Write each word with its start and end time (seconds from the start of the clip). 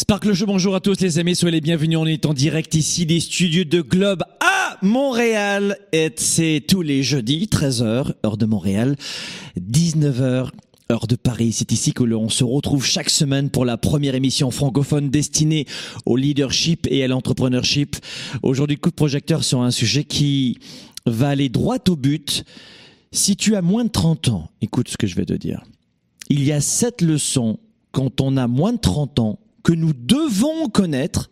Sparkle 0.00 0.32
Show, 0.32 0.46
bonjour 0.46 0.74
à 0.74 0.80
tous 0.80 0.98
les 1.02 1.18
amis, 1.18 1.36
soyez 1.36 1.56
les 1.56 1.60
bienvenus. 1.60 1.98
On 1.98 2.06
est 2.06 2.24
en 2.24 2.32
direct 2.32 2.74
ici 2.74 3.04
des 3.04 3.20
studios 3.20 3.64
de 3.64 3.82
Globe 3.82 4.22
à 4.40 4.78
Montréal. 4.80 5.76
Et 5.92 6.10
c'est 6.16 6.64
tous 6.66 6.80
les 6.80 7.02
jeudis, 7.02 7.50
13h, 7.52 8.14
heure 8.24 8.38
de 8.38 8.46
Montréal, 8.46 8.96
19h. 9.60 10.48
Heure 10.90 11.06
de 11.06 11.16
Paris, 11.16 11.52
c'est 11.52 11.70
ici 11.70 11.92
que 11.92 12.02
l'on 12.02 12.30
se 12.30 12.44
retrouve 12.44 12.86
chaque 12.86 13.10
semaine 13.10 13.50
pour 13.50 13.66
la 13.66 13.76
première 13.76 14.14
émission 14.14 14.50
francophone 14.50 15.10
destinée 15.10 15.66
au 16.06 16.16
leadership 16.16 16.86
et 16.90 17.04
à 17.04 17.06
l'entrepreneurship. 17.06 17.96
Aujourd'hui, 18.42 18.78
coup 18.78 18.88
de 18.88 18.94
projecteur 18.94 19.44
sur 19.44 19.60
un 19.60 19.70
sujet 19.70 20.04
qui 20.04 20.60
va 21.04 21.28
aller 21.28 21.50
droit 21.50 21.76
au 21.90 21.96
but. 21.96 22.44
Si 23.12 23.36
tu 23.36 23.54
as 23.54 23.60
moins 23.60 23.84
de 23.84 23.90
30 23.90 24.28
ans, 24.28 24.48
écoute 24.62 24.88
ce 24.88 24.96
que 24.96 25.06
je 25.06 25.14
vais 25.14 25.26
te 25.26 25.34
dire. 25.34 25.62
Il 26.30 26.42
y 26.42 26.52
a 26.52 26.62
sept 26.62 27.02
leçons 27.02 27.58
quand 27.92 28.22
on 28.22 28.38
a 28.38 28.46
moins 28.46 28.72
de 28.72 28.78
30 28.78 29.18
ans 29.18 29.38
que 29.62 29.72
nous 29.72 29.92
devons 29.92 30.68
connaître 30.68 31.30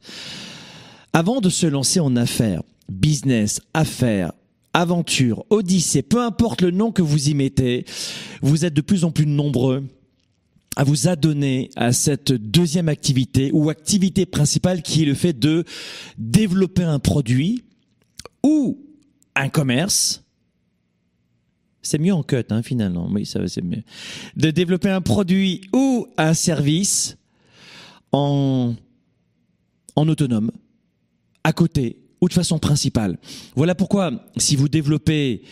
avant 1.12 1.40
de 1.40 1.48
se 1.48 1.66
lancer 1.66 2.00
en 2.00 2.16
affaires, 2.16 2.62
business, 2.88 3.60
affaires, 3.74 4.32
aventure, 4.74 5.44
odyssée, 5.50 6.02
peu 6.02 6.22
importe 6.22 6.62
le 6.62 6.70
nom 6.70 6.92
que 6.92 7.02
vous 7.02 7.28
y 7.28 7.34
mettez, 7.34 7.84
vous 8.42 8.64
êtes 8.64 8.74
de 8.74 8.80
plus 8.80 9.04
en 9.04 9.10
plus 9.10 9.26
nombreux 9.26 9.84
à 10.76 10.84
vous 10.84 11.08
adonner 11.08 11.70
à 11.74 11.92
cette 11.92 12.30
deuxième 12.30 12.88
activité 12.88 13.50
ou 13.52 13.68
activité 13.68 14.26
principale 14.26 14.80
qui 14.80 15.02
est 15.02 15.06
le 15.06 15.14
fait 15.14 15.36
de 15.36 15.64
développer 16.18 16.84
un 16.84 17.00
produit 17.00 17.64
ou 18.44 18.78
un 19.34 19.48
commerce. 19.48 20.22
C'est 21.82 21.98
mieux 21.98 22.14
en 22.14 22.22
cut, 22.22 22.44
hein, 22.50 22.62
finalement. 22.62 23.08
Oui, 23.10 23.26
ça 23.26 23.40
c'est 23.48 23.64
mieux. 23.64 23.82
De 24.36 24.52
développer 24.52 24.88
un 24.88 25.00
produit 25.00 25.62
ou 25.72 26.06
un 26.16 26.32
service 26.32 27.17
en, 28.12 28.74
autonome, 29.96 30.50
à 31.44 31.52
côté 31.52 31.98
ou 32.20 32.28
de 32.28 32.32
façon 32.32 32.58
principale. 32.58 33.16
Voilà 33.54 33.76
pourquoi, 33.76 34.10
si 34.36 34.56
vous 34.56 34.68
développez 34.68 35.42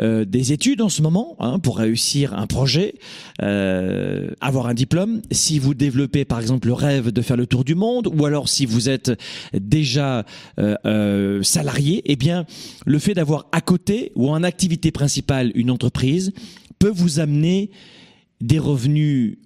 euh, 0.00 0.24
des 0.24 0.52
études 0.52 0.82
en 0.82 0.88
ce 0.88 1.00
moment 1.00 1.36
hein, 1.38 1.60
pour 1.60 1.78
réussir 1.78 2.34
un 2.34 2.48
projet, 2.48 2.94
euh, 3.42 4.30
avoir 4.40 4.66
un 4.66 4.74
diplôme, 4.74 5.22
si 5.30 5.60
vous 5.60 5.72
développez 5.72 6.24
par 6.24 6.40
exemple 6.40 6.66
le 6.66 6.74
rêve 6.74 7.12
de 7.12 7.22
faire 7.22 7.36
le 7.36 7.46
tour 7.46 7.62
du 7.62 7.76
monde, 7.76 8.08
ou 8.12 8.26
alors 8.26 8.48
si 8.48 8.66
vous 8.66 8.88
êtes 8.88 9.12
déjà 9.54 10.24
euh, 10.58 11.42
salarié, 11.44 12.02
eh 12.06 12.16
bien, 12.16 12.44
le 12.84 12.98
fait 12.98 13.14
d'avoir 13.14 13.46
à 13.52 13.60
côté 13.60 14.10
ou 14.16 14.28
en 14.28 14.42
activité 14.42 14.90
principale 14.90 15.52
une 15.54 15.70
entreprise 15.70 16.32
peut 16.80 16.92
vous 16.92 17.20
amener 17.20 17.70
des 18.40 18.58
revenus 18.58 19.38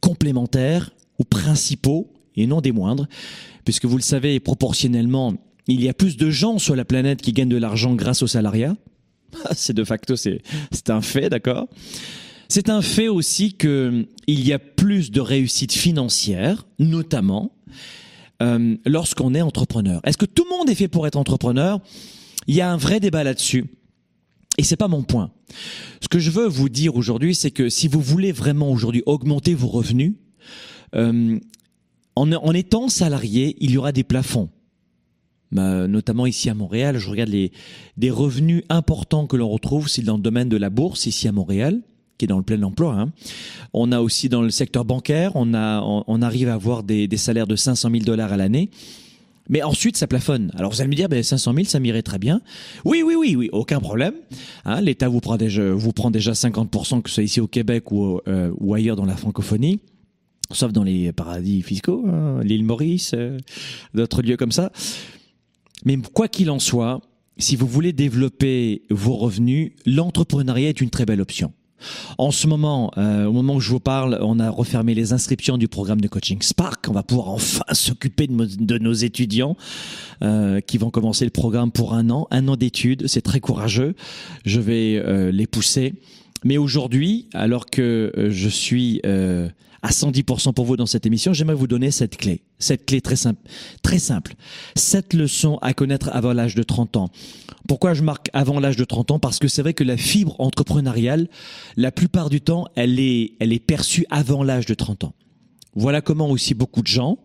complémentaires 0.00 0.90
ou 1.18 1.24
principaux 1.24 2.12
et 2.36 2.46
non 2.46 2.60
des 2.60 2.72
moindres, 2.72 3.08
puisque 3.64 3.84
vous 3.84 3.96
le 3.96 4.02
savez, 4.02 4.38
proportionnellement, 4.40 5.34
il 5.66 5.82
y 5.82 5.88
a 5.88 5.94
plus 5.94 6.16
de 6.16 6.30
gens 6.30 6.58
sur 6.58 6.76
la 6.76 6.84
planète 6.84 7.20
qui 7.20 7.32
gagnent 7.32 7.48
de 7.48 7.56
l'argent 7.56 7.94
grâce 7.94 8.22
au 8.22 8.26
salariat. 8.26 8.76
C'est 9.52 9.74
de 9.74 9.84
facto, 9.84 10.16
c'est 10.16 10.40
un 10.88 11.02
fait, 11.02 11.28
d'accord? 11.28 11.68
C'est 12.48 12.70
un 12.70 12.80
fait 12.80 13.08
aussi 13.08 13.54
que 13.54 14.06
il 14.26 14.46
y 14.46 14.54
a 14.54 14.58
plus 14.58 15.10
de 15.10 15.20
réussite 15.20 15.72
financière, 15.72 16.66
notamment 16.78 17.52
euh, 18.42 18.76
lorsqu'on 18.86 19.34
est 19.34 19.42
entrepreneur. 19.42 20.00
Est-ce 20.04 20.16
que 20.16 20.24
tout 20.24 20.46
le 20.50 20.56
monde 20.56 20.70
est 20.70 20.74
fait 20.74 20.88
pour 20.88 21.06
être 21.06 21.16
entrepreneur? 21.16 21.80
Il 22.46 22.54
y 22.54 22.62
a 22.62 22.72
un 22.72 22.78
vrai 22.78 23.00
débat 23.00 23.22
là-dessus. 23.22 23.66
Et 24.56 24.62
c'est 24.62 24.76
pas 24.76 24.88
mon 24.88 25.02
point. 25.02 25.30
Ce 26.00 26.08
que 26.08 26.18
je 26.18 26.30
veux 26.30 26.46
vous 26.46 26.68
dire 26.70 26.96
aujourd'hui, 26.96 27.34
c'est 27.34 27.50
que 27.50 27.68
si 27.68 27.86
vous 27.86 28.00
voulez 28.00 28.32
vraiment 28.32 28.72
aujourd'hui 28.72 29.02
augmenter 29.04 29.54
vos 29.54 29.68
revenus, 29.68 30.14
euh, 30.94 31.38
en, 32.16 32.52
étant 32.52 32.88
salarié, 32.88 33.56
il 33.60 33.70
y 33.70 33.78
aura 33.78 33.92
des 33.92 34.04
plafonds. 34.04 34.48
Bah, 35.52 35.86
notamment 35.86 36.26
ici 36.26 36.50
à 36.50 36.54
Montréal, 36.54 36.98
je 36.98 37.08
regarde 37.08 37.30
les 37.30 38.10
revenus 38.10 38.64
importants 38.68 39.26
que 39.26 39.36
l'on 39.36 39.48
retrouve, 39.48 39.88
c'est 39.88 40.02
dans 40.02 40.16
le 40.16 40.22
domaine 40.22 40.48
de 40.48 40.56
la 40.56 40.68
bourse 40.68 41.06
ici 41.06 41.28
à 41.28 41.32
Montréal, 41.32 41.80
qui 42.18 42.24
est 42.24 42.28
dans 42.28 42.36
le 42.36 42.42
plein 42.42 42.62
emploi. 42.62 42.94
Hein. 42.94 43.12
On 43.72 43.92
a 43.92 44.00
aussi 44.00 44.28
dans 44.28 44.42
le 44.42 44.50
secteur 44.50 44.84
bancaire, 44.84 45.32
on 45.36 45.52
arrive 46.22 46.48
à 46.48 46.54
avoir 46.54 46.82
des, 46.82 47.08
salaires 47.16 47.46
de 47.46 47.56
500 47.56 47.90
000 47.90 48.04
dollars 48.04 48.32
à 48.32 48.36
l'année. 48.36 48.70
Mais 49.50 49.62
ensuite, 49.62 49.96
ça 49.96 50.06
plafonne. 50.06 50.52
Alors 50.58 50.70
vous 50.72 50.82
allez 50.82 50.90
me 50.90 50.94
dire, 50.94 51.08
ben 51.08 51.22
500 51.22 51.54
000, 51.54 51.64
ça 51.64 51.80
m'irait 51.80 52.02
très 52.02 52.18
bien. 52.18 52.42
Oui, 52.84 53.02
oui, 53.02 53.14
oui, 53.14 53.34
oui, 53.34 53.48
aucun 53.52 53.80
problème. 53.80 54.12
Hein, 54.66 54.82
L'État 54.82 55.08
vous 55.08 55.20
prend 55.20 55.38
déjà, 55.38 55.72
vous 55.72 55.92
prend 55.92 56.10
déjà 56.10 56.32
50%, 56.32 57.00
que 57.00 57.08
ce 57.08 57.14
soit 57.14 57.22
ici 57.22 57.40
au 57.40 57.46
Québec 57.46 57.90
ou, 57.90 58.20
euh, 58.28 58.52
ou 58.58 58.74
ailleurs 58.74 58.96
dans 58.96 59.06
la 59.06 59.16
francophonie 59.16 59.80
sauf 60.50 60.72
dans 60.72 60.82
les 60.82 61.12
paradis 61.12 61.62
fiscaux, 61.62 62.04
hein, 62.08 62.40
l'île 62.42 62.64
Maurice, 62.64 63.12
euh, 63.14 63.38
d'autres 63.94 64.22
lieux 64.22 64.36
comme 64.36 64.52
ça. 64.52 64.72
Mais 65.84 65.96
quoi 66.12 66.28
qu'il 66.28 66.50
en 66.50 66.58
soit, 66.58 67.00
si 67.38 67.56
vous 67.56 67.66
voulez 67.66 67.92
développer 67.92 68.82
vos 68.90 69.14
revenus, 69.16 69.72
l'entrepreneuriat 69.86 70.70
est 70.70 70.80
une 70.80 70.90
très 70.90 71.04
belle 71.06 71.20
option. 71.20 71.52
En 72.16 72.30
ce 72.30 72.46
moment, 72.46 72.90
euh, 72.98 73.26
au 73.26 73.32
moment 73.32 73.54
où 73.56 73.60
je 73.60 73.70
vous 73.70 73.80
parle, 73.80 74.18
on 74.22 74.40
a 74.40 74.50
refermé 74.50 74.94
les 74.94 75.12
inscriptions 75.12 75.58
du 75.58 75.68
programme 75.68 76.00
de 76.00 76.08
coaching 76.08 76.42
Spark. 76.42 76.86
On 76.88 76.92
va 76.92 77.02
pouvoir 77.02 77.28
enfin 77.28 77.62
s'occuper 77.72 78.26
de, 78.26 78.78
nos 78.78 78.92
étudiants 78.92 79.56
euh, 80.22 80.60
qui 80.60 80.78
vont 80.78 80.90
commencer 80.90 81.24
le 81.24 81.30
programme 81.30 81.70
pour 81.70 81.94
un 81.94 82.10
an, 82.10 82.26
un 82.30 82.48
an 82.48 82.56
d'études. 82.56 83.06
C'est 83.06 83.22
très 83.22 83.40
courageux. 83.40 83.94
Je 84.44 84.60
vais 84.60 84.96
euh, 84.96 85.30
les 85.30 85.46
pousser. 85.46 85.94
Mais 86.44 86.56
aujourd'hui, 86.56 87.28
alors 87.32 87.66
que 87.66 88.12
euh, 88.16 88.30
je 88.30 88.48
suis 88.48 89.00
euh, 89.04 89.48
à 89.82 89.90
110% 89.90 90.52
pour 90.52 90.64
vous 90.64 90.76
dans 90.76 90.86
cette 90.86 91.06
émission, 91.06 91.32
j'aimerais 91.32 91.54
vous 91.54 91.66
donner 91.66 91.90
cette 91.90 92.16
clé. 92.16 92.42
Cette 92.58 92.86
clé 92.86 93.00
très 93.00 93.16
simple. 93.16 93.40
Très 93.82 93.98
simple. 93.98 94.34
Cette 94.74 95.14
leçon 95.14 95.58
à 95.62 95.74
connaître 95.74 96.10
avant 96.12 96.32
l'âge 96.32 96.54
de 96.54 96.62
30 96.62 96.96
ans. 96.96 97.10
Pourquoi 97.66 97.94
je 97.94 98.02
marque 98.02 98.30
avant 98.32 98.60
l'âge 98.60 98.76
de 98.76 98.84
30 98.84 99.12
ans? 99.12 99.18
Parce 99.18 99.38
que 99.38 99.48
c'est 99.48 99.62
vrai 99.62 99.74
que 99.74 99.84
la 99.84 99.96
fibre 99.96 100.36
entrepreneuriale, 100.40 101.28
la 101.76 101.92
plupart 101.92 102.30
du 102.30 102.40
temps, 102.40 102.66
elle 102.76 102.98
est, 103.00 103.32
elle 103.40 103.52
est 103.52 103.58
perçue 103.58 104.06
avant 104.10 104.42
l'âge 104.42 104.66
de 104.66 104.74
30 104.74 105.04
ans. 105.04 105.14
Voilà 105.74 106.00
comment 106.00 106.30
aussi 106.30 106.54
beaucoup 106.54 106.82
de 106.82 106.88
gens, 106.88 107.18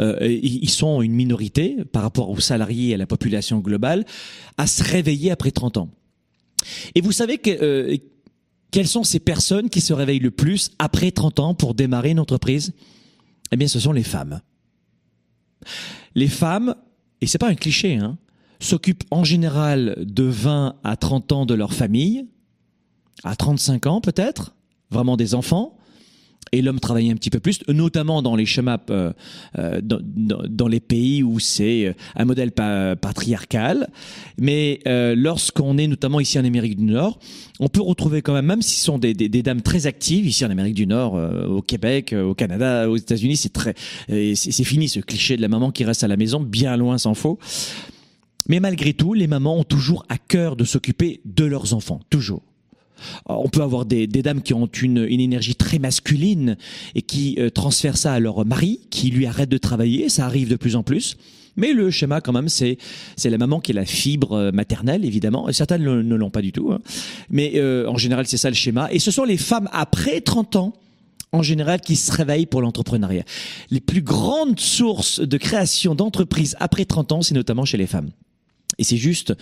euh, 0.00 0.16
ils 0.26 0.70
sont 0.70 1.02
une 1.02 1.12
minorité 1.12 1.76
par 1.92 2.02
rapport 2.02 2.30
aux 2.30 2.40
salariés 2.40 2.90
et 2.90 2.94
à 2.94 2.96
la 2.96 3.06
population 3.06 3.58
globale, 3.58 4.04
à 4.56 4.66
se 4.66 4.82
réveiller 4.82 5.30
après 5.30 5.50
30 5.50 5.76
ans. 5.76 5.90
Et 6.94 7.00
vous 7.00 7.12
savez 7.12 7.38
que 7.38 7.50
euh, 7.50 7.96
quelles 8.72 8.88
sont 8.88 9.04
ces 9.04 9.20
personnes 9.20 9.70
qui 9.70 9.80
se 9.80 9.92
réveillent 9.92 10.18
le 10.18 10.32
plus 10.32 10.72
après 10.80 11.12
30 11.12 11.38
ans 11.38 11.54
pour 11.54 11.74
démarrer 11.74 12.10
une 12.10 12.18
entreprise? 12.18 12.72
Eh 13.52 13.56
bien, 13.56 13.68
ce 13.68 13.78
sont 13.78 13.92
les 13.92 14.02
femmes. 14.02 14.40
Les 16.14 16.26
femmes, 16.26 16.74
et 17.20 17.26
c'est 17.26 17.38
pas 17.38 17.48
un 17.48 17.54
cliché, 17.54 17.96
hein, 17.96 18.18
s'occupent 18.58 19.04
en 19.10 19.24
général 19.24 19.96
de 19.98 20.24
20 20.24 20.76
à 20.82 20.96
30 20.96 21.32
ans 21.32 21.46
de 21.46 21.54
leur 21.54 21.74
famille, 21.74 22.26
à 23.24 23.36
35 23.36 23.86
ans 23.86 24.00
peut-être, 24.00 24.54
vraiment 24.90 25.16
des 25.16 25.34
enfants, 25.34 25.76
et 26.52 26.60
l'homme 26.60 26.80
travaillait 26.80 27.12
un 27.12 27.16
petit 27.16 27.30
peu 27.30 27.40
plus, 27.40 27.60
notamment 27.68 28.20
dans 28.20 28.36
les 28.36 28.44
schémas, 28.44 28.78
euh, 28.90 29.12
euh, 29.58 29.80
dans, 29.82 30.00
dans, 30.02 30.68
les 30.68 30.80
pays 30.80 31.22
où 31.22 31.38
c'est 31.38 31.86
euh, 31.86 31.92
un 32.14 32.24
modèle 32.24 32.52
pa 32.52 32.94
patriarcal. 32.96 33.88
Mais 34.38 34.80
euh, 34.86 35.14
lorsqu'on 35.16 35.78
est 35.78 35.86
notamment 35.86 36.20
ici 36.20 36.38
en 36.38 36.44
Amérique 36.44 36.76
du 36.76 36.84
Nord, 36.84 37.18
on 37.58 37.68
peut 37.68 37.80
retrouver 37.80 38.20
quand 38.20 38.34
même, 38.34 38.46
même 38.46 38.62
si 38.62 38.76
ce 38.76 38.84
sont 38.84 38.98
des, 38.98 39.14
des, 39.14 39.28
des, 39.28 39.42
dames 39.42 39.62
très 39.62 39.86
actives 39.86 40.26
ici 40.26 40.44
en 40.44 40.50
Amérique 40.50 40.74
du 40.74 40.86
Nord, 40.86 41.16
euh, 41.16 41.46
au 41.46 41.62
Québec, 41.62 42.14
au 42.14 42.34
Canada, 42.34 42.90
aux 42.90 42.96
États-Unis, 42.96 43.36
c'est 43.36 43.52
très, 43.52 43.74
c'est 44.08 44.64
fini 44.64 44.88
ce 44.88 45.00
cliché 45.00 45.36
de 45.36 45.42
la 45.42 45.48
maman 45.48 45.70
qui 45.70 45.84
reste 45.84 46.04
à 46.04 46.08
la 46.08 46.16
maison, 46.16 46.40
bien 46.40 46.76
loin 46.76 46.98
s'en 46.98 47.14
faut. 47.14 47.38
Mais 48.48 48.60
malgré 48.60 48.92
tout, 48.92 49.14
les 49.14 49.26
mamans 49.26 49.58
ont 49.58 49.64
toujours 49.64 50.04
à 50.08 50.18
cœur 50.18 50.56
de 50.56 50.64
s'occuper 50.64 51.20
de 51.24 51.44
leurs 51.44 51.74
enfants, 51.74 52.00
toujours. 52.10 52.42
On 53.26 53.48
peut 53.48 53.62
avoir 53.62 53.84
des, 53.84 54.06
dames 54.06 54.42
qui 54.42 54.54
ont 54.54 54.66
une, 54.66 54.98
énergie 54.98 55.54
très 55.54 55.78
masculine 55.78 56.56
et 56.94 57.02
qui 57.02 57.36
euh, 57.38 57.50
transfèrent 57.50 57.96
ça 57.96 58.12
à 58.12 58.20
leur 58.20 58.44
mari, 58.44 58.80
qui 58.90 59.10
lui 59.10 59.26
arrête 59.26 59.48
de 59.48 59.58
travailler, 59.58 60.08
ça 60.08 60.26
arrive 60.26 60.48
de 60.48 60.56
plus 60.56 60.76
en 60.76 60.82
plus. 60.82 61.16
Mais 61.56 61.72
le 61.72 61.90
schéma, 61.90 62.20
quand 62.20 62.32
même, 62.32 62.48
c'est 62.48 62.78
c'est 63.16 63.30
la 63.30 63.38
maman 63.38 63.60
qui 63.60 63.72
est 63.72 63.74
la 63.74 63.84
fibre 63.84 64.32
euh, 64.32 64.52
maternelle, 64.52 65.04
évidemment. 65.04 65.52
Certaines 65.52 65.82
ne, 65.82 66.14
l'ont 66.14 66.30
pas 66.30 66.40
du 66.42 66.52
tout. 66.52 66.72
Hein. 66.72 66.80
Mais 67.30 67.52
euh, 67.56 67.86
en 67.88 67.98
général, 67.98 68.26
c'est 68.26 68.38
ça 68.38 68.48
le 68.48 68.56
schéma. 68.56 68.88
Et 68.90 68.98
ce 68.98 69.10
sont 69.10 69.24
les 69.24 69.36
femmes 69.36 69.68
après 69.72 70.20
30 70.20 70.56
ans 70.56 70.72
en 71.32 71.42
général 71.42 71.80
qui 71.80 71.96
se 71.96 72.12
réveillent 72.12 72.46
pour 72.46 72.60
l'entrepreneuriat. 72.60 73.24
Les 73.70 73.80
plus 73.80 74.02
grandes 74.02 74.60
sources 74.60 75.20
de 75.20 75.36
création 75.38 75.94
d'entreprises 75.94 76.56
après 76.60 76.84
30 76.84 77.12
ans, 77.12 77.22
c'est 77.22 77.34
notamment 77.34 77.64
chez 77.64 77.78
les 77.78 77.86
femmes. 77.86 78.10
Et 78.78 78.84
c'est 78.84 78.96
juste 78.96 79.34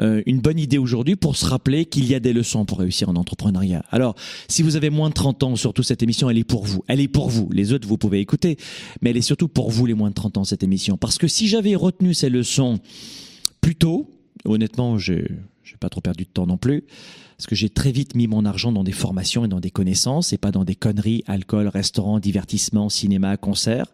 euh, 0.00 0.22
une 0.26 0.40
bonne 0.40 0.58
idée 0.58 0.78
aujourd'hui 0.78 1.16
pour 1.16 1.36
se 1.36 1.46
rappeler 1.46 1.86
qu'il 1.86 2.06
y 2.06 2.14
a 2.14 2.20
des 2.20 2.32
leçons 2.32 2.64
pour 2.64 2.78
réussir 2.78 3.08
en 3.08 3.16
entrepreneuriat. 3.16 3.84
Alors, 3.90 4.14
si 4.48 4.62
vous 4.62 4.76
avez 4.76 4.90
moins 4.90 5.08
de 5.08 5.14
30 5.14 5.42
ans, 5.42 5.56
surtout 5.56 5.82
cette 5.82 6.02
émission, 6.02 6.30
elle 6.30 6.38
est 6.38 6.44
pour 6.44 6.64
vous. 6.64 6.84
Elle 6.88 7.00
est 7.00 7.08
pour 7.08 7.28
vous. 7.30 7.48
Les 7.52 7.72
autres, 7.72 7.88
vous 7.88 7.98
pouvez 7.98 8.20
écouter. 8.20 8.56
Mais 9.00 9.10
elle 9.10 9.16
est 9.16 9.22
surtout 9.22 9.48
pour 9.48 9.70
vous, 9.70 9.86
les 9.86 9.94
moins 9.94 10.10
de 10.10 10.14
30 10.14 10.38
ans, 10.38 10.44
cette 10.44 10.62
émission. 10.62 10.96
Parce 10.96 11.18
que 11.18 11.28
si 11.28 11.48
j'avais 11.48 11.74
retenu 11.74 12.14
ces 12.14 12.28
leçons 12.28 12.80
plus 13.60 13.76
tôt, 13.76 14.10
honnêtement, 14.44 14.98
j'ai 14.98 15.26
pas 15.80 15.88
trop 15.88 16.00
perdu 16.00 16.24
de 16.24 16.30
temps 16.30 16.46
non 16.46 16.56
plus 16.56 16.84
parce 17.44 17.50
que 17.50 17.56
j'ai 17.56 17.68
très 17.68 17.92
vite 17.92 18.14
mis 18.14 18.26
mon 18.26 18.46
argent 18.46 18.72
dans 18.72 18.84
des 18.84 18.92
formations 18.92 19.44
et 19.44 19.48
dans 19.48 19.60
des 19.60 19.70
connaissances 19.70 20.32
et 20.32 20.38
pas 20.38 20.50
dans 20.50 20.64
des 20.64 20.74
conneries, 20.74 21.24
alcool, 21.26 21.68
restaurant, 21.68 22.18
divertissement, 22.18 22.88
cinéma, 22.88 23.36
concert. 23.36 23.84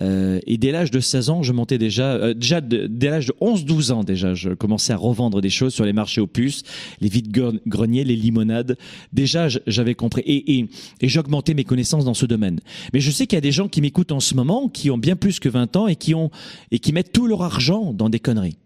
Euh, 0.00 0.38
et 0.46 0.56
dès 0.56 0.70
l'âge 0.70 0.92
de 0.92 1.00
16 1.00 1.30
ans, 1.30 1.42
je 1.42 1.52
montais 1.52 1.78
déjà, 1.78 2.12
euh, 2.12 2.32
déjà 2.32 2.60
dès 2.60 3.10
l'âge 3.10 3.26
de 3.26 3.34
11-12 3.40 3.90
ans 3.90 4.04
déjà, 4.04 4.34
je 4.34 4.50
commençais 4.50 4.92
à 4.92 4.96
revendre 4.96 5.40
des 5.40 5.50
choses 5.50 5.74
sur 5.74 5.84
les 5.84 5.92
marchés 5.92 6.20
aux 6.20 6.28
puces, 6.28 6.62
les 7.00 7.08
vides 7.08 7.36
greniers, 7.66 8.04
les 8.04 8.14
limonades. 8.14 8.78
Déjà, 9.12 9.48
j'avais 9.66 9.96
compris 9.96 10.22
et, 10.24 10.58
et, 10.58 10.68
et 11.00 11.08
j'augmentais 11.08 11.54
mes 11.54 11.64
connaissances 11.64 12.04
dans 12.04 12.14
ce 12.14 12.26
domaine. 12.26 12.60
Mais 12.92 13.00
je 13.00 13.10
sais 13.10 13.26
qu'il 13.26 13.36
y 13.36 13.38
a 13.38 13.40
des 13.40 13.50
gens 13.50 13.66
qui 13.66 13.80
m'écoutent 13.80 14.12
en 14.12 14.20
ce 14.20 14.36
moment, 14.36 14.68
qui 14.68 14.92
ont 14.92 14.98
bien 14.98 15.16
plus 15.16 15.40
que 15.40 15.48
20 15.48 15.74
ans 15.74 15.88
et 15.88 15.96
qui 15.96 16.92
mettent 16.92 17.12
tout 17.12 17.26
leur 17.26 17.42
argent 17.42 17.92
dans 17.92 18.10
des 18.10 18.20
conneries, 18.20 18.58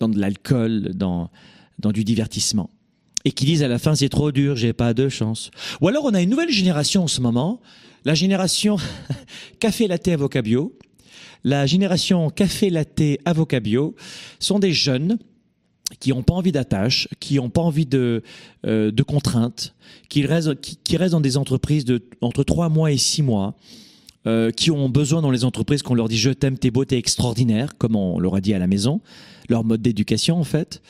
dans 0.00 0.08
de 0.08 0.18
l'alcool, 0.18 0.94
dans 0.96 1.30
du 1.92 2.02
divertissement 2.02 2.70
et 3.24 3.32
qui 3.32 3.44
disent 3.44 3.62
à 3.62 3.68
la 3.68 3.78
fin 3.78 3.94
c'est 3.94 4.08
trop 4.08 4.32
dur, 4.32 4.56
j'ai 4.56 4.72
pas 4.72 4.94
de 4.94 5.08
chance. 5.08 5.50
Ou 5.80 5.88
alors 5.88 6.04
on 6.04 6.14
a 6.14 6.22
une 6.22 6.30
nouvelle 6.30 6.50
génération 6.50 7.04
en 7.04 7.08
ce 7.08 7.20
moment, 7.20 7.60
la 8.04 8.14
génération 8.14 8.76
café 9.60 9.88
latte 9.88 10.08
avocat 10.08 10.42
bio. 10.42 10.76
La 11.44 11.66
génération 11.66 12.30
café 12.30 12.70
latte 12.70 13.20
avocat 13.24 13.60
bio 13.60 13.94
sont 14.40 14.58
des 14.58 14.72
jeunes 14.72 15.18
qui 16.00 16.10
n'ont 16.10 16.22
pas 16.22 16.34
envie 16.34 16.52
d'attache, 16.52 17.08
qui 17.18 17.36
n'ont 17.36 17.50
pas 17.50 17.62
envie 17.62 17.86
de, 17.86 18.22
euh, 18.66 18.90
de 18.90 19.02
contraintes, 19.02 19.74
qui 20.08 20.26
restent, 20.26 20.60
qui, 20.60 20.96
restent 20.96 21.12
dans 21.12 21.20
des 21.20 21.36
entreprises 21.36 21.84
de 21.84 22.02
entre 22.20 22.44
trois 22.44 22.68
mois 22.68 22.92
et 22.92 22.98
six 22.98 23.22
mois, 23.22 23.54
euh, 24.26 24.50
qui 24.50 24.70
ont 24.70 24.88
besoin 24.88 25.22
dans 25.22 25.30
les 25.30 25.44
entreprises 25.44 25.82
qu'on 25.82 25.94
leur 25.94 26.08
dit 26.08 26.18
je 26.18 26.30
t'aime, 26.30 26.58
t'es 26.58 26.70
beau, 26.70 26.84
t'es 26.84 26.98
extraordinaire, 26.98 27.78
comme 27.78 27.96
on 27.96 28.18
leur 28.18 28.34
a 28.34 28.40
dit 28.40 28.52
à 28.52 28.58
la 28.58 28.66
maison, 28.66 29.00
leur 29.48 29.64
mode 29.64 29.80
d'éducation 29.80 30.38
en 30.38 30.44
fait 30.44 30.82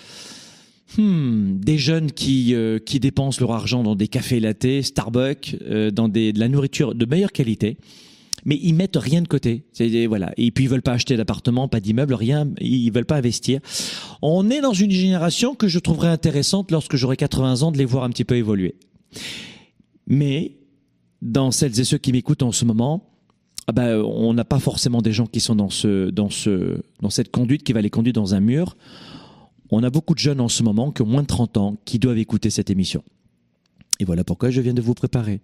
hmm, 0.97 1.59
des 1.59 1.79
jeunes 1.79 2.13
qui 2.13 2.55
euh, 2.55 2.79
qui 2.79 3.01
dépensent 3.01 3.41
leur 3.41 3.53
argent 3.53 3.83
dans 3.83 3.95
des 3.95 4.09
cafés 4.09 4.41
latés, 4.41 4.83
Starbucks, 4.83 5.57
euh, 5.63 5.91
dans 5.91 6.09
des, 6.09 6.33
de 6.33 6.41
la 6.41 6.49
nourriture 6.49 6.95
de 6.95 7.05
meilleure 7.05 7.33
qualité, 7.33 7.77
mais 8.45 8.59
ils 8.63 8.75
mettent 8.75 8.97
rien 8.97 9.23
de 9.23 9.29
côté. 9.29 9.65
Voilà. 10.09 10.33
Et 10.37 10.51
puis 10.51 10.65
ils 10.65 10.71
veulent 10.71 10.83
pas 10.83 10.93
acheter 10.93 11.17
d'appartement, 11.17 11.69
pas 11.69 11.81
d'immeuble, 11.81 12.15
rien. 12.15 12.49
Ils 12.61 12.91
veulent 12.91 13.05
pas 13.05 13.17
investir. 13.17 13.61
On 14.23 14.49
est 14.51 14.61
dans 14.61 14.73
une 14.73 14.91
génération 14.91 15.55
que 15.55 15.69
je 15.69 15.79
trouverais 15.79 16.09
intéressante 16.09 16.71
lorsque 16.71 16.97
j'aurai 16.97 17.17
80 17.17 17.63
ans 17.63 17.73
de 17.73 17.79
les 17.79 17.85
voir 17.85 18.05
un 18.05 18.11
petit 18.11 18.25
peu 18.25 18.37
évoluer. 18.37 18.77
Mais 20.07 20.57
dans 21.21 21.51
celles 21.51 21.79
et 21.79 21.85
ceux 21.85 21.99
qui 21.99 22.13
m'écoutent 22.13 22.43
en 22.43 22.53
ce 22.53 22.65
moment, 22.65 23.05
ah 23.67 23.73
ben, 23.73 24.01
on 24.01 24.33
n'a 24.33 24.45
pas 24.45 24.59
forcément 24.59 25.03
des 25.03 25.13
gens 25.13 25.27
qui 25.27 25.41
sont 25.41 25.55
dans 25.55 25.69
ce 25.69 26.09
dans 26.09 26.31
ce 26.31 26.81
dans 27.03 27.11
cette 27.11 27.31
conduite 27.31 27.65
qui 27.65 27.75
va 27.75 27.83
les 27.83 27.91
conduire 27.91 28.15
dans 28.15 28.35
un 28.35 28.41
mur 28.41 28.77
on 29.71 29.83
a 29.83 29.91
beaucoup 29.91 30.15
de 30.15 30.19
jeunes 30.19 30.41
en 30.41 30.49
ce 30.49 30.63
moment 30.63 30.91
qui 30.93 31.03
ont 31.03 31.07
moins 31.07 31.23
de 31.23 31.27
30 31.27 31.57
ans 31.57 31.77
qui 31.85 31.99
doivent 31.99 32.19
écouter 32.19 32.51
cette 32.51 32.71
émission. 32.71 33.03
Et 34.01 34.05
voilà 34.05 34.25
pourquoi 34.25 34.51
je 34.51 34.61
viens 34.61 34.75
de 34.75 34.81
vous 34.81 34.95
préparer. 34.95 35.41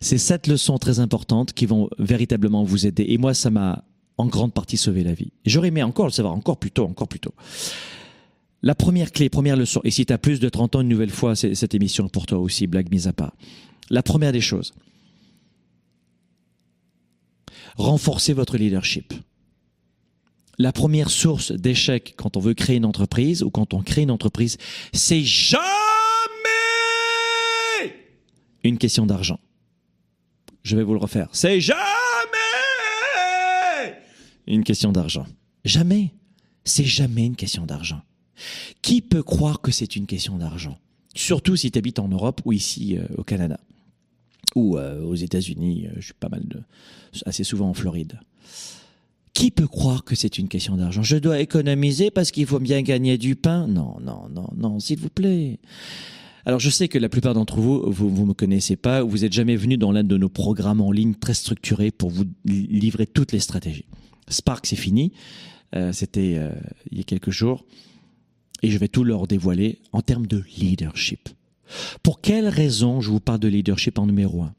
C'est 0.00 0.18
cette 0.18 0.46
leçon 0.46 0.78
très 0.78 1.00
importante 1.00 1.52
qui 1.52 1.66
vont 1.66 1.88
véritablement 1.98 2.62
vous 2.62 2.86
aider. 2.86 3.06
Et 3.08 3.18
moi, 3.18 3.32
ça 3.32 3.50
m'a 3.50 3.84
en 4.18 4.26
grande 4.26 4.52
partie 4.52 4.76
sauvé 4.76 5.02
la 5.02 5.14
vie. 5.14 5.32
J'aurais 5.44 5.68
aimé 5.68 5.82
encore 5.82 6.06
le 6.06 6.12
savoir, 6.12 6.34
encore 6.34 6.58
plus 6.58 6.70
tôt, 6.70 6.84
encore 6.84 7.08
plus 7.08 7.20
tôt. 7.20 7.34
La 8.62 8.74
première 8.74 9.12
clé, 9.12 9.28
première 9.28 9.56
leçon, 9.56 9.80
et 9.84 9.90
si 9.90 10.06
tu 10.06 10.12
as 10.12 10.18
plus 10.18 10.40
de 10.40 10.48
30 10.48 10.76
ans, 10.76 10.80
une 10.80 10.88
nouvelle 10.88 11.10
fois, 11.10 11.34
cette 11.34 11.74
émission 11.74 12.08
pour 12.08 12.26
toi 12.26 12.38
aussi, 12.38 12.66
blague 12.66 12.90
mise 12.90 13.08
à 13.08 13.12
part. 13.12 13.34
La 13.90 14.02
première 14.02 14.32
des 14.32 14.40
choses, 14.40 14.72
renforcez 17.76 18.32
votre 18.32 18.56
leadership 18.56 19.12
la 20.58 20.72
première 20.72 21.10
source 21.10 21.52
d'échec 21.52 22.14
quand 22.16 22.36
on 22.36 22.40
veut 22.40 22.54
créer 22.54 22.76
une 22.76 22.84
entreprise 22.84 23.42
ou 23.42 23.50
quand 23.50 23.74
on 23.74 23.82
crée 23.82 24.02
une 24.02 24.10
entreprise, 24.10 24.56
c'est 24.92 25.22
jamais 25.22 25.62
une 28.62 28.78
question 28.78 29.06
d'argent. 29.06 29.38
Je 30.62 30.76
vais 30.76 30.82
vous 30.82 30.94
le 30.94 31.00
refaire. 31.00 31.28
C'est 31.32 31.60
jamais 31.60 31.80
une 34.46 34.64
question 34.64 34.92
d'argent. 34.92 35.26
Jamais. 35.64 36.12
C'est 36.64 36.84
jamais 36.84 37.26
une 37.26 37.36
question 37.36 37.66
d'argent. 37.66 38.02
Qui 38.82 39.02
peut 39.02 39.22
croire 39.22 39.60
que 39.60 39.70
c'est 39.70 39.96
une 39.96 40.06
question 40.06 40.38
d'argent? 40.38 40.78
Surtout 41.14 41.56
si 41.56 41.70
tu 41.70 41.78
habites 41.78 41.98
en 41.98 42.08
Europe 42.08 42.40
ou 42.44 42.52
ici 42.52 42.96
euh, 42.96 43.06
au 43.16 43.24
Canada 43.24 43.60
ou 44.54 44.78
euh, 44.78 45.02
aux 45.02 45.14
États-Unis. 45.14 45.86
Euh, 45.86 45.92
je 45.96 46.06
suis 46.06 46.14
pas 46.14 46.28
mal 46.28 46.42
de, 46.46 46.62
assez 47.26 47.44
souvent 47.44 47.68
en 47.68 47.74
Floride. 47.74 48.18
Qui 49.34 49.50
peut 49.50 49.66
croire 49.66 50.04
que 50.04 50.14
c'est 50.14 50.38
une 50.38 50.48
question 50.48 50.76
d'argent? 50.76 51.02
Je 51.02 51.16
dois 51.16 51.40
économiser 51.40 52.10
parce 52.10 52.30
qu'il 52.30 52.46
faut 52.46 52.60
bien 52.60 52.82
gagner 52.82 53.18
du 53.18 53.34
pain? 53.34 53.66
Non, 53.66 53.96
non, 54.00 54.28
non, 54.30 54.48
non, 54.56 54.80
s'il 54.80 55.00
vous 55.00 55.10
plaît. 55.10 55.58
Alors 56.46 56.60
je 56.60 56.70
sais 56.70 56.88
que 56.88 56.98
la 56.98 57.08
plupart 57.08 57.34
d'entre 57.34 57.58
vous, 57.58 57.82
vous, 57.90 58.08
vous 58.08 58.26
me 58.26 58.34
connaissez 58.34 58.76
pas, 58.76 59.02
vous 59.02 59.24
êtes 59.24 59.32
jamais 59.32 59.56
venu 59.56 59.76
dans 59.76 59.92
l'un 59.92 60.04
de 60.04 60.16
nos 60.16 60.28
programmes 60.28 60.80
en 60.80 60.92
ligne 60.92 61.14
très 61.14 61.34
structurés 61.34 61.90
pour 61.90 62.10
vous 62.10 62.24
livrer 62.44 63.06
toutes 63.06 63.32
les 63.32 63.40
stratégies. 63.40 63.86
Spark, 64.28 64.66
c'est 64.66 64.76
fini. 64.76 65.12
Euh, 65.74 65.92
C'était 65.92 66.34
euh, 66.36 66.52
il 66.90 66.98
y 66.98 67.00
a 67.00 67.04
quelques 67.04 67.30
jours. 67.30 67.64
Et 68.62 68.70
je 68.70 68.78
vais 68.78 68.88
tout 68.88 69.04
leur 69.04 69.26
dévoiler 69.26 69.80
en 69.92 70.00
termes 70.00 70.26
de 70.26 70.44
leadership. 70.56 71.28
Pour 72.02 72.20
quelle 72.20 72.46
raison 72.46 73.00
je 73.00 73.10
vous 73.10 73.20
parle 73.20 73.40
de 73.40 73.48
leadership 73.48 73.98
en 73.98 74.06
numéro 74.06 74.42
un? 74.42 74.54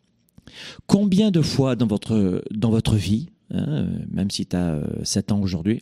Combien 0.85 1.31
de 1.31 1.41
fois 1.41 1.75
dans 1.75 1.87
votre, 1.87 2.43
dans 2.51 2.71
votre 2.71 2.95
vie, 2.95 3.29
Hein, 3.55 3.87
même 4.11 4.29
si 4.29 4.45
tu 4.45 4.55
as 4.55 4.81
7 5.03 5.31
ans 5.31 5.41
aujourd'hui, 5.41 5.81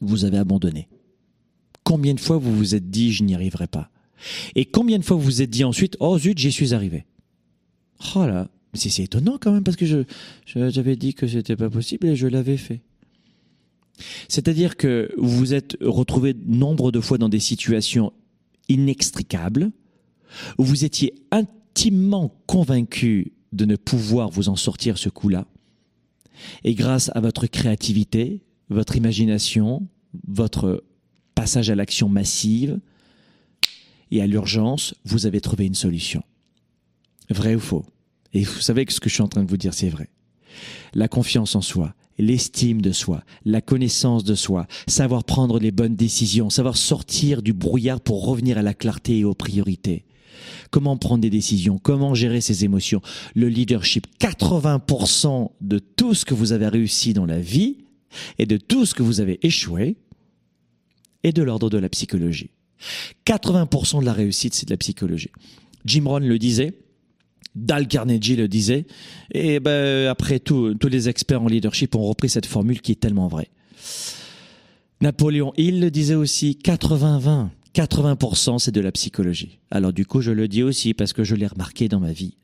vous 0.00 0.24
avez 0.24 0.38
abandonné. 0.38 0.88
Combien 1.84 2.14
de 2.14 2.20
fois 2.20 2.38
vous 2.38 2.54
vous 2.54 2.74
êtes 2.74 2.90
dit 2.90 3.12
je 3.12 3.24
n'y 3.24 3.34
arriverai 3.34 3.66
pas? 3.66 3.90
Et 4.54 4.64
combien 4.64 4.98
de 4.98 5.04
fois 5.04 5.16
vous 5.16 5.22
vous 5.22 5.42
êtes 5.42 5.50
dit 5.50 5.64
ensuite 5.64 5.96
oh 6.00 6.18
zut 6.18 6.38
j'y 6.38 6.52
suis 6.52 6.74
arrivé? 6.74 7.04
Oh 8.14 8.26
là, 8.26 8.48
c'est 8.74 9.02
étonnant 9.02 9.38
quand 9.40 9.52
même 9.52 9.64
parce 9.64 9.76
que 9.76 9.86
je 9.86 10.04
j'avais 10.46 10.96
dit 10.96 11.14
que 11.14 11.26
c'était 11.26 11.56
pas 11.56 11.70
possible 11.70 12.06
et 12.06 12.16
je 12.16 12.26
l'avais 12.26 12.56
fait. 12.56 12.82
C'est-à-dire 14.28 14.76
que 14.76 15.12
vous 15.18 15.36
vous 15.36 15.54
êtes 15.54 15.76
retrouvé 15.80 16.34
nombre 16.46 16.92
de 16.92 17.00
fois 17.00 17.18
dans 17.18 17.28
des 17.28 17.40
situations 17.40 18.12
inextricables 18.68 19.72
où 20.58 20.64
vous 20.64 20.84
étiez 20.84 21.14
intimement 21.32 22.34
convaincu 22.46 23.32
de 23.52 23.64
ne 23.64 23.76
pouvoir 23.76 24.30
vous 24.30 24.48
en 24.48 24.56
sortir 24.56 24.98
ce 24.98 25.08
coup-là 25.08 25.46
et 26.64 26.74
grâce 26.74 27.10
à 27.14 27.20
votre 27.20 27.46
créativité, 27.46 28.42
votre 28.68 28.96
imagination, 28.96 29.86
votre 30.26 30.84
passage 31.34 31.70
à 31.70 31.74
l'action 31.74 32.08
massive 32.08 32.80
et 34.10 34.22
à 34.22 34.26
l'urgence, 34.26 34.94
vous 35.04 35.26
avez 35.26 35.40
trouvé 35.40 35.66
une 35.66 35.74
solution. 35.74 36.22
Vrai 37.30 37.54
ou 37.54 37.60
faux? 37.60 37.84
Et 38.32 38.42
vous 38.42 38.60
savez 38.60 38.84
que 38.84 38.92
ce 38.92 39.00
que 39.00 39.08
je 39.08 39.14
suis 39.14 39.22
en 39.22 39.28
train 39.28 39.42
de 39.42 39.50
vous 39.50 39.56
dire, 39.56 39.74
c'est 39.74 39.88
vrai. 39.88 40.08
La 40.94 41.08
confiance 41.08 41.54
en 41.54 41.60
soi, 41.60 41.94
l'estime 42.18 42.82
de 42.82 42.92
soi, 42.92 43.22
la 43.44 43.60
connaissance 43.60 44.24
de 44.24 44.34
soi, 44.34 44.66
savoir 44.86 45.24
prendre 45.24 45.58
les 45.58 45.70
bonnes 45.70 45.96
décisions, 45.96 46.50
savoir 46.50 46.76
sortir 46.76 47.42
du 47.42 47.52
brouillard 47.52 48.00
pour 48.00 48.26
revenir 48.26 48.58
à 48.58 48.62
la 48.62 48.74
clarté 48.74 49.18
et 49.18 49.24
aux 49.24 49.34
priorités 49.34 50.04
comment 50.70 50.96
prendre 50.96 51.22
des 51.22 51.30
décisions, 51.30 51.78
comment 51.78 52.14
gérer 52.14 52.40
ses 52.40 52.64
émotions, 52.64 53.00
le 53.34 53.48
leadership. 53.48 54.06
80% 54.20 55.50
de 55.60 55.78
tout 55.78 56.14
ce 56.14 56.24
que 56.24 56.34
vous 56.34 56.52
avez 56.52 56.68
réussi 56.68 57.12
dans 57.12 57.26
la 57.26 57.40
vie 57.40 57.78
et 58.38 58.46
de 58.46 58.56
tout 58.56 58.86
ce 58.86 58.94
que 58.94 59.02
vous 59.02 59.20
avez 59.20 59.38
échoué 59.46 59.96
est 61.24 61.32
de 61.32 61.42
l'ordre 61.42 61.70
de 61.70 61.78
la 61.78 61.88
psychologie. 61.88 62.50
80% 63.26 64.00
de 64.00 64.04
la 64.04 64.12
réussite, 64.12 64.54
c'est 64.54 64.66
de 64.66 64.72
la 64.72 64.76
psychologie. 64.76 65.30
Jim 65.84 66.04
Rohn 66.06 66.24
le 66.24 66.38
disait, 66.38 66.74
Dal 67.54 67.88
Carnegie 67.88 68.36
le 68.36 68.46
disait, 68.46 68.86
et 69.32 69.58
ben, 69.58 70.06
après 70.08 70.38
tout, 70.38 70.74
tous 70.74 70.88
les 70.88 71.08
experts 71.08 71.42
en 71.42 71.48
leadership 71.48 71.94
ont 71.94 72.04
repris 72.04 72.28
cette 72.28 72.46
formule 72.46 72.80
qui 72.80 72.92
est 72.92 73.00
tellement 73.00 73.28
vraie. 73.28 73.50
Napoléon 75.00 75.52
Hill 75.56 75.80
le 75.80 75.90
disait 75.90 76.14
aussi 76.14 76.58
80-20. 76.62 77.48
80% 77.78 78.58
c'est 78.58 78.72
de 78.72 78.80
la 78.80 78.90
psychologie. 78.90 79.60
Alors 79.70 79.92
du 79.92 80.04
coup, 80.04 80.20
je 80.20 80.32
le 80.32 80.48
dis 80.48 80.64
aussi 80.64 80.94
parce 80.94 81.12
que 81.12 81.22
je 81.22 81.36
l'ai 81.36 81.46
remarqué 81.46 81.88
dans 81.88 82.00
ma 82.00 82.12
vie. 82.12 82.34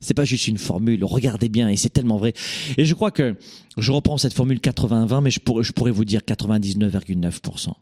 C'est 0.00 0.14
pas 0.14 0.24
juste 0.24 0.48
une 0.48 0.58
formule, 0.58 1.04
regardez 1.04 1.48
bien, 1.48 1.68
et 1.68 1.76
c'est 1.76 1.90
tellement 1.90 2.16
vrai. 2.16 2.32
Et 2.78 2.84
je 2.84 2.94
crois 2.94 3.10
que 3.10 3.36
je 3.76 3.92
reprends 3.92 4.16
cette 4.16 4.32
formule 4.32 4.58
80-20, 4.58 5.22
mais 5.22 5.30
je 5.30 5.40
pourrais, 5.40 5.90
vous 5.90 6.04
dire 6.04 6.20
99,9%. 6.20 7.72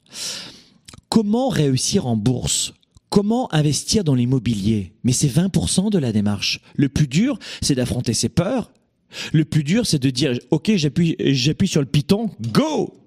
Comment 1.08 1.48
réussir 1.48 2.06
en 2.06 2.16
bourse? 2.16 2.72
Comment 3.10 3.52
investir 3.54 4.02
dans 4.02 4.14
l'immobilier? 4.14 4.94
Mais 5.04 5.12
c'est 5.12 5.28
20% 5.28 5.90
de 5.90 5.98
la 5.98 6.10
démarche. 6.10 6.60
Le 6.75 6.88
plus 6.88 7.06
dur, 7.06 7.38
c'est 7.60 7.75
d'affronter 7.75 8.14
ses 8.14 8.30
peurs. 8.30 8.72
Le 9.32 9.44
plus 9.44 9.62
dur, 9.62 9.86
c'est 9.86 10.02
de 10.02 10.10
dire, 10.10 10.36
OK, 10.50 10.72
j'appuie, 10.75 11.16
j'appuie 11.20 11.68
sur 11.68 11.82
le 11.82 11.86
piton, 11.86 12.30
go! 12.50 13.05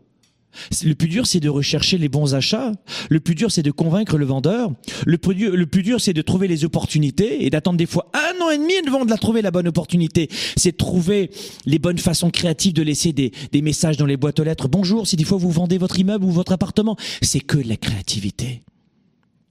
Le 0.83 0.93
plus 0.93 1.07
dur, 1.07 1.27
c'est 1.27 1.39
de 1.39 1.49
rechercher 1.49 1.97
les 1.97 2.09
bons 2.09 2.35
achats. 2.35 2.71
Le 3.09 3.19
plus 3.19 3.35
dur, 3.35 3.51
c'est 3.51 3.63
de 3.63 3.71
convaincre 3.71 4.17
le 4.17 4.25
vendeur. 4.25 4.71
Le 5.05 5.17
plus 5.17 5.83
dur, 5.83 6.01
c'est 6.01 6.13
de 6.13 6.21
trouver 6.21 6.47
les 6.47 6.65
opportunités 6.65 7.45
et 7.45 7.49
d'attendre 7.49 7.77
des 7.77 7.85
fois 7.85 8.09
un 8.13 8.43
an 8.43 8.49
et 8.49 8.57
demi 8.57 8.73
avant 8.87 9.05
de 9.05 9.09
la 9.09 9.17
trouver 9.17 9.41
la 9.41 9.51
bonne 9.51 9.67
opportunité. 9.67 10.29
C'est 10.57 10.71
de 10.71 10.77
trouver 10.77 11.31
les 11.65 11.79
bonnes 11.79 11.97
façons 11.97 12.29
créatives 12.29 12.73
de 12.73 12.81
laisser 12.81 13.13
des, 13.13 13.31
des 13.51 13.61
messages 13.61 13.97
dans 13.97 14.05
les 14.05 14.17
boîtes 14.17 14.39
aux 14.39 14.43
lettres. 14.43 14.67
Bonjour, 14.67 15.07
si 15.07 15.15
des 15.15 15.23
fois 15.23 15.37
vous 15.37 15.51
vendez 15.51 15.77
votre 15.77 15.99
immeuble 15.99 16.25
ou 16.25 16.31
votre 16.31 16.51
appartement. 16.51 16.97
C'est 17.21 17.39
que 17.39 17.57
de 17.57 17.67
la 17.67 17.77
créativité. 17.77 18.61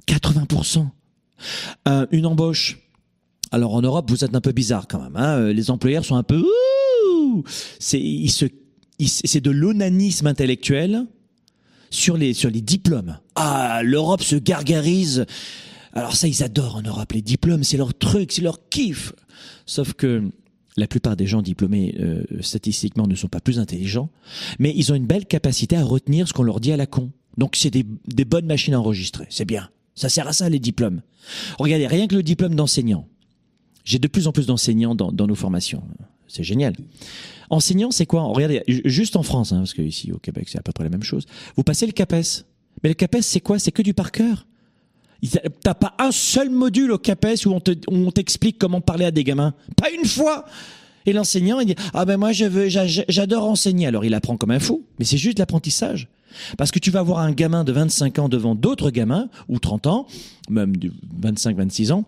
80%. 0.09 0.87
Euh, 1.87 2.07
une 2.11 2.27
embauche. 2.27 2.79
Alors 3.53 3.75
en 3.75 3.83
Europe, 3.83 4.11
vous 4.11 4.25
êtes 4.25 4.35
un 4.35 4.41
peu 4.41 4.53
bizarre 4.53 4.87
quand 4.89 5.01
même. 5.01 5.17
Hein 5.17 5.53
les 5.53 5.71
employeurs 5.71 6.05
sont 6.05 6.17
un 6.17 6.23
peu... 6.23 6.45
C'est, 7.79 8.01
ils 8.01 8.31
se 8.31 8.47
c'est 9.07 9.41
de 9.41 9.51
l'onanisme 9.51 10.27
intellectuel 10.27 11.07
sur 11.91 12.17
les, 12.17 12.35
sur 12.35 12.51
les 12.51 12.61
diplômes. 12.61 13.19
Ah, 13.37 13.83
l'Europe 13.85 14.23
se 14.23 14.37
gargarise. 14.37 15.25
Alors 15.93 16.15
ça, 16.15 16.29
ils 16.29 16.43
adorent 16.43 16.77
en 16.77 16.83
Europe 16.83 17.13
les 17.13 17.23
diplômes, 17.23 17.65
c'est 17.65 17.77
leur 17.77 17.97
truc, 17.97 18.33
c'est 18.33 18.43
leur 18.43 18.69
kiff. 18.69 19.13
Sauf 19.67 19.95
que 19.95 20.31
la 20.77 20.87
plupart 20.87 21.17
des 21.17 21.27
gens 21.27 21.43
diplômés 21.43 21.97
euh, 21.99 22.23
statistiquement 22.41 23.07
ne 23.07 23.15
sont 23.15 23.29
pas 23.29 23.41
plus 23.41 23.59
intelligents, 23.59 24.11
mais 24.59 24.73
ils 24.77 24.93
ont 24.93 24.95
une 24.95 25.07
belle 25.07 25.27
capacité 25.27 25.77
à 25.77 25.85
retenir 25.85 26.29
ce 26.29 26.33
qu'on 26.33 26.43
leur 26.45 26.61
dit 26.61 26.73
à 26.73 26.77
la 26.77 26.87
con. 26.87 27.11
Donc 27.37 27.57
c'est 27.57 27.71
des, 27.71 27.85
des 28.07 28.25
bonnes 28.25 28.47
machines 28.47 28.75
à 28.75 28.81
enregistrer, 28.81 29.27
c'est 29.31 29.45
bien. 29.45 29.71
Ça 29.95 30.09
sert 30.09 30.29
à 30.29 30.33
ça 30.33 30.49
les 30.49 30.61
diplômes. 30.61 31.03
Regardez, 31.59 31.87
rien 31.87 32.07
que 32.07 32.15
le 32.15 32.23
diplôme 32.23 32.55
d'enseignant. 32.55 33.09
J'ai 33.85 33.99
de 33.99 34.07
plus 34.07 34.29
en 34.29 34.33
plus 34.33 34.47
d'enseignants 34.47 34.95
dans, 34.95 35.11
dans 35.11 35.27
nos 35.27 35.35
formations. 35.35 35.83
C'est 36.29 36.45
génial. 36.45 36.75
Enseignant, 37.51 37.91
c'est 37.91 38.07
quoi? 38.07 38.23
Regardez, 38.23 38.63
juste 38.85 39.17
en 39.17 39.23
France, 39.23 39.53
hein, 39.53 39.59
parce 39.59 39.75
que 39.75 39.83
ici 39.83 40.13
au 40.13 40.19
Québec, 40.19 40.49
c'est 40.49 40.59
à 40.59 40.63
peu 40.63 40.73
près 40.73 40.85
la 40.85 40.91
même 40.91 41.03
chose. 41.03 41.27
Vous 41.57 41.63
passez 41.63 41.87
le 41.87 41.93
CAPES. 41.93 42.45
Mais 42.83 42.91
le 42.91 42.95
CAPES, 42.95 43.23
c'est 43.23 43.41
quoi? 43.41 43.59
C'est 43.59 43.73
que 43.73 43.83
du 43.83 43.95
par 43.95 44.13
cœur. 44.13 44.47
T'as 45.65 45.75
pas 45.75 45.95
un 45.99 46.13
seul 46.13 46.49
module 46.49 46.93
au 46.93 46.99
CAPES 46.99 47.47
où 47.47 47.59
on 47.89 48.11
t'explique 48.13 48.59
comment 48.59 48.81
parler 48.81 49.07
à 49.07 49.11
des 49.11 49.25
gamins. 49.25 49.55
Pas 49.77 49.91
une 49.91 50.05
fois 50.05 50.45
Et 51.07 51.13
l'enseignant, 51.13 51.59
il 51.59 51.67
dit 51.67 51.75
Ah 51.93 52.05
ben 52.05 52.19
moi, 52.19 52.31
j'adore 52.33 53.45
enseigner. 53.45 53.87
Alors 53.87 54.05
il 54.05 54.15
apprend 54.15 54.37
comme 54.37 54.53
un 54.53 54.61
fou, 54.61 54.85
mais 54.99 55.05
c'est 55.05 55.17
juste 55.17 55.39
l'apprentissage. 55.39 56.09
Parce 56.57 56.71
que 56.71 56.79
tu 56.79 56.91
vas 56.91 57.01
avoir 57.01 57.19
un 57.19 57.33
gamin 57.33 57.65
de 57.65 57.73
25 57.73 58.19
ans 58.19 58.29
devant 58.29 58.55
d'autres 58.55 58.91
gamins, 58.91 59.29
ou 59.49 59.59
30 59.59 59.87
ans, 59.87 60.07
même 60.51 60.77
de 60.77 60.93
25, 61.21 61.57
26 61.57 61.93
ans, 61.93 62.05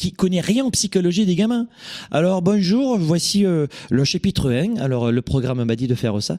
qui 0.00 0.12
connaît 0.12 0.40
rien 0.40 0.64
en 0.64 0.70
psychologie 0.70 1.26
des 1.26 1.34
gamins. 1.34 1.66
Alors 2.10 2.40
bonjour, 2.40 2.98
voici 2.98 3.44
euh, 3.44 3.66
le 3.90 4.04
chapitre 4.04 4.50
1. 4.50 4.76
Alors 4.76 5.12
le 5.12 5.20
programme 5.22 5.62
m'a 5.62 5.76
dit 5.76 5.88
de 5.88 5.94
faire 5.94 6.22
ça. 6.22 6.38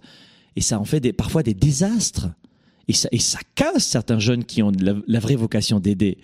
Et 0.56 0.62
ça 0.62 0.80
en 0.80 0.84
fait 0.84 1.00
des, 1.00 1.14
parfois 1.14 1.44
des 1.44 1.54
désastres. 1.54 2.30
Et 2.88 2.94
ça, 2.94 3.08
et 3.12 3.20
ça 3.20 3.38
casse 3.54 3.86
certains 3.86 4.18
jeunes 4.18 4.46
qui 4.46 4.64
ont 4.64 4.72
la, 4.82 4.96
la 5.08 5.20
vraie 5.20 5.36
vocation 5.36 5.80
d'aider 5.80 6.18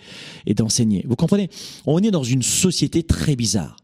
et 0.46 0.54
d'enseigner. 0.54 1.04
Vous 1.08 1.14
comprenez? 1.14 1.48
On 1.86 2.00
est 2.00 2.10
dans 2.10 2.24
une 2.24 2.42
société 2.42 3.04
très 3.04 3.36
bizarre. 3.36 3.76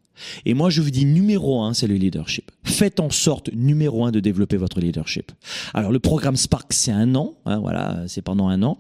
Et 0.45 0.55
moi, 0.55 0.69
je 0.69 0.83
vous 0.83 0.91
dis 0.91 1.05
numéro 1.05 1.63
un, 1.63 1.75
c'est 1.75 1.87
le 1.87 1.95
leadership. 1.95 2.51
Faites 2.65 2.99
en 2.99 3.11
sorte, 3.11 3.53
numéro 3.53 4.05
un, 4.05 4.11
de 4.11 4.21
développer 4.21 4.57
votre 4.57 4.81
leadership. 4.81 5.33
Alors, 5.75 5.93
le 5.93 5.99
programme 5.99 6.37
Spark, 6.37 6.73
c'est 6.73 6.93
un 6.93 7.15
an, 7.15 7.35
hein, 7.47 7.59
voilà, 7.59 8.05
c'est 8.07 8.23
pendant 8.23 8.49
un 8.49 8.63
an. 8.63 8.79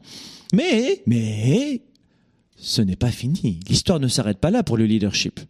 Mais, 0.52 1.02
mais, 1.06 1.80
ce 2.56 2.82
n'est 2.82 2.96
pas 2.96 3.10
fini. 3.10 3.60
L'histoire 3.68 4.00
ne 4.00 4.08
s'arrête 4.08 4.38
pas 4.38 4.50
là 4.50 4.62
pour 4.62 4.76
le 4.76 4.86
leadership. 4.86 5.40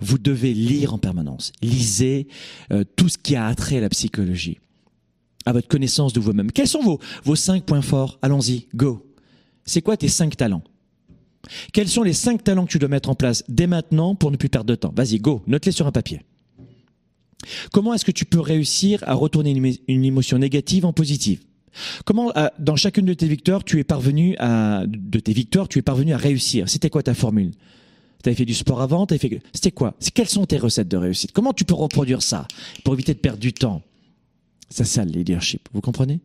Vous 0.00 0.18
devez 0.18 0.54
lire 0.54 0.94
en 0.94 0.98
permanence. 0.98 1.52
Lisez 1.60 2.26
euh, 2.72 2.84
tout 2.96 3.08
ce 3.08 3.18
qui 3.18 3.36
a 3.36 3.46
attrait 3.46 3.76
à 3.76 3.80
la 3.80 3.90
psychologie, 3.90 4.58
à 5.44 5.52
votre 5.52 5.68
connaissance 5.68 6.12
de 6.12 6.20
vous-même. 6.20 6.52
Quels 6.52 6.68
sont 6.68 6.82
vos, 6.82 7.00
vos 7.24 7.36
cinq 7.36 7.64
points 7.64 7.82
forts? 7.82 8.18
Allons-y, 8.22 8.66
go. 8.74 9.06
C'est 9.64 9.82
quoi 9.82 9.96
tes 9.96 10.08
cinq 10.08 10.36
talents? 10.36 10.64
Quels 11.72 11.88
sont 11.88 12.02
les 12.02 12.14
cinq 12.14 12.42
talents 12.44 12.64
que 12.66 12.72
tu 12.72 12.78
dois 12.78 12.88
mettre 12.88 13.10
en 13.10 13.14
place 13.14 13.44
dès 13.48 13.66
maintenant 13.66 14.14
pour 14.14 14.30
ne 14.30 14.36
plus 14.36 14.48
perdre 14.48 14.68
de 14.68 14.74
temps? 14.74 14.92
Vas-y, 14.96 15.18
go, 15.18 15.42
note-les 15.46 15.72
sur 15.72 15.86
un 15.86 15.92
papier. 15.92 16.22
Comment 17.72 17.94
est-ce 17.94 18.04
que 18.04 18.10
tu 18.10 18.24
peux 18.24 18.40
réussir 18.40 19.02
à 19.06 19.14
retourner 19.14 19.78
une 19.86 20.04
émotion 20.04 20.38
négative 20.38 20.84
en 20.84 20.92
positive? 20.92 21.40
Comment, 22.04 22.32
euh, 22.36 22.48
dans 22.58 22.76
chacune 22.76 23.06
de 23.06 23.14
tes 23.14 23.28
victoires, 23.28 23.64
tu 23.64 23.78
es 23.78 23.84
parvenu 23.84 24.36
à, 24.38 24.84
de 24.86 25.20
tes 25.20 25.32
victoires, 25.32 25.68
tu 25.68 25.78
es 25.78 25.82
parvenu 25.82 26.12
à 26.12 26.16
réussir? 26.16 26.68
C'était 26.68 26.90
quoi 26.90 27.02
ta 27.02 27.14
formule? 27.14 27.52
Tu 28.22 28.28
avais 28.28 28.36
fait 28.36 28.44
du 28.44 28.54
sport 28.54 28.80
avant, 28.80 29.06
t'avais 29.06 29.18
fait, 29.18 29.40
c'était 29.52 29.70
quoi? 29.70 29.94
Quelles 30.14 30.28
sont 30.28 30.44
tes 30.44 30.58
recettes 30.58 30.88
de 30.88 30.96
réussite? 30.96 31.32
Comment 31.32 31.52
tu 31.52 31.64
peux 31.64 31.74
reproduire 31.74 32.22
ça 32.22 32.48
pour 32.84 32.94
éviter 32.94 33.14
de 33.14 33.18
perdre 33.18 33.38
du 33.38 33.52
temps? 33.52 33.82
C'est 34.70 34.84
ça 34.84 35.04
le 35.04 35.12
leadership, 35.12 35.68
vous 35.72 35.80
comprenez? 35.80 36.20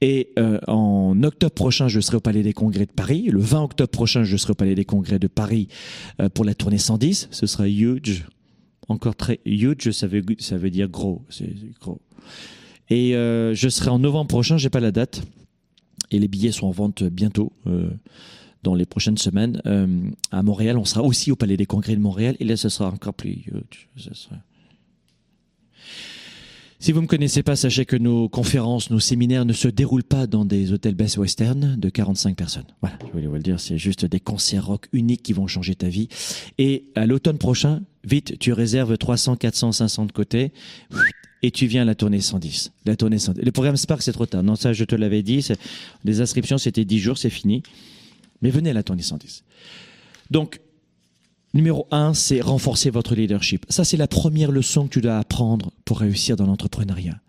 Et 0.00 0.30
euh, 0.38 0.58
en 0.66 1.22
octobre 1.22 1.54
prochain, 1.54 1.88
je 1.88 2.00
serai 2.00 2.16
au 2.16 2.20
Palais 2.20 2.42
des 2.42 2.52
Congrès 2.52 2.86
de 2.86 2.92
Paris. 2.92 3.28
Le 3.30 3.40
20 3.40 3.64
octobre 3.64 3.90
prochain, 3.90 4.24
je 4.24 4.36
serai 4.36 4.52
au 4.52 4.54
Palais 4.54 4.74
des 4.74 4.84
Congrès 4.84 5.18
de 5.18 5.26
Paris 5.26 5.68
euh, 6.20 6.28
pour 6.28 6.44
la 6.44 6.54
tournée 6.54 6.78
110. 6.78 7.28
Ce 7.30 7.46
sera 7.46 7.68
huge, 7.68 8.26
encore 8.88 9.16
très 9.16 9.40
huge. 9.44 9.90
Ça 9.90 10.06
veut 10.06 10.22
ça 10.38 10.56
veut 10.56 10.70
dire 10.70 10.88
gros, 10.88 11.22
c'est 11.28 11.52
gros. 11.80 12.00
Et 12.90 13.14
euh, 13.14 13.54
je 13.54 13.68
serai 13.68 13.90
en 13.90 14.00
novembre 14.00 14.28
prochain, 14.28 14.58
j'ai 14.58 14.68
pas 14.68 14.80
la 14.80 14.90
date. 14.92 15.22
Et 16.10 16.18
les 16.18 16.28
billets 16.28 16.52
sont 16.52 16.66
en 16.66 16.72
vente 16.72 17.04
bientôt, 17.04 17.52
euh, 17.68 17.88
dans 18.64 18.74
les 18.74 18.84
prochaines 18.84 19.16
semaines. 19.16 19.62
Euh, 19.64 20.10
à 20.32 20.42
Montréal, 20.42 20.76
on 20.76 20.84
sera 20.84 21.02
aussi 21.02 21.30
au 21.30 21.36
Palais 21.36 21.56
des 21.56 21.66
Congrès 21.66 21.94
de 21.94 22.00
Montréal. 22.00 22.36
Et 22.40 22.44
là, 22.44 22.56
ce 22.56 22.68
sera 22.68 22.90
encore 22.90 23.14
plus 23.14 23.44
sera... 23.96 24.36
Si 26.82 26.92
vous 26.92 27.02
me 27.02 27.06
connaissez 27.06 27.42
pas, 27.42 27.56
sachez 27.56 27.84
que 27.84 27.96
nos 27.96 28.30
conférences, 28.30 28.90
nos 28.90 29.00
séminaires 29.00 29.44
ne 29.44 29.52
se 29.52 29.68
déroulent 29.68 30.02
pas 30.02 30.26
dans 30.26 30.46
des 30.46 30.72
hôtels 30.72 30.94
Best 30.94 31.18
Western 31.18 31.76
de 31.78 31.88
45 31.90 32.34
personnes. 32.34 32.64
Voilà, 32.80 32.98
je 33.06 33.12
voulais 33.12 33.26
vous 33.26 33.34
le 33.34 33.42
dire, 33.42 33.60
c'est 33.60 33.76
juste 33.76 34.06
des 34.06 34.18
concerts 34.18 34.64
rock 34.64 34.88
uniques 34.94 35.22
qui 35.22 35.34
vont 35.34 35.46
changer 35.46 35.74
ta 35.74 35.88
vie. 35.90 36.08
Et 36.56 36.86
à 36.94 37.04
l'automne 37.04 37.36
prochain, 37.36 37.82
vite, 38.02 38.38
tu 38.38 38.54
réserves 38.54 38.96
300, 38.96 39.36
400, 39.36 39.72
500 39.72 40.06
de 40.06 40.12
côté 40.12 40.52
et 41.42 41.50
tu 41.50 41.66
viens 41.66 41.82
à 41.82 41.84
la 41.84 41.94
tournée 41.94 42.20
110. 42.20 42.72
La 42.84 42.96
tournée 42.96 43.18
110. 43.18 43.42
Le 43.42 43.52
programme 43.52 43.76
Spark, 43.76 44.02
c'est 44.02 44.12
trop 44.12 44.26
tard. 44.26 44.42
Non, 44.42 44.56
ça, 44.56 44.72
je 44.72 44.84
te 44.84 44.94
l'avais 44.94 45.22
dit. 45.22 45.46
Les 46.04 46.20
inscriptions, 46.20 46.58
c'était 46.58 46.84
10 46.84 46.98
jours, 46.98 47.18
c'est 47.18 47.30
fini. 47.30 47.62
Mais 48.42 48.50
venez 48.50 48.70
à 48.70 48.72
la 48.74 48.82
tournée 48.82 49.02
110. 49.02 49.44
Donc, 50.30 50.60
numéro 51.54 51.86
un, 51.90 52.14
c'est 52.14 52.40
renforcer 52.40 52.90
votre 52.90 53.14
leadership. 53.14 53.66
Ça, 53.68 53.84
c'est 53.84 53.96
la 53.96 54.08
première 54.08 54.52
leçon 54.52 54.86
que 54.86 54.92
tu 54.92 55.00
dois 55.00 55.18
apprendre 55.18 55.72
pour 55.84 56.00
réussir 56.00 56.36
dans 56.36 56.46
l'entrepreneuriat. 56.46 57.20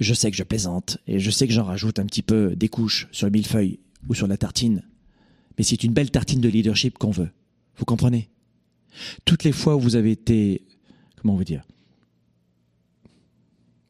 Je 0.00 0.12
sais 0.12 0.30
que 0.30 0.36
je 0.36 0.42
plaisante 0.42 0.98
et 1.06 1.20
je 1.20 1.30
sais 1.30 1.46
que 1.46 1.52
j'en 1.52 1.64
rajoute 1.64 1.98
un 1.98 2.06
petit 2.06 2.22
peu 2.22 2.56
des 2.56 2.68
couches 2.68 3.08
sur 3.12 3.26
le 3.26 3.30
millefeuille 3.30 3.78
ou 4.08 4.14
sur 4.14 4.26
la 4.26 4.36
tartine. 4.36 4.82
Mais 5.56 5.64
c'est 5.64 5.84
une 5.84 5.92
belle 5.92 6.10
tartine 6.10 6.40
de 6.40 6.48
leadership 6.48 6.98
qu'on 6.98 7.12
veut. 7.12 7.30
Vous 7.76 7.84
comprenez? 7.84 8.28
Toutes 9.24 9.44
les 9.44 9.52
fois 9.52 9.76
où 9.76 9.80
vous 9.80 9.96
avez 9.96 10.10
été, 10.10 10.62
comment 11.20 11.36
veut 11.36 11.44
dire, 11.44 11.64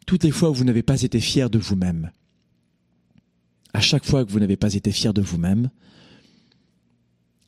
toutes 0.06 0.25
les 0.25 0.30
fois 0.30 0.50
où 0.50 0.54
vous 0.54 0.64
n'avez 0.64 0.82
pas 0.82 1.02
été 1.02 1.20
fier 1.20 1.50
de 1.50 1.58
vous-même, 1.58 2.11
à 3.73 3.80
chaque 3.80 4.04
fois 4.04 4.25
que 4.25 4.30
vous 4.30 4.40
n'avez 4.40 4.56
pas 4.56 4.75
été 4.75 4.92
fier 4.92 5.12
de 5.12 5.23
vous-même, 5.23 5.70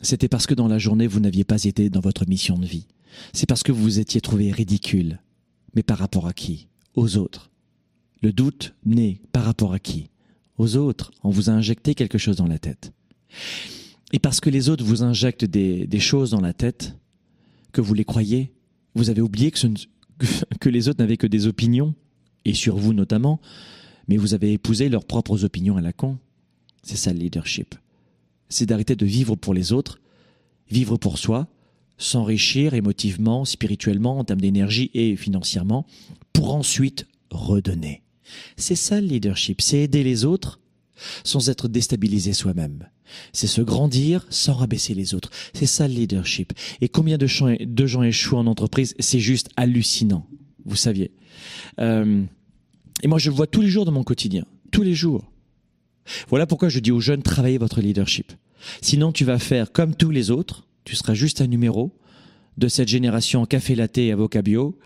c'était 0.01 0.29
parce 0.29 0.47
que 0.47 0.55
dans 0.55 0.69
la 0.69 0.79
journée, 0.79 1.07
vous 1.07 1.21
n'aviez 1.21 1.45
pas 1.45 1.65
été 1.65 1.89
dans 1.89 2.01
votre 2.01 2.29
mission 2.29 2.59
de 2.59 2.67
vie. 2.67 2.87
C'est 3.33 3.47
parce 3.47 3.63
que 3.63 3.73
vous 3.73 3.83
vous 3.83 3.99
étiez 3.99 4.21
trouvé 4.21 4.53
ridicule. 4.53 5.21
Mais 5.75 5.83
par 5.83 5.99
rapport 5.99 6.27
à 6.27 6.33
qui? 6.33 6.69
Aux 6.95 7.17
autres. 7.17 7.51
Le 8.23 8.33
doute 8.33 8.75
naît 8.85 9.21
par 9.33 9.45
rapport 9.45 9.73
à 9.73 9.79
qui? 9.79 10.11
Aux 10.59 10.77
autres. 10.77 11.13
On 11.23 11.31
vous 11.31 11.49
a 11.49 11.53
injecté 11.53 11.95
quelque 11.95 12.19
chose 12.19 12.37
dans 12.37 12.47
la 12.47 12.59
tête. 12.59 12.93
Et 14.13 14.19
parce 14.19 14.41
que 14.41 14.51
les 14.51 14.69
autres 14.69 14.85
vous 14.85 15.03
injectent 15.03 15.45
des, 15.45 16.01
choses 16.01 16.31
dans 16.31 16.41
la 16.41 16.53
tête, 16.53 16.97
que 17.73 17.81
vous 17.81 17.95
les 17.95 18.05
croyez, 18.05 18.53
vous 18.95 19.11
avez 19.11 19.21
oublié 19.21 19.51
que 19.51 20.69
les 20.69 20.89
autres 20.89 21.01
n'avaient 21.01 21.17
que 21.17 21.27
des 21.27 21.47
opinions 21.47 21.95
et 22.47 22.55
sur 22.55 22.77
vous 22.77 22.95
notamment, 22.95 23.41
mais 24.09 24.17
vous 24.17 24.33
avez 24.33 24.53
épousé 24.53 24.89
leurs 24.89 25.05
propres 25.05 25.45
opinions 25.45 25.77
à 25.77 25.81
la 25.81 25.93
con. 25.93 26.17
C'est 26.83 26.97
ça 26.97 27.13
le 27.13 27.19
leadership. 27.19 27.75
C'est 28.49 28.67
d'arrêter 28.67 28.95
de 28.95 29.05
vivre 29.05 29.35
pour 29.35 29.53
les 29.53 29.73
autres, 29.73 30.01
vivre 30.71 30.97
pour 30.97 31.19
soi, 31.19 31.49
s'enrichir 31.99 32.75
émotivement, 32.75 33.45
spirituellement, 33.45 34.19
en 34.19 34.25
termes 34.25 34.41
d'énergie 34.41 34.91
et 34.95 35.17
financièrement, 35.17 35.87
pour 36.33 36.55
ensuite 36.55 37.07
redonner. 37.31 38.03
C'est 38.57 38.77
ça 38.77 39.01
le 39.01 39.09
leadership, 39.09 39.61
c'est 39.61 39.81
aider 39.81 40.05
les 40.05 40.25
autres 40.25 40.61
sans 41.25 41.51
être 41.51 41.69
déstabilisé 41.69 42.33
soi-même. 42.33 42.89
C'est 43.33 43.47
se 43.47 43.61
grandir 43.61 44.25
sans 44.31 44.55
rabaisser 44.55 44.95
les 44.95 45.15
autres. 45.15 45.31
C'est 45.53 45.67
ça 45.67 45.89
le 45.89 45.95
leadership. 45.95 46.53
Et 46.81 46.89
combien 46.89 47.19
de 47.19 47.27
gens, 47.27 48.03
échouent 48.03 48.37
en 48.37 48.47
entreprise? 48.47 48.95
C'est 48.99 49.21
juste 49.21 49.49
hallucinant. 49.57 50.27
Vous 50.67 50.77
saviez. 50.77 51.13
Euh, 51.81 52.23
et 53.03 53.09
moi, 53.09 53.19
je 53.19 53.31
le 53.31 53.37
vois 53.37 53.47
tous 53.47 53.63
les 53.63 53.69
jours 53.69 53.85
dans 53.85 53.93
mon 53.93 54.05
quotidien. 54.05 54.45
Tous 54.71 54.83
les 54.83 54.95
jours. 54.95 55.25
Voilà 56.29 56.47
pourquoi 56.47 56.69
je 56.69 56.81
dis 56.81 56.93
aux 56.93 57.01
jeunes, 57.01 57.23
travaillez 57.23 57.59
votre 57.59 57.81
leadership. 57.81 58.33
Sinon, 58.81 59.13
tu 59.13 59.25
vas 59.25 59.39
faire 59.39 59.73
comme 59.73 59.95
tous 59.95 60.11
les 60.11 60.31
autres. 60.31 60.67
Tu 60.85 60.97
seras 60.97 61.15
juste 61.15 61.41
un 61.41 61.47
numéro 61.47 61.93
de 62.59 62.69
cette 62.69 62.89
génération 62.89 63.45
café 63.47 63.75
latte 63.75 63.99
et 63.99 64.13
avocat 64.13 64.43
bio. 64.43 64.79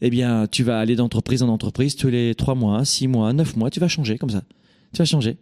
Eh 0.00 0.10
bien, 0.10 0.46
tu 0.50 0.64
vas 0.64 0.78
aller 0.78 0.96
d'entreprise 0.96 1.42
en 1.42 1.48
entreprise 1.48 1.94
tous 1.96 2.08
les 2.08 2.34
trois 2.34 2.54
mois, 2.54 2.84
six 2.84 3.06
mois, 3.06 3.32
neuf 3.32 3.56
mois. 3.56 3.70
Tu 3.70 3.80
vas 3.80 3.88
changer 3.88 4.18
comme 4.18 4.30
ça. 4.30 4.42
Tu 4.92 4.98
vas 4.98 5.04
changer. 5.04 5.36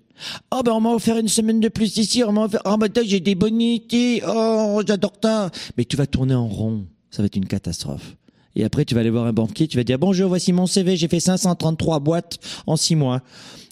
Oh 0.51 0.61
ben 0.65 0.73
on 0.73 0.81
m'a 0.81 0.91
offert 0.91 1.17
une 1.17 1.29
semaine 1.29 1.61
de 1.61 1.69
plus 1.69 1.97
ici, 1.97 2.23
on 2.23 2.33
m'a 2.33 2.47
oh 2.65 2.77
ben 2.77 2.91
j'ai 3.05 3.21
des 3.21 3.35
bonités, 3.35 4.23
oh 4.27 4.83
j'adore 4.87 5.15
ça. 5.23 5.51
Mais 5.77 5.85
tu 5.85 5.97
vas 5.97 6.07
tourner 6.07 6.35
en 6.35 6.47
rond, 6.47 6.85
ça 7.11 7.23
va 7.23 7.27
être 7.27 7.37
une 7.37 7.47
catastrophe. 7.47 8.17
Et 8.57 8.65
après 8.65 8.85
tu 8.85 8.95
vas 8.95 9.01
aller 9.01 9.11
voir 9.11 9.27
un 9.27 9.33
banquier, 9.33 9.69
tu 9.69 9.77
vas 9.77 9.85
dire 9.85 9.99
bonjour, 9.99 10.29
voici 10.29 10.53
mon 10.53 10.67
CV, 10.67 10.97
j'ai 10.97 11.09
fait 11.09 11.21
533 11.21 12.01
boîtes 12.01 12.39
en 12.67 12.77
six 12.77 12.97
mois. 12.97 13.23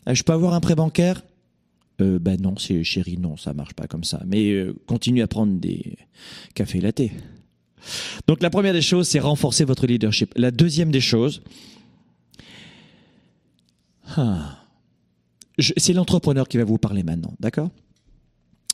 Euh, 0.09 0.15
je 0.15 0.23
peux 0.23 0.33
avoir 0.33 0.55
un 0.55 0.61
prêt 0.61 0.75
bancaire? 0.75 1.23
Ben 1.99 2.41
non, 2.41 2.57
c'est 2.57 2.85
chéri, 2.85 3.19
non, 3.19 3.37
ça 3.37 3.53
marche 3.55 3.75
pas 3.75 3.89
comme 3.89 4.05
ça. 4.05 4.23
Mais 4.25 4.53
euh, 4.53 4.73
continue 4.87 5.21
à 5.21 5.27
prendre 5.27 5.55
des 5.55 5.97
cafés 6.55 6.81
latte. 6.81 7.03
Donc 8.29 8.41
la 8.41 8.51
première 8.51 8.73
des 8.73 8.83
choses, 8.83 9.09
c'est 9.09 9.19
renforcer 9.19 9.65
votre 9.65 9.87
leadership. 9.87 10.33
La 10.37 10.53
deuxième 10.53 10.93
des 10.93 11.01
choses, 11.01 11.43
ah, 14.17 14.59
c'est 15.77 15.93
l'entrepreneur 15.93 16.49
qui 16.49 16.57
va 16.57 16.65
vous 16.65 16.79
parler 16.79 17.03
maintenant, 17.03 17.35
d'accord? 17.41 17.71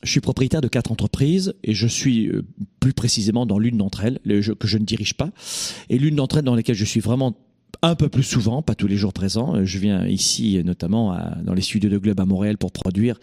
Je 0.04 0.10
suis 0.10 0.20
propriétaire 0.20 0.60
de 0.60 0.68
quatre 0.68 0.92
entreprises 0.92 1.54
et 1.64 1.74
je 1.74 1.86
suis 1.86 2.28
euh, 2.28 2.44
plus 2.80 2.92
précisément 2.92 3.46
dans 3.46 3.58
l'une 3.58 3.78
d'entre 3.78 4.04
elles 4.04 4.20
que 4.24 4.68
je 4.68 4.78
ne 4.78 4.84
dirige 4.84 5.14
pas. 5.14 5.30
Et 5.88 5.98
l'une 5.98 6.16
d'entre 6.16 6.38
elles 6.38 6.44
dans 6.44 6.54
lesquelles 6.54 6.76
je 6.76 6.84
suis 6.84 7.00
vraiment 7.00 7.34
un 7.82 7.94
peu 7.94 8.08
plus 8.08 8.22
souvent, 8.22 8.62
pas 8.62 8.74
tous 8.74 8.86
les 8.86 8.96
jours 8.96 9.12
présents. 9.12 9.56
Euh, 9.56 9.64
je 9.64 9.78
viens 9.78 10.06
ici 10.06 10.60
notamment 10.64 11.16
dans 11.42 11.54
les 11.54 11.62
studios 11.62 11.90
de 11.90 11.98
Globe 11.98 12.20
à 12.20 12.24
Montréal 12.24 12.58
pour 12.58 12.72
produire 12.72 13.18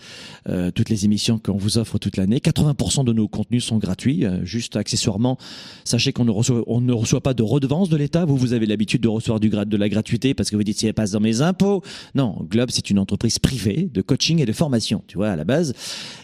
euh, 0.50 0.72
toutes 0.72 0.90
les 0.90 1.06
émissions 1.06 1.40
qu'on 1.40 1.58
vous 1.58 1.78
offre 1.78 1.98
toute 1.98 2.18
l'année. 2.18 2.38
80% 2.38 3.06
de 3.06 3.14
nos 3.14 3.28
contenus 3.28 3.64
sont 3.64 3.78
gratuits. 3.78 4.26
Euh, 4.26 4.44
juste 4.46 4.76
accessoirement, 4.76 5.38
sachez 5.84 6.14
qu'on 6.14 6.26
ne 6.26 6.32
reçoit, 6.32 6.64
on 6.68 6.82
ne 6.82 6.94
reçoit 6.94 7.22
pas 7.22 7.34
de 7.34 7.44
redevance 7.44 7.90
de 7.90 7.98
l'État. 7.98 8.26
Vous, 8.26 8.38
vous 8.38 8.54
avez 8.54 8.66
l'habitude 8.66 9.02
de 9.02 9.08
recevoir 9.08 9.40
du 9.40 9.50
de 9.52 9.78
la 9.78 9.90
gratuité 9.90 10.34
parce 10.34 10.50
que 10.50 10.56
vous 10.56 10.64
dites 10.64 10.80
si 10.80 10.88
elle 10.88 10.94
passe 10.94 11.12
dans 11.12 11.20
mes 11.20 11.42
impôts. 11.42 11.84
Non, 12.16 12.38
Globe, 12.50 12.70
c'est 12.72 12.90
une 12.90 13.00
entreprise 13.00 13.38
privée 13.38 13.90
de 13.94 14.02
coaching 14.02 14.40
et 14.40 14.46
de 14.46 14.54
formation, 14.54 15.04
tu 15.08 15.18
vois, 15.18 15.30
à 15.30 15.36
la 15.36 15.44
base. 15.44 15.74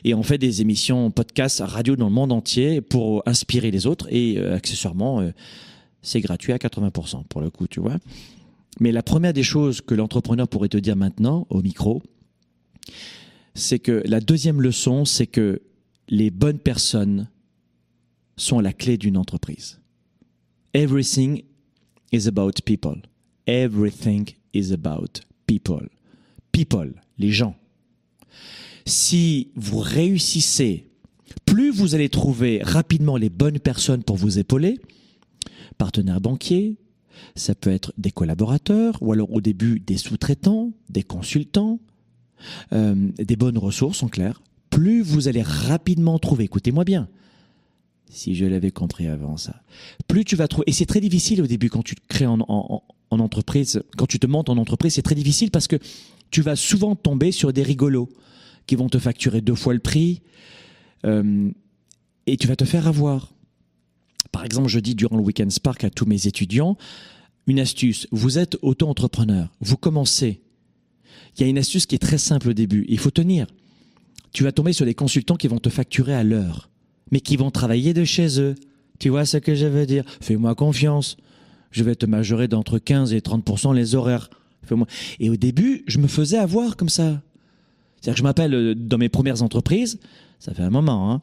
Et 0.06 0.14
on 0.14 0.24
fait 0.24 0.38
des 0.38 0.62
émissions 0.62 1.12
podcast, 1.12 1.62
radio 1.66 1.96
dans 1.96 2.08
le 2.08 2.14
monde 2.14 2.32
entier 2.32 2.82
pour 2.82 3.22
inspirer 3.26 3.70
les 3.70 3.86
autres 3.86 4.08
et 4.10 4.40
accessoirement 4.40 5.22
c'est 6.08 6.22
gratuit 6.22 6.54
à 6.54 6.58
80% 6.58 7.26
pour 7.26 7.42
le 7.42 7.50
coup, 7.50 7.68
tu 7.68 7.82
vois. 7.82 7.98
Mais 8.80 8.94
la 8.94 9.04
première 9.04 9.34
des 9.34 9.44
choses 9.44 9.82
que 9.82 9.94
l'entrepreneur 9.94 10.48
pourrait 10.48 10.70
te 10.70 10.78
dire 10.78 10.96
maintenant 10.96 11.46
au 11.50 11.62
micro, 11.62 12.02
c'est 13.56 13.80
que 13.80 14.02
la 14.06 14.22
deuxième 14.22 14.62
leçon, 14.62 15.04
c'est 15.04 15.28
que 15.28 15.62
les 16.08 16.32
bonnes 16.32 16.60
personnes 16.60 17.30
sont 18.38 18.62
la 18.62 18.72
clé 18.72 18.98
d'une 18.98 19.18
entreprise. 19.18 19.82
Everything 20.74 21.44
is 22.14 22.28
about 22.28 22.54
people. 22.64 23.02
Everything 23.46 24.30
is 24.54 24.72
about 24.72 25.22
people. 25.46 25.90
People, 26.54 26.94
les 27.18 27.32
gens. 27.32 27.56
Si 28.86 29.50
vous 29.56 29.80
réussissez, 29.80 30.88
plus 31.46 31.72
vous 31.72 31.96
allez 31.96 32.08
trouver 32.08 32.62
rapidement 32.64 33.18
les 33.18 33.30
bonnes 33.30 33.60
personnes 33.60 34.04
pour 34.04 34.16
vous 34.16 34.40
épauler, 34.40 34.80
partenaires 35.78 36.22
banquiers, 36.22 36.78
ça 37.36 37.56
peut 37.56 37.72
être 37.72 37.94
des 37.98 38.12
collaborateurs, 38.12 38.98
ou 39.02 39.12
alors 39.12 39.32
au 39.32 39.42
début 39.42 39.80
des 39.80 39.98
sous-traitants, 39.98 40.74
des 40.90 41.04
consultants, 41.04 41.80
euh, 42.74 43.10
des 43.18 43.36
bonnes 43.36 43.58
ressources 43.58 44.04
en 44.04 44.08
clair. 44.08 44.42
Plus 44.70 45.02
vous 45.02 45.28
allez 45.28 45.42
rapidement 45.42 46.20
trouver, 46.20 46.46
écoutez-moi 46.46 46.84
bien, 46.84 47.08
si 48.10 48.36
je 48.36 48.46
l'avais 48.46 48.72
compris 48.72 49.08
avant 49.08 49.38
ça, 49.38 49.62
plus 50.08 50.26
tu 50.26 50.36
vas 50.36 50.48
trouver, 50.48 50.66
et 50.68 50.74
c'est 50.74 50.86
très 50.86 51.02
difficile 51.02 51.42
au 51.42 51.48
début 51.48 51.70
quand 51.70 51.84
tu 51.84 51.96
te 51.96 52.02
crées 52.08 52.28
en, 52.28 52.84
entreprise, 53.10 53.82
quand 53.98 54.06
tu 54.06 54.20
te 54.20 54.28
montes 54.28 54.50
en 54.50 54.58
entreprise, 54.58 54.94
c'est 54.94 55.02
très 55.02 55.16
difficile 55.16 55.52
parce 55.52 55.68
que 55.68 55.78
tu 56.30 56.42
vas 56.42 56.56
souvent 56.56 56.96
tomber 56.96 57.32
sur 57.32 57.54
des 57.54 57.64
rigolos 57.64 58.10
qui 58.66 58.76
vont 58.76 58.90
te 58.90 59.00
facturer 59.00 59.42
deux 59.42 59.56
fois 59.56 59.74
le 59.74 59.80
prix, 59.80 60.22
euh, 61.06 61.50
et 62.26 62.38
tu 62.38 62.48
vas 62.48 62.56
te 62.56 62.66
faire 62.66 62.88
avoir. 62.88 63.34
Par 64.32 64.46
exemple, 64.46 64.68
je 64.68 64.80
dis 64.80 64.96
durant 64.96 65.18
le 65.18 65.24
Weekend 65.24 65.52
Spark 65.52 65.84
à 65.84 65.90
tous 65.90 66.06
mes 66.06 66.28
étudiants, 66.28 66.78
une 67.48 67.60
astuce, 67.60 68.08
vous 68.12 68.38
êtes 68.38 68.58
auto-entrepreneur, 68.62 69.50
vous 69.62 69.78
commencez. 69.78 70.42
Il 71.36 71.42
y 71.42 71.46
a 71.46 71.48
une 71.48 71.58
astuce 71.58 71.86
qui 71.86 71.96
est 71.96 72.00
très 72.00 72.18
simple 72.18 72.50
au 72.50 72.54
début, 72.54 72.86
il 72.90 73.00
faut 73.00 73.12
tenir. 73.12 73.48
Tu 74.34 74.44
vas 74.44 74.52
tomber 74.52 74.74
sur 74.74 74.86
des 74.86 74.94
consultants 74.94 75.36
qui 75.36 75.48
vont 75.48 75.60
te 75.60 75.70
facturer 75.70 76.14
à 76.14 76.24
l'heure, 76.24 76.70
mais 77.12 77.22
qui 77.22 77.38
vont 77.38 77.52
travailler 77.52 77.94
de 77.94 78.04
chez 78.04 78.40
eux. 78.40 78.56
Tu 79.00 79.10
vois 79.10 79.26
ce 79.26 79.38
que 79.38 79.56
je 79.56 79.66
veux 79.66 79.86
dire? 79.86 80.04
Fais-moi 80.22 80.56
confiance. 80.56 81.18
Je 81.72 81.84
vais 81.84 81.96
te 81.96 82.06
majorer 82.06 82.48
d'entre 82.48 82.80
15 82.80 83.14
et 83.14 83.20
30% 83.20 83.74
les 83.74 83.96
horaires. 83.96 84.30
Et 85.20 85.30
au 85.30 85.38
début, 85.38 85.84
je 85.88 86.00
me 86.00 86.08
faisais 86.08 86.38
avoir 86.38 86.76
comme 86.76 86.90
ça. 86.90 87.22
C'est-à-dire 87.96 88.14
que 88.14 88.18
je 88.20 88.24
m'appelle 88.24 88.54
euh, 88.54 88.76
dans 88.76 88.98
mes 88.98 89.10
premières 89.10 89.42
entreprises, 89.42 90.00
ça 90.40 90.54
fait 90.54 90.64
un 90.64 90.70
moment, 90.70 91.14
hein, 91.14 91.22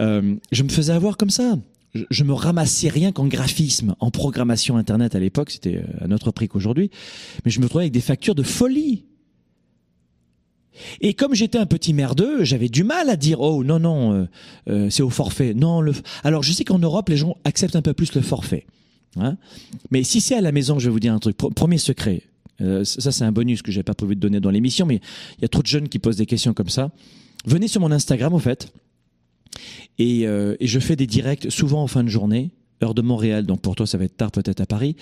euh, 0.00 0.36
je 0.50 0.62
me 0.62 0.68
faisais 0.68 0.92
avoir 0.92 1.16
comme 1.16 1.30
ça 1.30 1.58
je, 1.94 2.24
me 2.24 2.32
ramassais 2.32 2.88
rien 2.88 3.12
qu'en 3.12 3.26
graphisme, 3.26 3.94
en 4.00 4.10
programmation 4.10 4.76
internet 4.76 5.14
à 5.14 5.20
l'époque, 5.20 5.50
c'était 5.50 5.76
euh, 5.76 6.04
à 6.04 6.08
notre 6.08 6.30
prix 6.30 6.48
qu'aujourd'hui, 6.48 6.90
mais 7.44 7.50
je 7.50 7.60
me 7.60 7.68
trouvais 7.68 7.84
avec 7.84 7.92
des 7.92 8.00
factures 8.00 8.34
de 8.34 8.42
folie. 8.42 9.04
Et 11.02 11.12
comme 11.12 11.34
j'étais 11.34 11.58
un 11.58 11.66
petit 11.66 11.92
merdeux, 11.92 12.44
j'avais 12.44 12.70
du 12.70 12.82
mal 12.82 13.10
à 13.10 13.16
dire 13.16 13.40
oh 13.40 13.62
non 13.62 13.78
non 13.78 14.14
euh, 14.14 14.24
euh, 14.70 14.90
c'est 14.90 15.02
au 15.02 15.10
forfait. 15.10 15.52
Non 15.52 15.82
le 15.82 15.92
alors 16.24 16.42
je 16.42 16.52
sais 16.52 16.64
qu'en 16.64 16.78
Europe 16.78 17.10
les 17.10 17.18
gens 17.18 17.36
acceptent 17.44 17.76
un 17.76 17.82
peu 17.82 17.92
plus 17.92 18.14
le 18.14 18.22
forfait. 18.22 18.64
Hein 19.16 19.36
mais 19.90 20.02
si 20.02 20.22
c'est 20.22 20.34
à 20.34 20.40
la 20.40 20.50
maison, 20.50 20.78
je 20.78 20.86
vais 20.86 20.92
vous 20.92 21.00
dire 21.00 21.12
un 21.12 21.18
truc. 21.18 21.36
Premier 21.36 21.76
secret. 21.76 22.22
ça 22.58 23.12
c'est 23.12 23.24
un 23.24 23.32
bonus 23.32 23.60
que 23.60 23.70
j'ai 23.70 23.82
pas 23.82 23.92
prévu 23.92 24.16
de 24.16 24.20
donner 24.20 24.40
dans 24.40 24.50
l'émission, 24.50 24.86
mais 24.86 25.02
il 25.36 25.42
y 25.42 25.44
a 25.44 25.48
trop 25.48 25.60
de 25.60 25.66
jeunes 25.66 25.90
qui 25.90 25.98
posent 25.98 26.16
des 26.16 26.26
questions 26.26 26.54
comme 26.54 26.70
ça. 26.70 26.90
Venez 27.44 27.68
sur 27.68 27.82
mon 27.82 27.92
Instagram 27.92 28.32
au 28.32 28.38
fait. 28.38 28.72
Euh, 30.00 30.56
et, 30.58 30.66
je 30.66 30.78
fais 30.78 30.96
des 30.96 31.06
directs 31.06 31.50
souvent 31.50 31.82
en 31.82 31.86
fin 31.86 32.02
de 32.02 32.08
journée, 32.08 32.50
heure 32.82 32.94
de 32.94 33.02
Montréal, 33.02 33.46
donc 33.46 33.60
pour 33.60 33.76
toi 33.76 33.86
ça 33.86 33.96
va 33.98 34.04
être 34.04 34.16
tard 34.16 34.32
peut-être 34.32 34.60
à 34.60 34.66
Paris. 34.66 34.96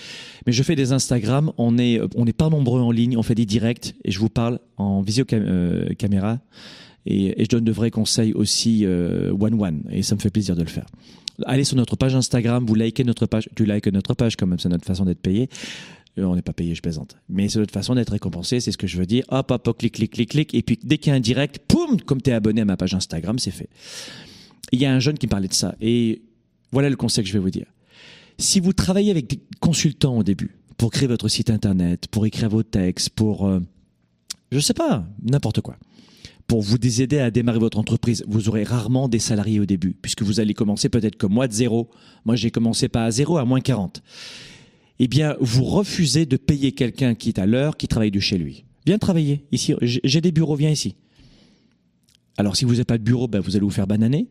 Mais 0.46 0.52
je 0.52 0.62
fais 0.62 0.76
des 0.76 0.92
Instagram, 0.92 1.52
on 1.56 1.72
n'est 1.72 2.00
on 2.14 2.26
est 2.26 2.36
pas 2.36 2.50
nombreux 2.50 2.80
en 2.80 2.90
ligne, 2.90 3.16
on 3.16 3.22
fait 3.22 3.34
des 3.34 3.46
directs 3.46 3.94
et 4.04 4.10
je 4.10 4.18
vous 4.18 4.28
parle 4.28 4.58
en 4.76 5.00
visio 5.00 5.24
euh, 5.32 5.88
et, 7.06 7.44
je 7.44 7.48
donne 7.48 7.64
de 7.64 7.72
vrais 7.72 7.90
conseils 7.90 8.32
aussi 8.34 8.84
one-one 8.86 9.82
euh, 9.86 9.92
et 9.92 10.02
ça 10.02 10.14
me 10.14 10.20
fait 10.20 10.30
plaisir 10.30 10.56
de 10.56 10.62
le 10.62 10.68
faire. 10.68 10.86
Allez 11.46 11.64
sur 11.64 11.76
notre 11.76 11.96
page 11.96 12.14
Instagram, 12.14 12.66
vous 12.66 12.74
likez 12.74 13.04
notre 13.04 13.24
page, 13.24 13.48
tu 13.56 13.64
likes 13.64 13.86
notre 13.86 14.12
page 14.12 14.36
quand 14.36 14.46
même, 14.46 14.58
c'est 14.58 14.68
notre 14.68 14.84
façon 14.84 15.06
d'être 15.06 15.22
payé. 15.22 15.48
On 16.16 16.34
n'est 16.34 16.42
pas 16.42 16.52
payé, 16.52 16.74
je 16.74 16.82
plaisante. 16.82 17.16
Mais 17.28 17.48
c'est 17.48 17.60
notre 17.60 17.72
façon 17.72 17.94
d'être 17.94 18.10
récompensé, 18.10 18.60
c'est 18.60 18.72
ce 18.72 18.78
que 18.78 18.86
je 18.86 18.98
veux 18.98 19.06
dire. 19.06 19.24
Hop, 19.28 19.50
hop, 19.50 19.68
hop, 19.68 19.78
clic, 19.78 19.94
clic, 19.94 20.12
clic, 20.12 20.28
clic. 20.28 20.54
Et 20.54 20.62
puis 20.62 20.78
dès 20.82 20.98
qu'il 20.98 21.10
y 21.10 21.12
a 21.14 21.16
un 21.16 21.20
direct, 21.20 21.60
poum, 21.66 22.00
comme 22.00 22.20
tu 22.20 22.30
es 22.30 22.32
abonné 22.32 22.60
à 22.60 22.64
ma 22.64 22.76
page 22.76 22.94
Instagram, 22.94 23.38
c'est 23.38 23.52
fait 23.52 23.68
il 24.72 24.80
y 24.80 24.86
a 24.86 24.92
un 24.92 25.00
jeune 25.00 25.18
qui 25.18 25.26
parlait 25.26 25.48
de 25.48 25.54
ça. 25.54 25.74
Et 25.80 26.22
voilà 26.72 26.90
le 26.90 26.96
conseil 26.96 27.24
que 27.24 27.28
je 27.28 27.34
vais 27.34 27.40
vous 27.40 27.50
dire. 27.50 27.66
Si 28.38 28.60
vous 28.60 28.72
travaillez 28.72 29.10
avec 29.10 29.28
des 29.28 29.40
consultants 29.60 30.16
au 30.16 30.22
début, 30.22 30.56
pour 30.76 30.90
créer 30.90 31.08
votre 31.08 31.28
site 31.28 31.50
internet, 31.50 32.06
pour 32.10 32.24
écrire 32.24 32.48
vos 32.48 32.62
textes, 32.62 33.10
pour, 33.10 33.46
euh, 33.46 33.60
je 34.50 34.58
sais 34.60 34.72
pas, 34.72 35.04
n'importe 35.22 35.60
quoi, 35.60 35.76
pour 36.46 36.62
vous 36.62 36.76
aider 37.02 37.18
à 37.18 37.30
démarrer 37.30 37.58
votre 37.58 37.78
entreprise, 37.78 38.24
vous 38.26 38.48
aurez 38.48 38.64
rarement 38.64 39.06
des 39.06 39.18
salariés 39.18 39.60
au 39.60 39.66
début, 39.66 39.94
puisque 40.00 40.22
vous 40.22 40.40
allez 40.40 40.54
commencer 40.54 40.88
peut-être 40.88 41.16
comme 41.16 41.34
moi 41.34 41.48
de 41.48 41.52
zéro. 41.52 41.90
Moi, 42.24 42.34
j'ai 42.34 42.50
commencé 42.50 42.88
pas 42.88 43.04
à 43.04 43.10
zéro, 43.10 43.36
à 43.36 43.44
moins 43.44 43.60
40. 43.60 44.02
Eh 45.00 45.06
bien, 45.06 45.36
vous 45.40 45.64
refusez 45.64 46.26
de 46.26 46.36
payer 46.36 46.72
quelqu'un 46.72 47.14
qui 47.14 47.28
est 47.28 47.38
à 47.38 47.46
l'heure, 47.46 47.76
qui 47.76 47.86
travaille 47.86 48.10
de 48.10 48.20
chez 48.20 48.38
lui. 48.38 48.64
Viens 48.86 48.98
travailler 48.98 49.44
ici. 49.52 49.74
J'ai 49.82 50.20
des 50.20 50.32
bureaux, 50.32 50.56
viens 50.56 50.70
ici. 50.70 50.96
Alors, 52.36 52.56
si 52.56 52.64
vous 52.64 52.72
n'avez 52.72 52.84
pas 52.84 52.98
de 52.98 53.02
bureau, 53.02 53.28
ben, 53.28 53.40
vous 53.40 53.54
allez 53.54 53.64
vous 53.64 53.70
faire 53.70 53.86
bananer 53.86 54.28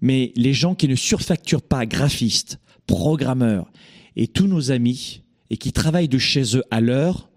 mais 0.00 0.32
les 0.36 0.54
gens 0.54 0.74
qui 0.74 0.88
ne 0.88 0.94
surfacturent 0.94 1.62
pas 1.62 1.86
graphistes, 1.86 2.58
programmeurs 2.86 3.70
et 4.16 4.26
tous 4.26 4.46
nos 4.46 4.70
amis 4.70 5.22
et 5.50 5.56
qui 5.56 5.72
travaillent 5.72 6.08
de 6.08 6.18
chez 6.18 6.56
eux 6.56 6.62
à 6.70 6.80
l'heure, 6.80 7.30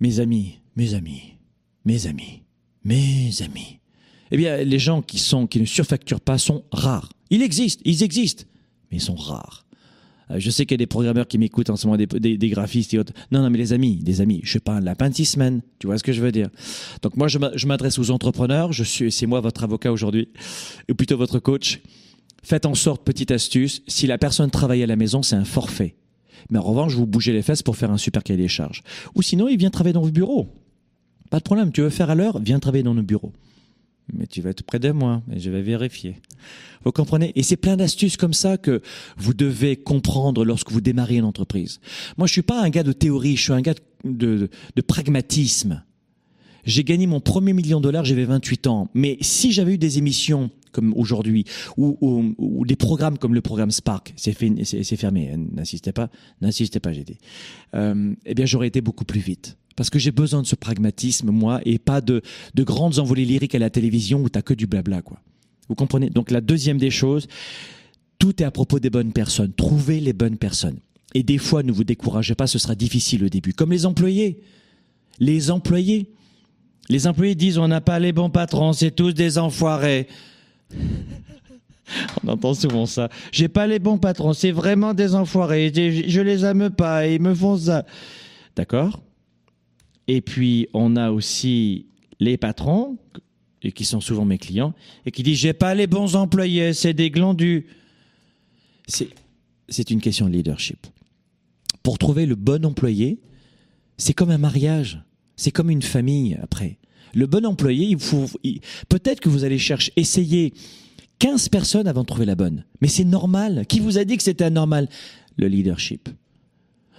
mes 0.00 0.20
amis, 0.20 0.60
mes 0.76 0.94
amis, 0.94 1.34
mes 1.84 2.06
amis, 2.06 2.42
mes 2.84 3.42
amis. 3.42 3.80
Eh 4.30 4.36
bien, 4.36 4.58
les 4.58 4.78
gens 4.78 5.02
qui 5.02 5.18
sont 5.18 5.46
qui 5.46 5.60
ne 5.60 5.66
surfacturent 5.66 6.20
pas 6.20 6.38
sont 6.38 6.64
rares. 6.72 7.12
Ils 7.30 7.42
existent, 7.42 7.82
ils 7.84 8.02
existent, 8.02 8.44
mais 8.90 8.96
ils 8.96 9.02
sont 9.02 9.14
rares. 9.14 9.66
Euh, 10.32 10.38
Je 10.38 10.50
sais 10.50 10.66
qu'il 10.66 10.74
y 10.74 10.76
a 10.76 10.78
des 10.78 10.86
programmeurs 10.86 11.26
qui 11.28 11.38
m'écoutent 11.38 11.70
en 11.70 11.76
ce 11.76 11.86
moment, 11.86 11.96
des, 11.96 12.48
graphistes 12.48 12.94
et 12.94 12.98
autres. 12.98 13.12
Non, 13.30 13.42
non, 13.42 13.50
mais 13.50 13.58
les 13.58 13.72
amis, 13.72 13.96
des 13.96 14.20
amis, 14.20 14.40
je 14.44 14.50
suis 14.50 14.60
pas 14.60 14.74
un 14.74 14.80
lapin 14.80 15.12
six 15.12 15.26
semaines. 15.26 15.62
Tu 15.78 15.86
vois 15.86 15.98
ce 15.98 16.04
que 16.04 16.12
je 16.12 16.20
veux 16.20 16.32
dire? 16.32 16.48
Donc 17.02 17.16
moi, 17.16 17.28
je 17.28 17.66
m'adresse 17.66 17.98
aux 17.98 18.10
entrepreneurs. 18.10 18.72
Je 18.72 18.84
suis, 18.84 19.12
c'est 19.12 19.26
moi 19.26 19.40
votre 19.40 19.64
avocat 19.64 19.92
aujourd'hui, 19.92 20.28
ou 20.90 20.94
plutôt 20.94 21.16
votre 21.16 21.38
coach. 21.38 21.80
Faites 22.42 22.66
en 22.66 22.74
sorte, 22.74 23.04
petite 23.04 23.30
astuce, 23.30 23.82
si 23.86 24.06
la 24.06 24.18
personne 24.18 24.50
travaille 24.50 24.82
à 24.82 24.86
la 24.86 24.96
maison, 24.96 25.22
c'est 25.22 25.36
un 25.36 25.44
forfait. 25.44 25.94
Mais 26.50 26.58
en 26.58 26.62
revanche, 26.62 26.94
vous 26.94 27.06
bougez 27.06 27.32
les 27.32 27.42
fesses 27.42 27.62
pour 27.62 27.76
faire 27.76 27.92
un 27.92 27.98
super 27.98 28.24
cahier 28.24 28.40
des 28.40 28.48
charges. 28.48 28.82
Ou 29.14 29.22
sinon, 29.22 29.48
il 29.48 29.56
vient 29.56 29.70
travailler 29.70 29.92
dans 29.92 30.02
vos 30.02 30.10
bureaux. 30.10 30.48
Pas 31.30 31.38
de 31.38 31.44
problème, 31.44 31.70
tu 31.70 31.82
veux 31.82 31.88
faire 31.88 32.10
à 32.10 32.14
l'heure, 32.14 32.40
viens 32.40 32.58
travailler 32.58 32.82
dans 32.82 32.94
nos 32.94 33.02
bureaux. 33.02 33.32
Mais 34.12 34.26
tu 34.26 34.40
vas 34.40 34.50
être 34.50 34.62
près 34.62 34.78
de 34.78 34.90
moi 34.90 35.22
et 35.32 35.38
je 35.38 35.50
vais 35.50 35.62
vérifier. 35.62 36.16
Vous 36.84 36.92
comprenez? 36.92 37.32
Et 37.36 37.42
c'est 37.42 37.56
plein 37.56 37.76
d'astuces 37.76 38.16
comme 38.16 38.34
ça 38.34 38.58
que 38.58 38.82
vous 39.16 39.34
devez 39.34 39.76
comprendre 39.76 40.44
lorsque 40.44 40.72
vous 40.72 40.80
démarrez 40.80 41.16
une 41.16 41.24
entreprise. 41.24 41.80
Moi, 42.18 42.26
je 42.26 42.32
suis 42.32 42.42
pas 42.42 42.62
un 42.62 42.70
gars 42.70 42.82
de 42.82 42.92
théorie, 42.92 43.36
je 43.36 43.42
suis 43.42 43.52
un 43.52 43.60
gars 43.60 43.74
de, 44.04 44.48
pragmatisme. 44.86 45.82
J'ai 46.64 46.84
gagné 46.84 47.06
mon 47.06 47.20
premier 47.20 47.52
million 47.52 47.78
de 47.78 47.84
dollars, 47.84 48.04
j'avais 48.04 48.24
28 48.24 48.66
ans. 48.66 48.88
Mais 48.94 49.18
si 49.20 49.52
j'avais 49.52 49.74
eu 49.74 49.78
des 49.78 49.98
émissions 49.98 50.50
comme 50.72 50.94
aujourd'hui, 50.96 51.44
ou, 51.76 52.64
des 52.66 52.76
programmes 52.76 53.18
comme 53.18 53.34
le 53.34 53.42
programme 53.42 53.70
Spark, 53.70 54.14
c'est 54.16 54.32
fermé, 54.32 55.32
hein, 55.32 55.44
n'insistez 55.52 55.92
pas, 55.92 56.08
n'insistez 56.40 56.80
pas, 56.80 56.92
j'ai 56.92 57.04
dit. 57.04 57.18
Euh, 57.74 58.14
eh 58.24 58.34
bien, 58.34 58.46
j'aurais 58.46 58.68
été 58.68 58.80
beaucoup 58.80 59.04
plus 59.04 59.20
vite. 59.20 59.58
Parce 59.76 59.90
que 59.90 59.98
j'ai 59.98 60.12
besoin 60.12 60.42
de 60.42 60.46
ce 60.46 60.54
pragmatisme, 60.54 61.30
moi, 61.30 61.60
et 61.64 61.78
pas 61.78 62.00
de, 62.00 62.22
de 62.54 62.62
grandes 62.62 62.98
envolées 62.98 63.24
lyriques 63.24 63.54
à 63.54 63.58
la 63.58 63.70
télévision 63.70 64.22
où 64.22 64.28
t'as 64.28 64.42
que 64.42 64.54
du 64.54 64.66
blabla, 64.66 65.02
quoi. 65.02 65.18
Vous 65.68 65.74
comprenez? 65.74 66.10
Donc 66.10 66.30
la 66.30 66.40
deuxième 66.40 66.78
des 66.78 66.90
choses, 66.90 67.28
tout 68.18 68.42
est 68.42 68.46
à 68.46 68.50
propos 68.50 68.78
des 68.78 68.90
bonnes 68.90 69.12
personnes. 69.12 69.52
Trouvez 69.52 70.00
les 70.00 70.12
bonnes 70.12 70.36
personnes. 70.36 70.78
Et 71.14 71.22
des 71.22 71.38
fois, 71.38 71.62
ne 71.62 71.72
vous 71.72 71.84
découragez 71.84 72.34
pas, 72.34 72.46
ce 72.46 72.58
sera 72.58 72.74
difficile 72.74 73.24
au 73.24 73.28
début. 73.28 73.52
Comme 73.52 73.70
les 73.70 73.86
employés. 73.86 74.40
Les 75.18 75.50
employés. 75.50 76.10
Les 76.88 77.06
employés 77.06 77.34
disent 77.34 77.58
on 77.58 77.68
n'a 77.68 77.80
pas 77.80 77.98
les 77.98 78.12
bons 78.12 78.30
patrons, 78.30 78.72
c'est 78.72 78.90
tous 78.90 79.12
des 79.12 79.38
enfoirés. 79.38 80.08
On 82.24 82.28
entend 82.28 82.54
souvent 82.54 82.86
ça. 82.86 83.10
J'ai 83.32 83.48
pas 83.48 83.66
les 83.66 83.78
bons 83.78 83.98
patrons, 83.98 84.32
c'est 84.32 84.50
vraiment 84.52 84.94
des 84.94 85.14
enfoirés. 85.14 85.70
Je, 85.74 86.08
je 86.08 86.20
les 86.20 86.44
aime 86.44 86.70
pas, 86.70 87.06
ils 87.06 87.20
me 87.20 87.34
font 87.34 87.56
ça. 87.58 87.84
D'accord? 88.56 89.02
Et 90.08 90.20
puis, 90.20 90.68
on 90.74 90.96
a 90.96 91.10
aussi 91.10 91.86
les 92.20 92.36
patrons, 92.36 92.98
et 93.62 93.72
qui 93.72 93.84
sont 93.84 94.00
souvent 94.00 94.24
mes 94.24 94.38
clients, 94.38 94.74
et 95.06 95.10
qui 95.10 95.22
disent 95.22 95.38
j'ai 95.38 95.52
pas 95.52 95.74
les 95.74 95.86
bons 95.86 96.16
employés, 96.16 96.72
c'est 96.72 96.94
des 96.94 97.10
glandus. 97.10 97.66
C'est, 98.88 99.90
une 99.90 100.00
question 100.00 100.26
de 100.26 100.32
leadership. 100.32 100.86
Pour 101.82 101.98
trouver 101.98 102.26
le 102.26 102.34
bon 102.34 102.64
employé, 102.64 103.20
c'est 103.96 104.12
comme 104.12 104.30
un 104.30 104.38
mariage. 104.38 105.00
C'est 105.36 105.50
comme 105.50 105.70
une 105.70 105.82
famille 105.82 106.36
après. 106.42 106.78
Le 107.14 107.26
bon 107.26 107.46
employé, 107.46 107.86
il 107.86 107.98
faut, 107.98 108.26
peut-être 108.88 109.20
que 109.20 109.28
vous 109.28 109.44
allez 109.44 109.58
chercher, 109.58 109.92
essayer 109.96 110.52
15 111.20 111.48
personnes 111.48 111.86
avant 111.86 112.02
de 112.02 112.06
trouver 112.06 112.26
la 112.26 112.34
bonne. 112.34 112.64
Mais 112.80 112.88
c'est 112.88 113.04
normal. 113.04 113.64
Qui 113.66 113.80
vous 113.80 113.98
a 113.98 114.04
dit 114.04 114.16
que 114.16 114.22
c'était 114.22 114.44
anormal? 114.44 114.88
Le 115.36 115.48
leadership. 115.48 116.08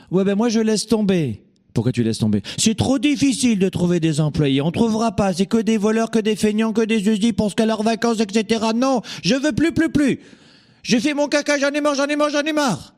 Ouais, 0.09 0.23
ben 0.23 0.35
moi 0.35 0.49
je 0.49 0.59
laisse 0.59 0.87
tomber. 0.87 1.43
Pourquoi 1.73 1.91
tu 1.91 2.03
laisses 2.03 2.19
tomber? 2.19 2.41
C'est 2.57 2.75
trop 2.75 2.99
difficile 2.99 3.57
de 3.57 3.69
trouver 3.69 3.99
des 3.99 4.21
employés. 4.21 4.61
On 4.61 4.71
trouvera 4.71 5.15
pas. 5.15 5.33
C'est 5.33 5.47
que 5.47 5.57
des 5.57 5.77
voleurs, 5.77 6.11
que 6.11 6.19
des 6.19 6.35
feignants, 6.35 6.71
que 6.71 6.81
des 6.81 7.07
usines 7.07 7.33
ce 7.49 7.55
qu'à 7.55 7.65
leurs 7.65 7.83
vacances, 7.83 8.19
etc. 8.19 8.65
Non, 8.75 9.01
je 9.23 9.35
veux 9.35 9.51
plus, 9.53 9.71
plus, 9.73 9.89
plus. 9.89 10.19
J'ai 10.83 10.99
fait 10.99 11.13
mon 11.13 11.27
caca, 11.27 11.57
j'en 11.57 11.71
ai 11.71 11.81
marre, 11.81 11.95
j'en 11.95 12.05
ai 12.05 12.15
marre, 12.15 12.29
j'en 12.29 12.43
ai 12.43 12.53
marre. 12.53 12.93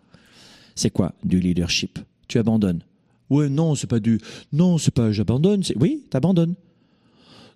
C'est 0.75 0.89
quoi? 0.89 1.13
Du 1.23 1.39
leadership 1.39 1.99
Tu 2.27 2.37
abandonnes. 2.37 2.81
Ouais, 3.29 3.49
non, 3.49 3.75
c'est 3.75 3.87
pas 3.87 3.99
du. 3.99 4.19
Non, 4.51 4.77
c'est 4.77 4.93
pas 4.93 5.11
j'abandonne. 5.11 5.63
C'est 5.63 5.77
oui, 5.77 6.03
t'abandonnes. 6.09 6.55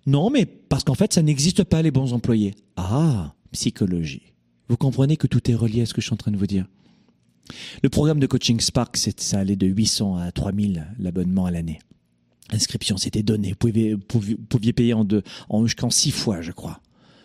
Non, 0.06 0.30
mais 0.30 0.46
parce 0.46 0.84
qu'en 0.84 0.94
fait, 0.94 1.12
ça 1.12 1.22
n'existe 1.22 1.64
pas 1.64 1.82
les 1.82 1.90
bons 1.90 2.12
employés. 2.12 2.54
Ah, 2.76 3.34
psychologie. 3.52 4.32
Vous 4.68 4.76
comprenez 4.76 5.16
que 5.16 5.26
tout 5.26 5.50
est 5.50 5.54
relié 5.54 5.82
à 5.82 5.86
ce 5.86 5.94
que 5.94 6.00
je 6.00 6.06
suis 6.06 6.14
en 6.14 6.16
train 6.16 6.30
de 6.30 6.36
vous 6.36 6.46
dire. 6.46 6.66
Le 7.82 7.88
programme 7.88 8.20
de 8.20 8.26
coaching 8.26 8.60
Spark, 8.60 8.96
ça 8.96 9.38
allait 9.38 9.56
de 9.56 9.66
800 9.66 10.16
à 10.16 10.32
3000 10.32 10.86
l'abonnement 10.98 11.46
à 11.46 11.50
l'année. 11.50 11.78
L'inscription, 12.52 12.96
c'était 12.96 13.22
donné. 13.22 13.50
Vous 13.50 13.98
pouviez, 13.98 14.72
payer 14.72 14.94
en 14.94 15.66
jusqu'en 15.66 15.90
six 15.90 16.10
fois, 16.10 16.40
je 16.40 16.52
crois. 16.52 16.80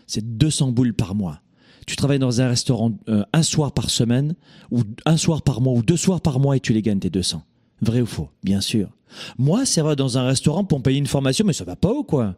C'est 0.07 0.37
200 0.37 0.71
boules 0.71 0.93
par 0.93 1.15
mois. 1.15 1.41
Tu 1.87 1.95
travailles 1.95 2.19
dans 2.19 2.41
un 2.41 2.47
restaurant 2.47 2.97
euh, 3.09 3.23
un 3.33 3.43
soir 3.43 3.71
par 3.71 3.89
semaine, 3.89 4.35
ou 4.71 4.81
un 5.05 5.17
soir 5.17 5.41
par 5.41 5.61
mois, 5.61 5.73
ou 5.73 5.83
deux 5.83 5.97
soirs 5.97 6.21
par 6.21 6.39
mois, 6.39 6.57
et 6.57 6.59
tu 6.59 6.73
les 6.73 6.81
gagnes 6.81 6.99
tes 6.99 7.09
200. 7.09 7.43
Vrai 7.81 8.01
ou 8.01 8.05
faux? 8.05 8.29
Bien 8.43 8.61
sûr. 8.61 8.89
Moi, 9.37 9.65
c'est 9.65 9.81
vrai, 9.81 9.95
dans 9.95 10.17
un 10.17 10.25
restaurant 10.25 10.63
pour 10.63 10.81
payer 10.81 10.97
une 10.97 11.07
formation, 11.07 11.45
mais 11.45 11.53
ça 11.53 11.63
va 11.63 11.75
pas 11.75 11.91
ou 11.91 12.03
quoi? 12.03 12.35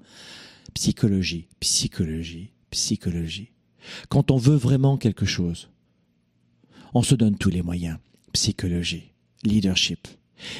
Psychologie, 0.74 1.48
psychologie, 1.60 2.52
psychologie. 2.72 3.52
Quand 4.10 4.32
on 4.32 4.38
veut 4.38 4.56
vraiment 4.56 4.98
quelque 4.98 5.26
chose, 5.26 5.70
on 6.94 7.04
se 7.04 7.16
donne 7.16 7.38
tous 7.38 7.50
les 7.50 7.62
moyens. 7.62 7.98
Psychologie, 8.34 9.12
leadership. 9.44 10.08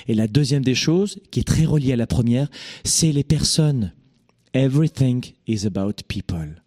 Et 0.08 0.16
la 0.16 0.28
deuxième 0.28 0.64
des 0.64 0.76
choses, 0.76 1.20
qui 1.32 1.40
est 1.40 1.48
très 1.48 1.66
reliée 1.66 1.94
à 1.94 1.98
la 1.98 2.08
première, 2.08 2.50
c'est 2.84 3.12
les 3.12 3.24
personnes. 3.24 3.94
Everything 4.54 5.24
is 5.48 5.66
about 5.66 5.94
people. 6.08 6.62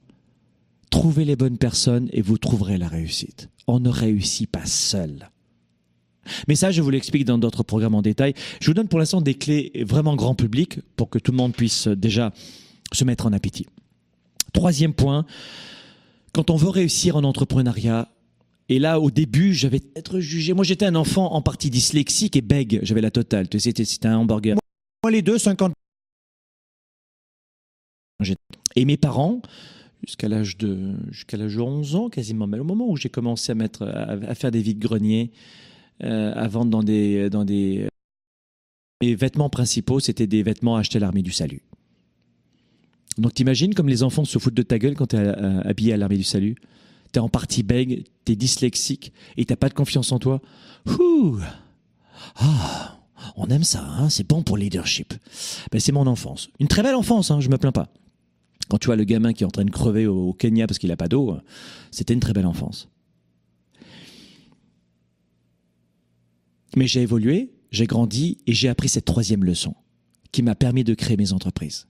Trouvez 0.91 1.25
les 1.25 1.37
bonnes 1.37 1.59
personnes 1.59 2.09
et 2.13 2.23
vous 2.23 2.39
trouverez 2.39 2.79
la 2.79 2.89
réussite. 2.89 3.49
On 3.67 3.81
ne 3.81 3.89
réussit 3.89 4.51
pas 4.51 4.67
seul. 4.67 5.31
Mais 6.49 6.55
ça, 6.55 6.71
je 6.71 6.83
vous 6.83 6.91
l'explique 6.91 7.25
dans 7.25 7.39
d'autres 7.39 7.63
programmes 7.63 7.95
en 7.95 8.03
détail. 8.03 8.35
Je 8.61 8.67
vous 8.67 8.75
donne 8.75 8.89
pour 8.89 8.99
l'instant 8.99 9.21
des 9.21 9.35
clés 9.35 9.73
vraiment 9.87 10.17
grand 10.17 10.35
public 10.35 10.81
pour 10.97 11.09
que 11.09 11.19
tout 11.19 11.33
le 11.33 11.37
monde 11.37 11.55
puisse 11.55 11.89
euh, 11.89 11.97
déjà 11.97 12.33
se 12.93 13.05
mettre 13.05 13.27
en 13.27 13.33
appétit. 13.33 13.67
Troisième 14.53 14.95
point, 14.95 15.27
quand 16.33 16.51
on 16.51 16.57
veut 16.57 16.69
réussir 16.69 17.17
en 17.17 17.25
entrepreneuriat, 17.25 18.09
et 18.71 18.79
là, 18.79 19.01
au 19.01 19.11
début, 19.11 19.53
j'avais 19.53 19.81
être 19.97 20.21
jugé. 20.21 20.55
Moi, 20.55 20.65
j'étais 20.65 20.87
un 20.87 20.95
enfant 20.95 21.33
en 21.33 21.43
partie 21.43 21.71
dyslexique 21.71 22.37
et 22.37 22.41
bègue. 22.41 22.79
J'avais 22.85 23.01
la 23.01 23.11
totale. 23.11 23.49
Tu 23.49 23.59
sais, 23.59 23.71
C'était 23.71 23.85
c'était 23.85 24.07
un 24.07 24.17
hamburger. 24.17 24.57
Moi, 25.03 25.11
les 25.11 25.23
deux, 25.23 25.39
50. 25.39 25.73
Et 28.77 28.85
mes 28.85 28.97
parents, 28.97 29.43
jusqu'à 30.07 30.29
l'âge 30.29 30.57
de, 30.57 30.95
jusqu'à 31.11 31.37
l'âge 31.37 31.57
de 31.57 31.61
11 31.61 31.97
ans, 31.97 32.09
quasiment, 32.11 32.47
mais 32.47 32.61
au 32.61 32.65
moment 32.65 32.89
où 32.89 32.97
j'ai 32.97 33.09
commencé 33.09 33.51
à 33.51 33.57
mettre, 33.57 33.83
à, 33.83 34.13
à 34.13 34.35
faire 34.37 34.53
des 34.53 34.63
vides-greniers, 34.63 35.33
euh, 36.05 36.33
à 36.33 36.47
vendre 36.47 36.71
dans 36.71 36.85
des, 36.85 37.29
dans 37.29 37.45
des, 37.45 37.89
mes 39.03 39.17
vêtements 39.17 39.51
principaux, 39.51 39.99
c'était 39.99 40.29
des 40.29 40.45
vêtements 40.45 40.77
achetés 40.77 40.99
à 40.99 41.01
l'armée 41.01 41.23
du 41.23 41.33
salut. 41.33 41.63
Donc 43.19 43.35
t'imagines 43.35 43.75
comme 43.75 43.89
les 43.89 44.05
enfants 44.05 44.25
se 44.25 44.39
foutent 44.39 44.55
de 44.55 44.63
ta 44.63 44.79
gueule 44.79 44.95
quand 44.95 45.07
t'es 45.07 45.19
euh, 45.19 45.61
habillé 45.63 45.93
à 45.93 45.97
l'armée 45.97 46.17
du 46.17 46.23
salut? 46.23 46.55
T'es 47.13 47.21
en 47.21 47.29
partie 47.29 47.63
bègue, 47.63 48.05
t'es 48.25 48.37
dyslexique 48.37 49.13
et 49.37 49.45
t'as 49.45 49.57
pas 49.57 49.69
de 49.69 49.75
confiance 49.75 50.13
en 50.13 50.19
toi. 50.19 50.41
Ouh. 50.87 51.39
Ah, 52.37 52.99
on 53.37 53.47
aime 53.49 53.65
ça, 53.65 53.85
hein 53.85 54.09
c'est 54.09 54.27
bon 54.27 54.43
pour 54.43 54.57
le 54.57 54.63
leadership. 54.65 55.15
Ben, 55.73 55.81
c'est 55.81 55.93
mon 55.93 56.07
enfance. 56.07 56.49
Une 56.61 56.69
très 56.69 56.83
belle 56.83 56.95
enfance, 56.95 57.31
hein, 57.31 57.41
je 57.41 57.49
me 57.49 57.59
plains 57.59 57.73
pas. 57.73 57.89
Quand 58.69 58.79
tu 58.79 58.87
vois 58.87 58.97
le 58.97 59.05
gamin 59.05 59.33
qui 59.33 59.43
est 59.43 59.47
en 59.47 59.51
train 59.51 59.65
de 59.65 59.71
crever 59.71 60.07
au, 60.07 60.33
Kenya 60.33 60.67
parce 60.67 60.79
qu'il 60.79 60.93
a 60.93 60.97
pas 60.97 61.09
d'eau, 61.09 61.37
c'était 61.91 62.15
une 62.15 62.21
très 62.21 62.33
belle 62.33 62.47
enfance. 62.47 62.89
Mais 66.77 66.87
j'ai 66.87 67.03
évolué, 67.03 67.53
j'ai 67.73 67.87
grandi 67.87 68.39
et 68.47 68.53
j'ai 68.53 68.69
appris 68.69 68.89
cette 68.89 69.05
troisième 69.05 69.43
leçon 69.43 69.75
qui 70.31 70.43
m'a 70.43 70.55
permis 70.55 70.85
de 70.85 70.95
créer 70.95 71.17
mes 71.17 71.33
entreprises, 71.33 71.89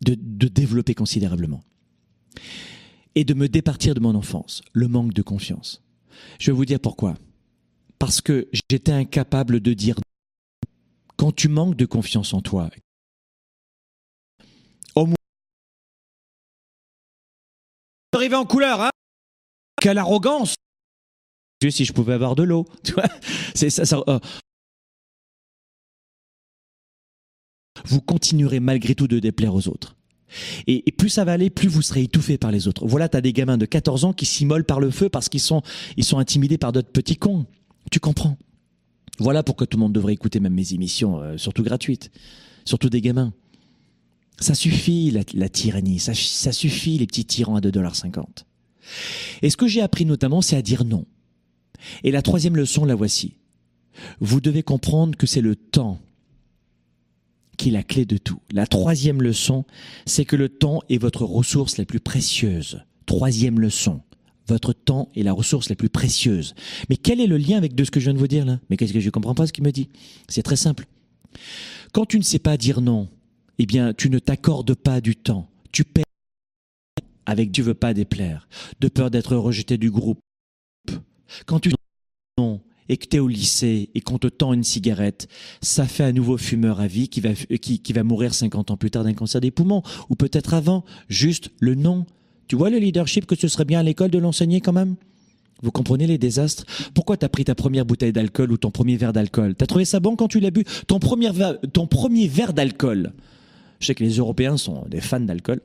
de 0.00 0.48
développer 0.48 0.94
considérablement 0.94 1.62
et 3.14 3.24
de 3.24 3.34
me 3.34 3.48
départir 3.48 3.94
de 3.94 4.00
mon 4.00 4.14
enfance, 4.14 4.62
le 4.72 4.88
manque 4.88 5.12
de 5.12 5.22
confiance. 5.22 5.82
Je 6.38 6.50
vais 6.50 6.56
vous 6.56 6.64
dire 6.64 6.80
pourquoi. 6.80 7.16
Parce 7.98 8.20
que 8.20 8.48
j'étais 8.70 8.92
incapable 8.92 9.60
de 9.60 9.72
dire 9.74 9.96
quand 11.16 11.32
tu 11.32 11.48
manques 11.48 11.76
de 11.76 11.86
confiance 11.86 12.32
en 12.32 12.40
toi. 12.40 12.70
Au 14.94 15.06
moins, 15.06 15.16
arrivé 18.14 18.36
en 18.36 18.46
couleur, 18.46 18.80
hein 18.80 18.90
Quelle 19.80 19.98
arrogance 19.98 20.54
si 21.68 21.84
je 21.84 21.92
pouvais 21.92 22.14
avoir 22.14 22.36
de 22.36 22.42
l'eau, 22.42 22.66
tu 22.84 22.92
vois 22.92 23.04
C'est 23.54 23.68
ça. 23.68 23.84
euh. 24.08 24.18
Vous 27.84 28.00
continuerez 28.00 28.60
malgré 28.60 28.94
tout 28.94 29.06
de 29.08 29.18
déplaire 29.18 29.54
aux 29.54 29.68
autres. 29.68 29.94
Et, 30.66 30.84
et, 30.86 30.92
plus 30.92 31.08
ça 31.08 31.24
va 31.24 31.32
aller, 31.32 31.50
plus 31.50 31.68
vous 31.68 31.82
serez 31.82 32.02
étouffé 32.02 32.38
par 32.38 32.50
les 32.50 32.68
autres. 32.68 32.86
Voilà, 32.86 33.08
t'as 33.08 33.20
des 33.20 33.32
gamins 33.32 33.58
de 33.58 33.66
14 33.66 34.04
ans 34.04 34.12
qui 34.12 34.26
s'immolent 34.26 34.64
par 34.64 34.80
le 34.80 34.90
feu 34.90 35.08
parce 35.08 35.28
qu'ils 35.28 35.40
sont, 35.40 35.62
ils 35.96 36.04
sont 36.04 36.18
intimidés 36.18 36.58
par 36.58 36.72
d'autres 36.72 36.90
petits 36.90 37.16
cons. 37.16 37.46
Tu 37.90 38.00
comprends? 38.00 38.36
Voilà 39.18 39.42
pourquoi 39.42 39.66
tout 39.66 39.76
le 39.76 39.82
monde 39.82 39.92
devrait 39.92 40.14
écouter 40.14 40.40
même 40.40 40.54
mes 40.54 40.72
émissions, 40.72 41.20
euh, 41.20 41.36
surtout 41.36 41.62
gratuites, 41.62 42.10
surtout 42.64 42.88
des 42.88 43.00
gamins. 43.00 43.32
Ça 44.38 44.54
suffit 44.54 45.10
la, 45.10 45.20
la 45.34 45.50
tyrannie, 45.50 45.98
ça, 45.98 46.14
ça, 46.14 46.52
suffit 46.52 46.96
les 46.96 47.06
petits 47.06 47.26
tyrans 47.26 47.56
à 47.56 47.60
2,50$. 47.60 48.24
Et 49.42 49.50
ce 49.50 49.58
que 49.58 49.66
j'ai 49.66 49.82
appris 49.82 50.06
notamment, 50.06 50.40
c'est 50.40 50.56
à 50.56 50.62
dire 50.62 50.84
non. 50.84 51.04
Et 52.02 52.10
la 52.10 52.22
troisième 52.22 52.56
leçon, 52.56 52.86
la 52.86 52.94
voici. 52.94 53.34
Vous 54.20 54.40
devez 54.40 54.62
comprendre 54.62 55.16
que 55.18 55.26
c'est 55.26 55.42
le 55.42 55.56
temps 55.56 56.00
qui 57.60 57.68
est 57.68 57.72
la 57.72 57.82
clé 57.82 58.06
de 58.06 58.16
tout. 58.16 58.40
La 58.54 58.66
troisième 58.66 59.20
leçon, 59.20 59.66
c'est 60.06 60.24
que 60.24 60.34
le 60.34 60.48
temps 60.48 60.80
est 60.88 60.96
votre 60.96 61.24
ressource 61.24 61.76
la 61.76 61.84
plus 61.84 62.00
précieuse. 62.00 62.80
Troisième 63.04 63.60
leçon. 63.60 64.00
Votre 64.48 64.72
temps 64.72 65.10
est 65.14 65.22
la 65.22 65.34
ressource 65.34 65.68
la 65.68 65.76
plus 65.76 65.90
précieuse. 65.90 66.54
Mais 66.88 66.96
quel 66.96 67.20
est 67.20 67.26
le 67.26 67.36
lien 67.36 67.58
avec 67.58 67.74
de 67.74 67.84
ce 67.84 67.90
que 67.90 68.00
je 68.00 68.06
viens 68.06 68.14
de 68.14 68.18
vous 68.18 68.28
dire 68.28 68.46
là? 68.46 68.60
Mais 68.70 68.78
qu'est-ce 68.78 68.94
que 68.94 69.00
je 69.00 69.04
ne 69.04 69.10
comprends 69.10 69.34
pas 69.34 69.46
ce 69.46 69.52
qu'il 69.52 69.62
me 69.62 69.72
dit? 69.72 69.90
C'est 70.26 70.42
très 70.42 70.56
simple. 70.56 70.86
Quand 71.92 72.06
tu 72.06 72.16
ne 72.18 72.24
sais 72.24 72.38
pas 72.38 72.56
dire 72.56 72.80
non, 72.80 73.10
eh 73.58 73.66
bien, 73.66 73.92
tu 73.92 74.08
ne 74.08 74.18
t'accordes 74.18 74.74
pas 74.74 75.02
du 75.02 75.14
temps. 75.14 75.46
Tu 75.70 75.84
perds 75.84 76.04
avec 77.26 77.50
Dieu 77.50 77.62
veut 77.62 77.74
pas 77.74 77.92
déplaire, 77.92 78.48
de 78.80 78.88
peur 78.88 79.10
d'être 79.10 79.36
rejeté 79.36 79.76
du 79.76 79.90
groupe. 79.90 80.18
Quand 81.44 81.60
tu 81.60 81.70
non 82.38 82.62
et 82.90 82.96
que 82.96 83.06
tu 83.06 83.16
es 83.16 83.20
au 83.20 83.28
lycée 83.28 83.88
et 83.94 84.00
qu'on 84.00 84.18
te 84.18 84.26
tend 84.26 84.52
une 84.52 84.64
cigarette, 84.64 85.28
ça 85.62 85.86
fait 85.86 86.02
un 86.02 86.10
nouveau 86.10 86.36
fumeur 86.36 86.80
à 86.80 86.88
vie 86.88 87.08
qui 87.08 87.20
va, 87.20 87.34
qui, 87.34 87.78
qui 87.78 87.92
va 87.92 88.02
mourir 88.02 88.34
50 88.34 88.72
ans 88.72 88.76
plus 88.76 88.90
tard 88.90 89.04
d'un 89.04 89.14
cancer 89.14 89.40
des 89.40 89.52
poumons, 89.52 89.82
ou 90.08 90.16
peut-être 90.16 90.54
avant, 90.54 90.84
juste 91.08 91.50
le 91.60 91.76
nom. 91.76 92.04
Tu 92.48 92.56
vois 92.56 92.68
le 92.68 92.78
leadership 92.78 93.26
que 93.26 93.36
ce 93.36 93.46
serait 93.46 93.64
bien 93.64 93.78
à 93.78 93.82
l'école 93.84 94.10
de 94.10 94.18
l'enseigner 94.18 94.60
quand 94.60 94.72
même? 94.72 94.96
Vous 95.62 95.70
comprenez 95.70 96.08
les 96.08 96.18
désastres? 96.18 96.64
Pourquoi 96.92 97.16
t'as 97.16 97.28
pris 97.28 97.44
ta 97.44 97.54
première 97.54 97.86
bouteille 97.86 98.12
d'alcool 98.12 98.50
ou 98.50 98.56
ton 98.56 98.72
premier 98.72 98.96
verre 98.96 99.12
d'alcool? 99.12 99.54
T'as 99.54 99.66
trouvé 99.66 99.84
ça 99.84 100.00
bon 100.00 100.16
quand 100.16 100.26
tu 100.26 100.40
l'as 100.40 100.50
bu? 100.50 100.64
Ton 100.88 100.98
premier, 100.98 101.30
ton 101.72 101.86
premier 101.86 102.26
verre 102.26 102.52
d'alcool. 102.52 103.12
Je 103.78 103.86
sais 103.86 103.94
que 103.94 104.02
les 104.02 104.16
Européens 104.16 104.56
sont 104.56 104.84
des 104.88 105.00
fans 105.00 105.20
d'alcool. 105.20 105.60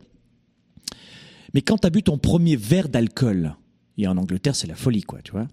Mais 1.56 1.64
quand 1.64 1.80
t'as 1.80 1.90
bu 1.90 2.04
ton 2.04 2.20
premier 2.20 2.56
verre 2.56 2.88
d'alcool, 2.88 3.56
et 3.98 4.06
en 4.08 4.18
Angleterre 4.18 4.56
c'est 4.56 4.68
la 4.68 4.76
folie 4.76 5.02
quoi, 5.02 5.22
tu 5.24 5.32
vois 5.32 5.48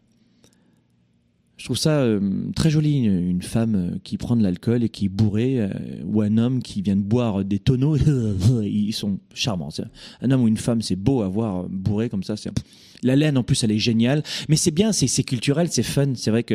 je 1.63 1.67
trouve 1.69 1.79
ça 1.79 2.01
euh, 2.01 2.51
très 2.57 2.71
joli, 2.71 3.05
une, 3.05 3.41
femme 3.41 3.75
euh, 3.77 3.99
qui 4.03 4.17
prend 4.17 4.35
de 4.35 4.43
l'alcool 4.43 4.83
et 4.83 4.89
qui 4.89 5.05
est 5.05 5.09
bourrée, 5.09 5.61
euh, 5.61 5.69
ou 6.05 6.21
un 6.21 6.37
homme 6.37 6.61
qui 6.61 6.83
vient 6.83 6.97
de 6.97 7.03
boire 7.03 7.45
des 7.45 7.61
tonneaux. 7.61 7.97
ils 8.65 8.93
sont 8.93 9.21
charmants. 9.33 9.69
Un 10.23 10.31
homme 10.33 10.43
ou 10.43 10.49
une 10.49 10.57
femme, 10.57 10.83
c'est 10.83 10.97
beau 10.97 11.23
à 11.23 11.29
voir 11.29 11.69
bourré 11.69 12.09
comme 12.09 12.25
ça. 12.25 12.35
La 13.05 13.15
laine, 13.15 13.39
en 13.39 13.45
plus, 13.45 13.63
elle 13.63 13.71
est 13.71 13.79
géniale. 13.79 14.25
Mais 14.49 14.57
c'est 14.57 14.73
bien, 14.73 14.91
c'est 14.91 15.23
culturel, 15.23 15.69
c'est 15.71 15.85
fun. 15.85 16.15
C'est 16.17 16.33
vrai 16.33 16.43
que 16.43 16.55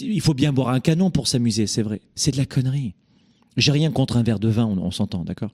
il 0.00 0.22
faut 0.22 0.32
bien 0.32 0.54
boire 0.54 0.70
un 0.70 0.80
canon 0.80 1.10
pour 1.10 1.28
s'amuser, 1.28 1.66
c'est 1.66 1.82
vrai. 1.82 2.00
C'est 2.14 2.30
de 2.30 2.38
la 2.38 2.46
connerie. 2.46 2.94
J'ai 3.58 3.72
rien 3.72 3.90
contre 3.90 4.16
un 4.16 4.22
verre 4.22 4.40
de 4.40 4.48
vin, 4.48 4.64
on, 4.64 4.78
on 4.78 4.90
s'entend, 4.90 5.26
d'accord? 5.26 5.52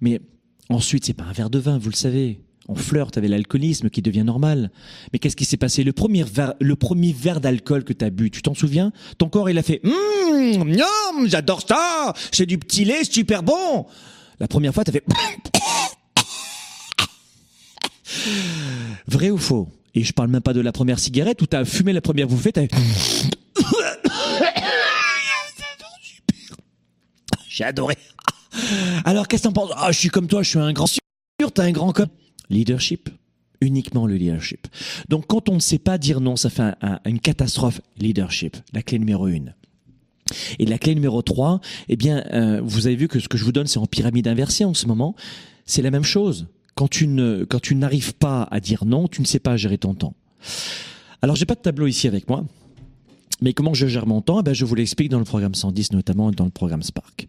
Mais 0.00 0.20
ensuite, 0.68 1.04
c'est 1.04 1.14
pas 1.14 1.26
un 1.26 1.32
verre 1.32 1.50
de 1.50 1.60
vin, 1.60 1.78
vous 1.78 1.90
le 1.90 1.94
savez 1.94 2.40
on 2.68 2.74
flirte 2.74 3.18
avec 3.18 3.30
l'alcoolisme 3.30 3.90
qui 3.90 4.02
devient 4.02 4.22
normal. 4.24 4.70
Mais 5.12 5.18
qu'est-ce 5.18 5.36
qui 5.36 5.44
s'est 5.44 5.56
passé? 5.56 5.82
Le 5.84 5.92
premier 5.92 6.22
verre, 6.22 6.54
le 6.60 6.76
premier 6.76 7.12
verre 7.12 7.40
d'alcool 7.40 7.84
que 7.84 7.92
tu 7.92 8.04
as 8.04 8.10
bu, 8.10 8.30
tu 8.30 8.42
t'en 8.42 8.54
souviens? 8.54 8.92
Ton 9.18 9.28
corps 9.28 9.50
il 9.50 9.58
a 9.58 9.62
fait 9.62 9.80
hum, 9.84 11.26
j'adore 11.26 11.62
ça, 11.66 12.14
c'est 12.30 12.46
du 12.46 12.58
petit 12.58 12.84
lait 12.84 13.04
super 13.04 13.42
bon. 13.42 13.86
La 14.38 14.48
première 14.48 14.72
fois 14.72 14.84
tu 14.84 14.90
as 14.90 14.92
fait 14.92 15.04
Vrai 19.06 19.30
ou 19.30 19.38
faux? 19.38 19.68
Et 19.94 20.04
je 20.04 20.12
parle 20.12 20.28
même 20.30 20.42
pas 20.42 20.54
de 20.54 20.60
la 20.60 20.72
première 20.72 20.98
cigarette 20.98 21.42
où 21.42 21.46
tu 21.46 21.56
as 21.56 21.64
fumé 21.64 21.92
la 21.92 22.00
première 22.00 22.26
bouffée, 22.26 22.52
t'as 22.52 22.62
J'ai 27.48 27.64
adoré. 27.64 27.96
Alors 29.04 29.28
qu'est-ce 29.28 29.42
que 29.42 29.48
t'en 29.48 29.52
penses? 29.52 29.70
Ah, 29.76 29.92
je 29.92 29.98
suis 29.98 30.08
comme 30.08 30.28
toi, 30.28 30.42
je 30.42 30.48
suis 30.48 30.58
un 30.58 30.72
grand 30.72 30.86
sûr, 30.86 31.00
t'as 31.52 31.64
un 31.64 31.72
grand 31.72 31.92
cop. 31.92 32.08
Leadership 32.52 33.10
uniquement 33.62 34.06
le 34.06 34.16
leadership. 34.16 34.66
Donc 35.08 35.26
quand 35.28 35.48
on 35.48 35.54
ne 35.54 35.60
sait 35.60 35.78
pas 35.78 35.96
dire 35.96 36.20
non, 36.20 36.36
ça 36.36 36.50
fait 36.50 36.74
une 37.06 37.20
catastrophe. 37.20 37.80
Leadership, 37.96 38.56
la 38.72 38.82
clé 38.82 38.98
numéro 38.98 39.28
une. 39.28 39.54
Et 40.58 40.66
la 40.66 40.78
clé 40.78 40.94
numéro 40.94 41.22
trois, 41.22 41.60
eh 41.88 41.96
bien, 41.96 42.24
euh, 42.32 42.60
vous 42.62 42.86
avez 42.86 42.96
vu 42.96 43.08
que 43.08 43.20
ce 43.20 43.28
que 43.28 43.36
je 43.36 43.44
vous 43.44 43.52
donne, 43.52 43.66
c'est 43.66 43.78
en 43.78 43.86
pyramide 43.86 44.28
inversée 44.28 44.64
en 44.64 44.74
ce 44.74 44.86
moment. 44.86 45.14
C'est 45.66 45.82
la 45.82 45.90
même 45.90 46.04
chose. 46.04 46.48
Quand 46.74 46.88
tu 46.88 47.06
quand 47.48 47.60
tu 47.60 47.74
n'arrives 47.74 48.14
pas 48.14 48.48
à 48.50 48.60
dire 48.60 48.84
non, 48.84 49.08
tu 49.08 49.20
ne 49.20 49.26
sais 49.26 49.38
pas 49.38 49.56
gérer 49.56 49.78
ton 49.78 49.94
temps. 49.94 50.14
Alors, 51.20 51.36
j'ai 51.36 51.44
pas 51.44 51.54
de 51.54 51.60
tableau 51.60 51.86
ici 51.86 52.08
avec 52.08 52.28
moi. 52.28 52.44
Mais 53.42 53.52
comment 53.52 53.74
je 53.74 53.88
gère 53.88 54.06
mon 54.06 54.22
temps? 54.22 54.40
Eh 54.40 54.42
ben, 54.44 54.54
Je 54.54 54.64
vous 54.64 54.74
l'explique 54.76 55.08
dans 55.08 55.18
le 55.18 55.24
programme 55.24 55.54
110, 55.54 55.92
notamment 55.92 56.30
dans 56.30 56.44
le 56.44 56.50
programme 56.50 56.82
Spark. 56.82 57.26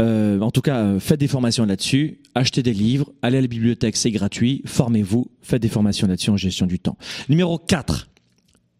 Euh, 0.00 0.40
en 0.40 0.50
tout 0.50 0.62
cas, 0.62 0.78
euh, 0.78 0.98
faites 0.98 1.20
des 1.20 1.28
formations 1.28 1.66
là-dessus, 1.66 2.20
achetez 2.34 2.62
des 2.62 2.72
livres, 2.72 3.12
allez 3.20 3.38
à 3.38 3.40
la 3.42 3.46
bibliothèque, 3.46 3.96
c'est 3.96 4.10
gratuit, 4.10 4.62
formez-vous, 4.64 5.30
faites 5.42 5.60
des 5.60 5.68
formations 5.68 6.06
là-dessus 6.06 6.30
en 6.30 6.38
gestion 6.38 6.66
du 6.66 6.78
temps. 6.78 6.96
Numéro 7.28 7.58
4, 7.58 8.08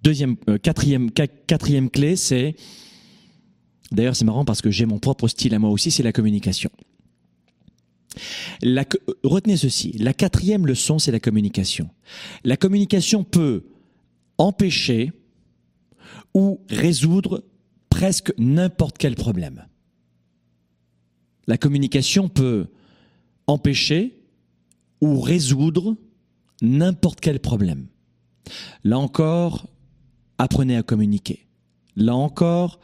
deuxième, 0.02 0.36
euh, 0.48 0.56
quatrième, 0.56 1.10
quatrième 1.10 1.90
clé, 1.90 2.16
c'est... 2.16 2.56
D'ailleurs, 3.92 4.16
c'est 4.16 4.24
marrant 4.24 4.46
parce 4.46 4.62
que 4.62 4.70
j'ai 4.70 4.86
mon 4.86 4.98
propre 4.98 5.28
style 5.28 5.54
à 5.54 5.58
moi 5.58 5.68
aussi, 5.68 5.90
c'est 5.90 6.02
la 6.02 6.12
communication. 6.12 6.70
La, 8.62 8.86
retenez 9.22 9.58
ceci, 9.58 9.92
la 9.98 10.14
quatrième 10.14 10.66
leçon, 10.66 10.98
c'est 10.98 11.12
la 11.12 11.20
communication. 11.20 11.90
La 12.44 12.56
communication 12.56 13.22
peut 13.22 13.64
empêcher 14.38 15.12
ou 16.34 16.60
résoudre 16.68 17.44
presque 17.90 18.32
n'importe 18.38 18.98
quel 18.98 19.14
problème. 19.14 19.66
La 21.46 21.58
communication 21.58 22.28
peut 22.28 22.66
empêcher 23.46 24.18
ou 25.00 25.20
résoudre 25.20 25.96
n'importe 26.62 27.20
quel 27.20 27.40
problème. 27.40 27.86
Là 28.84 28.98
encore, 28.98 29.68
apprenez 30.38 30.76
à 30.76 30.82
communiquer. 30.82 31.46
Là 31.96 32.14
encore, 32.14 32.80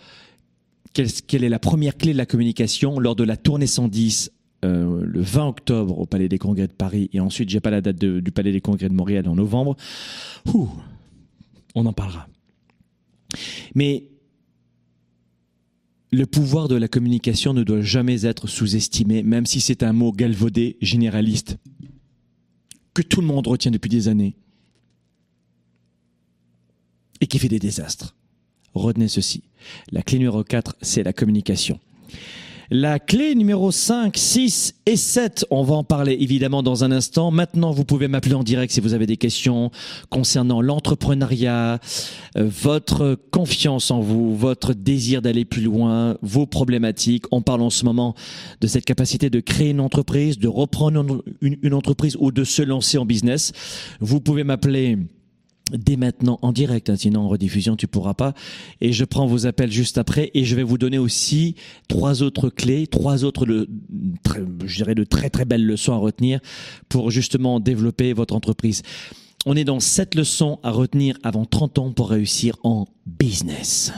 quelle, 0.92 1.44
est 1.44 1.48
la 1.48 1.58
première 1.58 1.96
clé 1.96 2.12
de 2.12 2.18
la 2.18 2.26
communication 2.26 2.98
lors 2.98 3.16
de 3.16 3.24
la 3.24 3.36
tournée 3.36 3.66
110 3.66 4.32
euh, 4.64 5.02
le 5.04 5.20
20 5.20 5.46
octobre 5.46 5.98
au 6.00 6.06
Palais 6.06 6.28
des 6.28 6.38
Congrès 6.38 6.66
de 6.66 6.72
Paris 6.72 7.08
et 7.12 7.20
ensuite 7.20 7.48
j'ai 7.48 7.60
pas 7.60 7.70
la 7.70 7.80
date 7.80 7.98
du 7.98 8.32
Palais 8.32 8.50
des 8.50 8.60
Congrès 8.60 8.88
de 8.88 8.94
Montréal 8.94 9.28
en 9.28 9.36
novembre. 9.36 9.76
on 11.74 11.86
en 11.86 11.92
parlera. 11.92 12.26
Mais 13.74 14.08
le 16.10 16.26
pouvoir 16.26 16.68
de 16.68 16.76
la 16.76 16.88
communication 16.88 17.52
ne 17.52 17.62
doit 17.62 17.82
jamais 17.82 18.24
être 18.24 18.46
sous-estimé, 18.46 19.22
même 19.22 19.46
si 19.46 19.60
c'est 19.60 19.82
un 19.82 19.92
mot 19.92 20.12
galvaudé, 20.12 20.76
généraliste, 20.80 21.58
que 22.94 23.02
tout 23.02 23.20
le 23.20 23.26
monde 23.26 23.46
retient 23.46 23.70
depuis 23.70 23.90
des 23.90 24.08
années 24.08 24.36
et 27.20 27.26
qui 27.26 27.38
fait 27.38 27.48
des 27.48 27.58
désastres. 27.58 28.16
Retenez 28.74 29.08
ceci. 29.08 29.42
La 29.92 30.02
clé 30.02 30.18
numéro 30.18 30.42
4, 30.44 30.76
c'est 30.82 31.02
la 31.02 31.12
communication. 31.12 31.80
La 32.70 32.98
clé 32.98 33.34
numéro 33.34 33.70
5, 33.70 34.14
6 34.14 34.74
et 34.84 34.96
7, 34.96 35.46
on 35.48 35.62
va 35.62 35.74
en 35.74 35.84
parler 35.84 36.18
évidemment 36.20 36.62
dans 36.62 36.84
un 36.84 36.92
instant. 36.92 37.30
Maintenant, 37.30 37.70
vous 37.70 37.86
pouvez 37.86 38.08
m'appeler 38.08 38.34
en 38.34 38.42
direct 38.42 38.70
si 38.70 38.80
vous 38.80 38.92
avez 38.92 39.06
des 39.06 39.16
questions 39.16 39.70
concernant 40.10 40.60
l'entrepreneuriat, 40.60 41.78
euh, 42.36 42.46
votre 42.46 43.18
confiance 43.30 43.90
en 43.90 44.00
vous, 44.00 44.36
votre 44.36 44.74
désir 44.74 45.22
d'aller 45.22 45.46
plus 45.46 45.62
loin, 45.62 46.18
vos 46.20 46.44
problématiques. 46.44 47.24
On 47.30 47.40
parle 47.40 47.62
en 47.62 47.70
ce 47.70 47.86
moment 47.86 48.14
de 48.60 48.66
cette 48.66 48.84
capacité 48.84 49.30
de 49.30 49.40
créer 49.40 49.70
une 49.70 49.80
entreprise, 49.80 50.38
de 50.38 50.48
reprendre 50.48 51.24
une, 51.40 51.56
une 51.62 51.74
entreprise 51.74 52.18
ou 52.20 52.32
de 52.32 52.44
se 52.44 52.60
lancer 52.60 52.98
en 52.98 53.06
business. 53.06 53.52
Vous 54.00 54.20
pouvez 54.20 54.44
m'appeler 54.44 54.98
dès 55.72 55.96
maintenant 55.96 56.38
en 56.42 56.52
direct, 56.52 56.90
hein, 56.90 56.96
sinon 56.96 57.20
en 57.20 57.28
rediffusion 57.28 57.76
tu 57.76 57.86
pourras 57.86 58.14
pas. 58.14 58.34
Et 58.80 58.92
je 58.92 59.04
prends 59.04 59.26
vos 59.26 59.46
appels 59.46 59.70
juste 59.70 59.98
après 59.98 60.30
et 60.34 60.44
je 60.44 60.54
vais 60.54 60.62
vous 60.62 60.78
donner 60.78 60.98
aussi 60.98 61.54
trois 61.88 62.22
autres 62.22 62.48
clés, 62.48 62.86
trois 62.86 63.24
autres, 63.24 63.46
le, 63.46 63.68
je 64.64 64.76
dirais 64.76 64.94
de 64.94 65.04
très 65.04 65.30
très 65.30 65.44
belles 65.44 65.64
leçons 65.64 65.92
à 65.92 65.98
retenir 65.98 66.40
pour 66.88 67.10
justement 67.10 67.60
développer 67.60 68.12
votre 68.12 68.34
entreprise. 68.34 68.82
On 69.46 69.56
est 69.56 69.64
dans 69.64 69.80
sept 69.80 70.14
leçons 70.14 70.58
à 70.62 70.70
retenir 70.70 71.16
avant 71.22 71.44
30 71.44 71.78
ans 71.78 71.92
pour 71.92 72.10
réussir 72.10 72.56
en 72.64 72.86
business. 73.06 73.92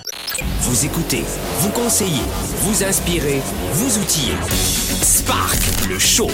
Vous 0.61 0.85
écoutez, 0.85 1.23
vous 1.61 1.71
conseillez, 1.71 2.23
vous 2.59 2.85
inspirez, 2.85 3.41
vous 3.73 3.99
outillez. 3.99 4.35
Spark, 5.03 5.59
le 5.89 5.99
show, 5.99 6.29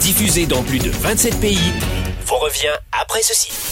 diffusé 0.00 0.46
dans 0.46 0.62
plus 0.62 0.78
de 0.78 0.90
27 0.90 1.40
pays, 1.40 1.58
vous 2.24 2.36
revient 2.36 2.74
après 2.92 3.22
ceci 3.22 3.71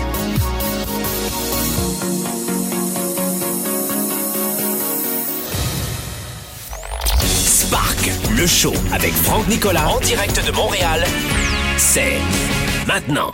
Le 8.41 8.47
show 8.47 8.73
avec 8.91 9.11
Franck 9.11 9.47
Nicolas 9.49 9.87
en 9.87 9.99
direct 9.99 10.43
de 10.47 10.51
Montréal, 10.51 11.03
c'est 11.77 12.17
maintenant. 12.87 13.31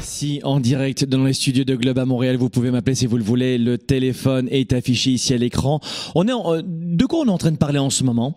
Ici 0.00 0.40
en 0.42 0.58
direct 0.58 1.04
dans 1.04 1.22
les 1.22 1.32
studios 1.32 1.62
de 1.62 1.76
Globe 1.76 2.00
à 2.00 2.04
Montréal, 2.04 2.36
vous 2.36 2.50
pouvez 2.50 2.72
m'appeler 2.72 2.96
si 2.96 3.06
vous 3.06 3.18
le 3.18 3.22
voulez. 3.22 3.56
Le 3.56 3.78
téléphone 3.78 4.48
est 4.50 4.72
affiché 4.72 5.10
ici 5.12 5.32
à 5.32 5.36
l'écran. 5.36 5.78
On 6.16 6.26
est 6.26 6.32
en- 6.32 6.54
euh, 6.56 6.62
de 6.64 7.06
quoi 7.06 7.20
on 7.20 7.26
est 7.26 7.30
en 7.30 7.38
train 7.38 7.52
de 7.52 7.56
parler 7.56 7.78
en 7.78 7.90
ce 7.90 8.02
moment? 8.02 8.36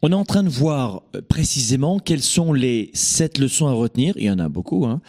On 0.00 0.12
est 0.12 0.14
en 0.14 0.24
train 0.24 0.44
de 0.44 0.48
voir 0.48 1.02
euh, 1.16 1.22
précisément 1.28 1.98
quelles 1.98 2.22
sont 2.22 2.52
les 2.52 2.92
sept 2.94 3.38
leçons 3.38 3.66
à 3.66 3.72
retenir. 3.72 4.14
Il 4.16 4.22
y 4.26 4.30
en 4.30 4.38
a 4.38 4.48
beaucoup, 4.48 4.86
hein. 4.86 5.00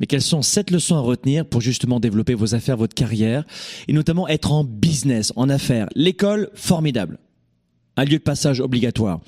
Mais 0.00 0.06
quelles 0.06 0.22
sont 0.22 0.40
sept 0.40 0.70
leçons 0.70 0.96
à 0.96 1.00
retenir 1.00 1.44
pour 1.44 1.60
justement 1.60 2.00
développer 2.00 2.32
vos 2.32 2.54
affaires, 2.54 2.78
votre 2.78 2.94
carrière 2.94 3.44
et 3.88 3.92
notamment 3.92 4.26
être 4.26 4.52
en 4.52 4.64
business, 4.64 5.34
en 5.36 5.50
affaires. 5.50 5.86
L'école, 5.94 6.48
formidable 6.54 7.18
un 7.98 8.04
lieu 8.04 8.18
de 8.18 8.22
passage 8.22 8.60
obligatoire. 8.60 9.20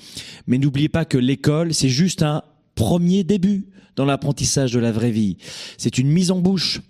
Mais 0.47 0.57
n'oubliez 0.57 0.87
pas 0.87 1.03
que 1.03 1.17
l'école, 1.17 1.73
c'est 1.73 1.89
juste 1.89 2.23
un 2.23 2.41
premier 2.73 3.25
début 3.25 3.65
dans 3.97 4.05
l'apprentissage 4.05 4.71
de 4.71 4.79
la 4.79 4.93
vraie 4.93 5.11
vie. 5.11 5.35
C'est 5.77 5.97
une 5.97 6.07
mise 6.07 6.31
en 6.31 6.39
bouche. 6.39 6.81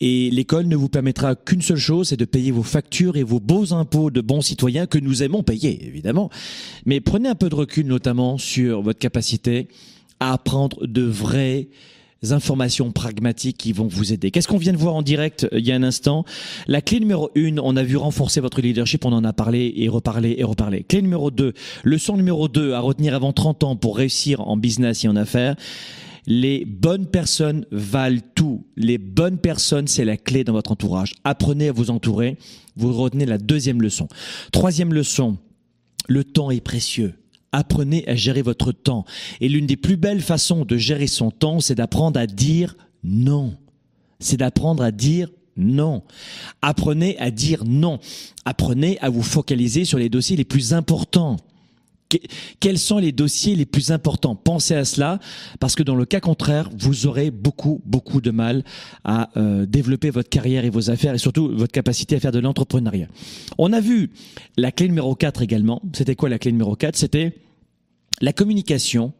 Et 0.00 0.30
l'école 0.30 0.66
ne 0.66 0.76
vous 0.76 0.88
permettra 0.88 1.34
qu'une 1.34 1.62
seule 1.62 1.78
chose, 1.78 2.08
c'est 2.08 2.16
de 2.16 2.24
payer 2.24 2.52
vos 2.52 2.62
factures 2.62 3.16
et 3.16 3.24
vos 3.24 3.40
beaux 3.40 3.74
impôts 3.74 4.10
de 4.10 4.20
bons 4.20 4.40
citoyens 4.40 4.86
que 4.86 4.98
nous 4.98 5.24
aimons 5.24 5.42
payer, 5.42 5.84
évidemment. 5.84 6.30
Mais 6.86 7.00
prenez 7.00 7.28
un 7.28 7.34
peu 7.34 7.48
de 7.48 7.56
recul, 7.56 7.86
notamment 7.86 8.38
sur 8.38 8.82
votre 8.82 9.00
capacité 9.00 9.66
à 10.20 10.32
apprendre 10.32 10.86
de 10.86 11.02
vraies 11.02 11.68
informations 12.30 12.92
pragmatiques 12.92 13.58
qui 13.58 13.72
vont 13.72 13.88
vous 13.88 14.12
aider. 14.12 14.30
Qu'est-ce 14.30 14.46
qu'on 14.48 14.58
vient 14.58 14.72
de 14.72 14.78
voir 14.78 14.94
en 14.94 15.02
direct 15.02 15.44
euh, 15.52 15.58
il 15.58 15.66
y 15.66 15.72
a 15.72 15.74
un 15.74 15.82
instant? 15.82 16.24
La 16.68 16.80
clé 16.80 17.00
numéro 17.00 17.30
une, 17.34 17.58
on 17.58 17.76
a 17.76 17.82
vu 17.82 17.96
renforcer 17.96 18.40
votre 18.40 18.60
leadership, 18.60 19.04
on 19.04 19.12
en 19.12 19.24
a 19.24 19.32
parlé 19.32 19.72
et 19.76 19.88
reparlé 19.88 20.36
et 20.38 20.44
reparlé. 20.44 20.84
Clé 20.84 21.02
numéro 21.02 21.30
deux, 21.30 21.52
leçon 21.82 22.16
numéro 22.16 22.48
deux 22.48 22.72
à 22.72 22.80
retenir 22.80 23.14
avant 23.14 23.32
30 23.32 23.64
ans 23.64 23.76
pour 23.76 23.96
réussir 23.96 24.40
en 24.40 24.56
business 24.56 25.04
et 25.04 25.08
en 25.08 25.16
affaires. 25.16 25.56
Les 26.26 26.64
bonnes 26.64 27.06
personnes 27.06 27.66
valent 27.72 28.20
tout. 28.34 28.64
Les 28.76 28.98
bonnes 28.98 29.38
personnes, 29.38 29.88
c'est 29.88 30.04
la 30.04 30.16
clé 30.16 30.44
dans 30.44 30.52
votre 30.52 30.70
entourage. 30.70 31.14
Apprenez 31.24 31.68
à 31.68 31.72
vous 31.72 31.90
entourer. 31.90 32.36
Vous 32.76 32.92
retenez 32.92 33.26
la 33.26 33.38
deuxième 33.38 33.82
leçon. 33.82 34.06
Troisième 34.52 34.94
leçon, 34.94 35.36
le 36.08 36.22
temps 36.22 36.50
est 36.50 36.60
précieux. 36.60 37.14
Apprenez 37.52 38.08
à 38.08 38.14
gérer 38.14 38.42
votre 38.42 38.72
temps. 38.72 39.04
Et 39.40 39.48
l'une 39.48 39.66
des 39.66 39.76
plus 39.76 39.96
belles 39.96 40.22
façons 40.22 40.64
de 40.64 40.76
gérer 40.76 41.06
son 41.06 41.30
temps, 41.30 41.60
c'est 41.60 41.74
d'apprendre 41.74 42.18
à 42.18 42.26
dire 42.26 42.76
non. 43.04 43.56
C'est 44.20 44.38
d'apprendre 44.38 44.82
à 44.82 44.90
dire 44.90 45.28
non. 45.56 46.02
Apprenez 46.62 47.18
à 47.18 47.30
dire 47.30 47.64
non. 47.64 47.98
Apprenez 48.44 48.98
à 49.00 49.10
vous 49.10 49.22
focaliser 49.22 49.84
sur 49.84 49.98
les 49.98 50.08
dossiers 50.08 50.36
les 50.36 50.44
plus 50.44 50.72
importants. 50.72 51.36
Que- 52.12 52.18
Quels 52.60 52.78
sont 52.78 52.98
les 52.98 53.10
dossiers 53.12 53.54
les 53.56 53.64
plus 53.64 53.90
importants? 53.90 54.34
Pensez 54.36 54.74
à 54.74 54.84
cela, 54.84 55.18
parce 55.60 55.74
que 55.74 55.82
dans 55.82 55.94
le 55.94 56.04
cas 56.04 56.20
contraire, 56.20 56.68
vous 56.78 57.06
aurez 57.06 57.30
beaucoup, 57.30 57.80
beaucoup 57.86 58.20
de 58.20 58.30
mal 58.30 58.64
à 59.04 59.30
euh, 59.38 59.64
développer 59.64 60.10
votre 60.10 60.28
carrière 60.28 60.64
et 60.66 60.70
vos 60.70 60.90
affaires, 60.90 61.14
et 61.14 61.18
surtout 61.18 61.48
votre 61.56 61.72
capacité 61.72 62.16
à 62.16 62.20
faire 62.20 62.32
de 62.32 62.38
l'entrepreneuriat. 62.38 63.08
On 63.56 63.72
a 63.72 63.80
vu 63.80 64.10
la 64.56 64.72
clé 64.72 64.88
numéro 64.88 65.14
4 65.14 65.40
également. 65.42 65.80
C'était 65.94 66.16
quoi 66.16 66.28
la 66.28 66.38
clé 66.38 66.52
numéro 66.52 66.76
4 66.76 66.96
C'était 66.96 67.34
la 68.20 68.32
communication 68.32 69.12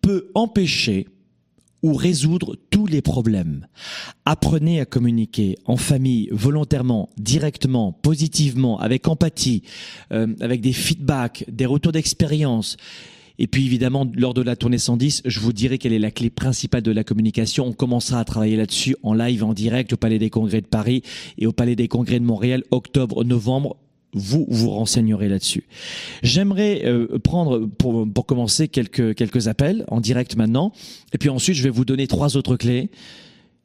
peut 0.00 0.30
empêcher 0.34 1.06
ou 1.86 1.94
résoudre 1.94 2.56
tous 2.70 2.86
les 2.86 3.00
problèmes. 3.00 3.68
Apprenez 4.24 4.80
à 4.80 4.86
communiquer 4.86 5.56
en 5.66 5.76
famille, 5.76 6.28
volontairement, 6.32 7.10
directement, 7.16 7.92
positivement, 7.92 8.80
avec 8.80 9.06
empathie, 9.06 9.62
euh, 10.10 10.34
avec 10.40 10.60
des 10.60 10.72
feedbacks, 10.72 11.44
des 11.48 11.64
retours 11.64 11.92
d'expérience. 11.92 12.76
Et 13.38 13.46
puis 13.46 13.66
évidemment, 13.66 14.10
lors 14.16 14.34
de 14.34 14.42
la 14.42 14.56
tournée 14.56 14.78
110, 14.78 15.22
je 15.26 15.40
vous 15.40 15.52
dirai 15.52 15.78
quelle 15.78 15.92
est 15.92 16.00
la 16.00 16.10
clé 16.10 16.28
principale 16.28 16.82
de 16.82 16.90
la 16.90 17.04
communication. 17.04 17.66
On 17.66 17.72
commencera 17.72 18.18
à 18.18 18.24
travailler 18.24 18.56
là-dessus 18.56 18.96
en 19.04 19.14
live, 19.14 19.44
en 19.44 19.52
direct 19.52 19.92
au 19.92 19.96
Palais 19.96 20.18
des 20.18 20.30
Congrès 20.30 20.62
de 20.62 20.66
Paris 20.66 21.02
et 21.38 21.46
au 21.46 21.52
Palais 21.52 21.76
des 21.76 21.86
Congrès 21.86 22.18
de 22.18 22.24
Montréal, 22.24 22.64
octobre, 22.72 23.22
novembre. 23.22 23.76
Vous 24.18 24.46
vous 24.48 24.70
renseignerez 24.70 25.28
là-dessus. 25.28 25.64
J'aimerais 26.22 26.82
euh, 26.86 27.18
prendre 27.22 27.66
pour, 27.66 28.06
pour 28.12 28.24
commencer 28.26 28.66
quelques, 28.66 29.14
quelques 29.14 29.46
appels 29.46 29.84
en 29.88 30.00
direct 30.00 30.36
maintenant. 30.36 30.72
Et 31.12 31.18
puis 31.18 31.28
ensuite, 31.28 31.54
je 31.54 31.62
vais 31.62 31.70
vous 31.70 31.84
donner 31.84 32.06
trois 32.06 32.36
autres 32.36 32.56
clés 32.56 32.88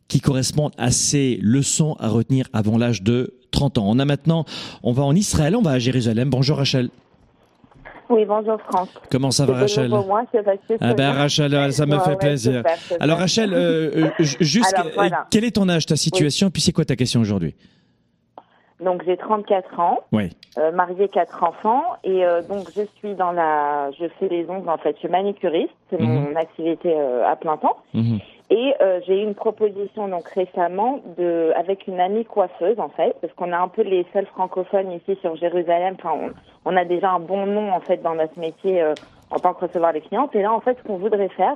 qui 0.09 0.19
correspondent 0.19 0.73
à 0.77 0.91
ces 0.91 1.39
leçons 1.41 1.95
à 1.99 2.09
retenir 2.09 2.47
avant 2.51 2.77
l'âge 2.77 3.01
de 3.01 3.35
30 3.51 3.77
ans. 3.77 3.85
On 3.87 3.97
a 3.97 4.03
maintenant, 4.05 4.43
on 4.83 4.91
va 4.91 5.03
en 5.03 5.15
Israël, 5.15 5.55
on 5.55 5.61
va 5.61 5.71
à 5.71 5.79
Jérusalem. 5.79 6.29
Bonjour 6.29 6.57
Rachel. 6.57 6.89
Oui, 8.09 8.25
bonjour 8.27 8.57
Franck. 8.69 8.89
Comment 9.09 9.31
ça 9.31 9.45
va 9.45 9.53
Rachel 9.53 9.87
moi, 9.89 10.25
Ah 10.81 10.93
ben 10.93 10.95
bien. 10.95 11.13
Rachel, 11.13 11.71
ça 11.71 11.85
me 11.85 11.95
Ouais, 11.95 12.03
fait 12.03 12.09
ouais, 12.09 12.15
plaisir. 12.17 12.57
super, 12.57 12.77
super. 12.77 12.97
Alors 12.99 13.17
Rachel, 13.19 13.53
euh, 13.53 13.89
euh, 13.95 14.09
ju- 14.19 14.35
juste, 14.41 14.73
Alors, 14.75 14.91
voilà. 14.95 15.27
quel 15.31 15.45
est 15.45 15.51
ton 15.51 15.69
âge, 15.69 15.85
ta 15.85 15.95
situation, 15.95 16.49
puis 16.49 16.61
c'est 16.61 16.73
quoi 16.73 16.83
ta 16.83 16.97
question 16.97 17.21
aujourd'hui? 17.21 17.55
Donc 18.81 19.03
j'ai 19.05 19.15
34 19.17 19.79
ans, 19.79 19.99
Oui. 20.11 20.31
euh, 20.57 20.71
mariée, 20.71 21.07
quatre 21.07 21.43
enfants, 21.43 21.83
et 22.03 22.25
euh, 22.25 22.41
donc 22.41 22.69
je 22.75 22.81
suis 22.97 23.13
dans 23.15 23.31
la, 23.31 23.91
je 23.91 24.05
fais 24.19 24.27
les 24.27 24.49
ongles 24.49 24.69
en 24.69 24.77
fait, 24.77 24.93
je 24.95 24.99
suis 24.99 25.07
manicuriste, 25.07 25.73
c'est 25.89 25.99
mon 25.99 26.35
activité 26.35 26.93
euh, 26.95 27.25
à 27.25 27.35
plein 27.35 27.57
temps, 27.57 27.77
Mhm. 27.93 28.19
et 28.49 28.73
euh, 28.81 28.99
j'ai 29.05 29.19
eu 29.21 29.23
une 29.23 29.35
proposition 29.35 30.07
donc 30.07 30.27
récemment 30.29 30.99
de, 31.17 31.53
avec 31.55 31.87
une 31.87 31.99
amie 31.99 32.25
coiffeuse 32.25 32.79
en 32.79 32.89
fait, 32.89 33.15
parce 33.21 33.31
qu'on 33.33 33.51
a 33.53 33.57
un 33.59 33.67
peu 33.67 33.83
les 33.83 34.05
seuls 34.13 34.25
francophones 34.27 34.91
ici 34.91 35.15
sur 35.21 35.35
Jérusalem, 35.35 35.95
enfin 35.99 36.15
on, 36.65 36.71
on 36.71 36.75
a 36.75 36.85
déjà 36.85 37.11
un 37.11 37.19
bon 37.19 37.45
nom 37.45 37.71
en 37.71 37.79
fait 37.81 38.01
dans 38.01 38.15
notre 38.15 38.37
métier 38.39 38.81
euh, 38.81 38.95
en 39.29 39.39
tant 39.39 39.53
que 39.53 39.65
recevoir 39.65 39.93
les 39.93 40.01
clientes, 40.01 40.35
et 40.35 40.41
là 40.41 40.51
en 40.51 40.59
fait 40.59 40.77
ce 40.79 40.83
qu'on 40.83 40.97
voudrait 40.97 41.29
faire, 41.29 41.55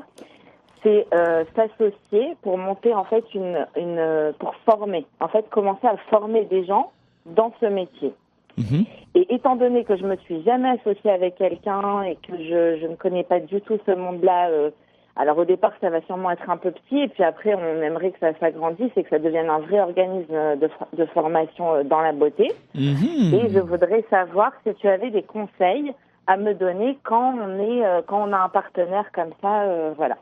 c'est 0.84 1.08
euh, 1.16 1.44
s'associer 1.56 2.38
pour 2.44 2.60
monter 2.60 2.94
en 2.94 3.04
fait 3.06 3.26
une, 3.34 3.66
une 3.76 4.34
pour 4.40 4.54
former, 4.70 5.06
en 5.20 5.28
fait 5.28 5.50
commencer 5.50 5.88
à 5.88 5.98
former 6.12 6.46
des 6.46 6.64
gens 6.66 6.92
dans 7.26 7.54
ce 7.60 7.66
métier. 7.66 8.14
Mhm. 8.58 8.86
Et 9.16 9.34
étant 9.36 9.56
donné 9.56 9.84
que 9.84 9.96
je 9.98 10.06
me 10.06 10.16
suis 10.18 10.42
jamais 10.44 10.70
associée 10.70 11.12
avec 11.12 11.36
quelqu'un 11.36 12.04
et 12.04 12.16
que 12.16 12.38
je, 12.38 12.78
je 12.82 12.88
ne 12.88 12.96
connais 12.96 13.24
pas 13.24 13.40
du 13.40 13.60
tout 13.62 13.78
ce 13.86 13.92
monde-là, 13.92 14.50
euh, 14.50 14.70
alors 15.18 15.38
au 15.38 15.46
départ 15.46 15.72
ça 15.82 15.90
va 15.90 16.02
sûrement 16.02 16.32
être 16.32 16.50
un 16.50 16.58
peu 16.58 16.72
petit 16.72 17.00
et 17.02 17.08
puis 17.10 17.24
après 17.24 17.54
on 17.56 17.82
aimerait 17.82 18.12
que 18.12 18.20
ça 18.20 18.34
s'agrandisse 18.40 18.92
et 18.96 19.04
que 19.04 19.10
ça 19.10 19.20
devienne 19.20 19.50
un 19.50 19.60
vrai 19.60 19.80
organisme 19.82 20.58
de, 20.58 20.68
for- 20.70 20.88
de 20.94 21.06
formation 21.08 21.74
euh, 21.74 21.84
dans 21.84 22.02
la 22.02 22.14
beauté. 22.14 22.52
Mhm. 22.76 23.34
Et 23.34 23.50
je 23.50 23.60
voudrais 23.60 24.04
savoir 24.10 24.52
si 24.66 24.74
tu 24.76 24.88
avais 24.88 25.10
des 25.12 25.24
conseils 25.24 25.94
à 26.28 26.38
me 26.38 26.54
donner 26.54 26.98
quand 27.04 27.34
on 27.38 27.60
est 27.60 27.86
euh, 27.86 28.02
quand 28.08 28.28
on 28.28 28.34
a 28.34 28.38
un 28.38 28.50
partenaire 28.50 29.12
comme 29.14 29.32
ça, 29.42 29.64
euh, 29.64 29.94
voilà. 29.98 30.16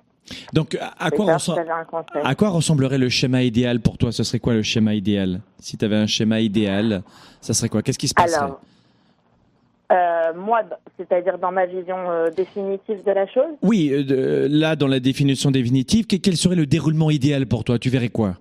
Donc 0.54 0.78
à 1.00 1.12
quoi, 1.12 1.38
ça, 1.40 1.56
à 2.24 2.34
ressemblerait 2.50 2.98
le 2.98 3.10
schéma 3.10 3.44
idéal 3.44 3.80
pour 3.80 3.98
toi? 3.98 4.12
Ce 4.12 4.24
serait 4.24 4.40
quoi 4.40 4.54
le 4.54 4.64
schéma 4.64 4.94
idéal? 4.94 5.42
Si 5.60 5.78
tu 5.78 5.86
avais 5.86 5.96
un 5.98 6.08
schéma 6.08 6.40
idéal, 6.40 7.04
ça 7.42 7.54
serait 7.54 7.70
quoi? 7.70 7.82
Qu'est-ce 7.82 8.00
qui 8.00 8.08
se 8.08 8.14
passerait? 8.14 8.46
Alors, 8.46 8.62
euh, 9.92 10.34
moi, 10.36 10.62
c'est-à-dire 10.98 11.38
dans 11.38 11.52
ma 11.52 11.66
vision 11.66 11.98
euh, 12.10 12.30
définitive 12.32 13.04
de 13.06 13.12
la 13.12 13.28
chose, 13.28 13.54
Oui, 13.62 13.92
euh, 13.92 14.48
là, 14.50 14.76
dans 14.76 14.88
la 14.88 15.00
définition 15.00 15.52
définitive, 15.52 16.08
que- 16.08 16.16
quel 16.16 16.38
serait 16.38 16.56
le 16.56 16.66
déroulement 16.66 17.12
idéal 17.12 17.46
pour 17.46 17.64
toi? 17.64 17.78
Tu 17.78 17.90
verrais 17.90 18.10
quoi? 18.10 18.36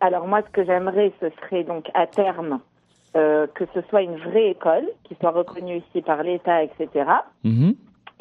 Alors 0.00 0.26
moi, 0.26 0.42
ce 0.46 0.50
que 0.50 0.64
j'aimerais, 0.64 1.12
ce 1.20 1.26
serait 1.40 1.64
donc 1.64 1.86
à 1.94 2.06
terme 2.06 2.60
que 3.12 3.64
ce 3.74 3.80
soit 3.88 4.02
une 4.02 4.16
vraie 4.16 4.50
école, 4.50 4.84
qui 5.04 5.16
soit 5.20 5.30
reconnue 5.32 5.78
ici 5.78 6.00
par 6.00 6.22
l'État, 6.22 6.62
etc. 6.62 6.88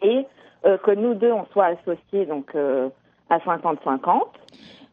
Et 0.01 0.25
euh, 0.65 0.77
que 0.77 0.91
nous 0.91 1.13
deux, 1.13 1.31
on 1.31 1.45
soit 1.53 1.65
associés 1.65 2.25
donc 2.25 2.53
euh, 2.55 2.89
à 3.29 3.37
50-50. 3.39 4.21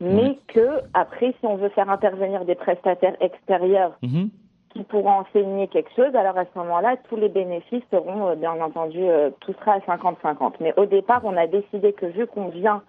Mais 0.01 0.15
Ouais. 0.23 0.39
que 0.49 0.81
après, 0.95 1.35
si 1.41 1.47
on 1.47 1.57
veut 1.57 1.71
faire 1.71 1.89
intervenir 1.91 2.45
des 2.45 2.55
prestataires 2.55 3.17
extérieurs 3.21 3.93
Mhm. 4.03 4.29
qui 4.75 4.83
pourront 4.85 5.21
enseigner 5.21 5.69
quelque 5.69 5.91
chose, 5.97 6.15
alors 6.15 6.37
à 6.37 6.45
ce 6.45 6.59
moment-là, 6.59 6.97
tous 7.09 7.17
les 7.17 7.31
bénéfices 7.31 7.83
seront, 7.91 8.29
euh, 8.29 8.35
bien 8.35 8.53
entendu, 8.61 9.01
tout 9.41 9.55
sera 9.55 9.73
à 9.73 9.79
50-50. 9.81 10.55
Mais 10.61 10.75
au 10.77 10.85
départ, 10.85 11.23
on 11.25 11.37
a 11.37 11.47
décidé 11.47 11.95
que 11.95 12.05
vu 12.07 12.27
qu'on 12.27 12.49
vient, 12.49 12.83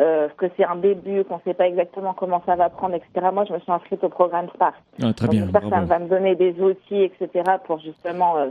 euh, 0.00 0.28
que 0.38 0.46
c'est 0.56 0.64
un 0.64 0.76
début, 0.76 1.22
qu'on 1.24 1.36
ne 1.36 1.40
sait 1.44 1.54
pas 1.54 1.68
exactement 1.68 2.14
comment 2.14 2.42
ça 2.46 2.56
va 2.56 2.70
prendre, 2.70 2.94
etc. 2.94 3.28
Moi, 3.32 3.44
je 3.44 3.52
me 3.52 3.58
suis 3.60 3.70
inscrite 3.70 4.02
au 4.02 4.08
programme 4.08 4.48
Spark. 4.54 4.74
Ah, 5.02 5.12
très 5.12 5.26
Donc, 5.26 5.30
bien. 5.36 5.42
j'espère 5.42 5.62
que 5.62 5.68
ça 5.68 5.80
va 5.82 5.98
me 5.98 6.08
donner 6.08 6.34
des 6.34 6.58
outils, 6.60 7.02
etc. 7.02 7.28
pour 7.66 7.78
justement, 7.78 8.38
euh, 8.38 8.48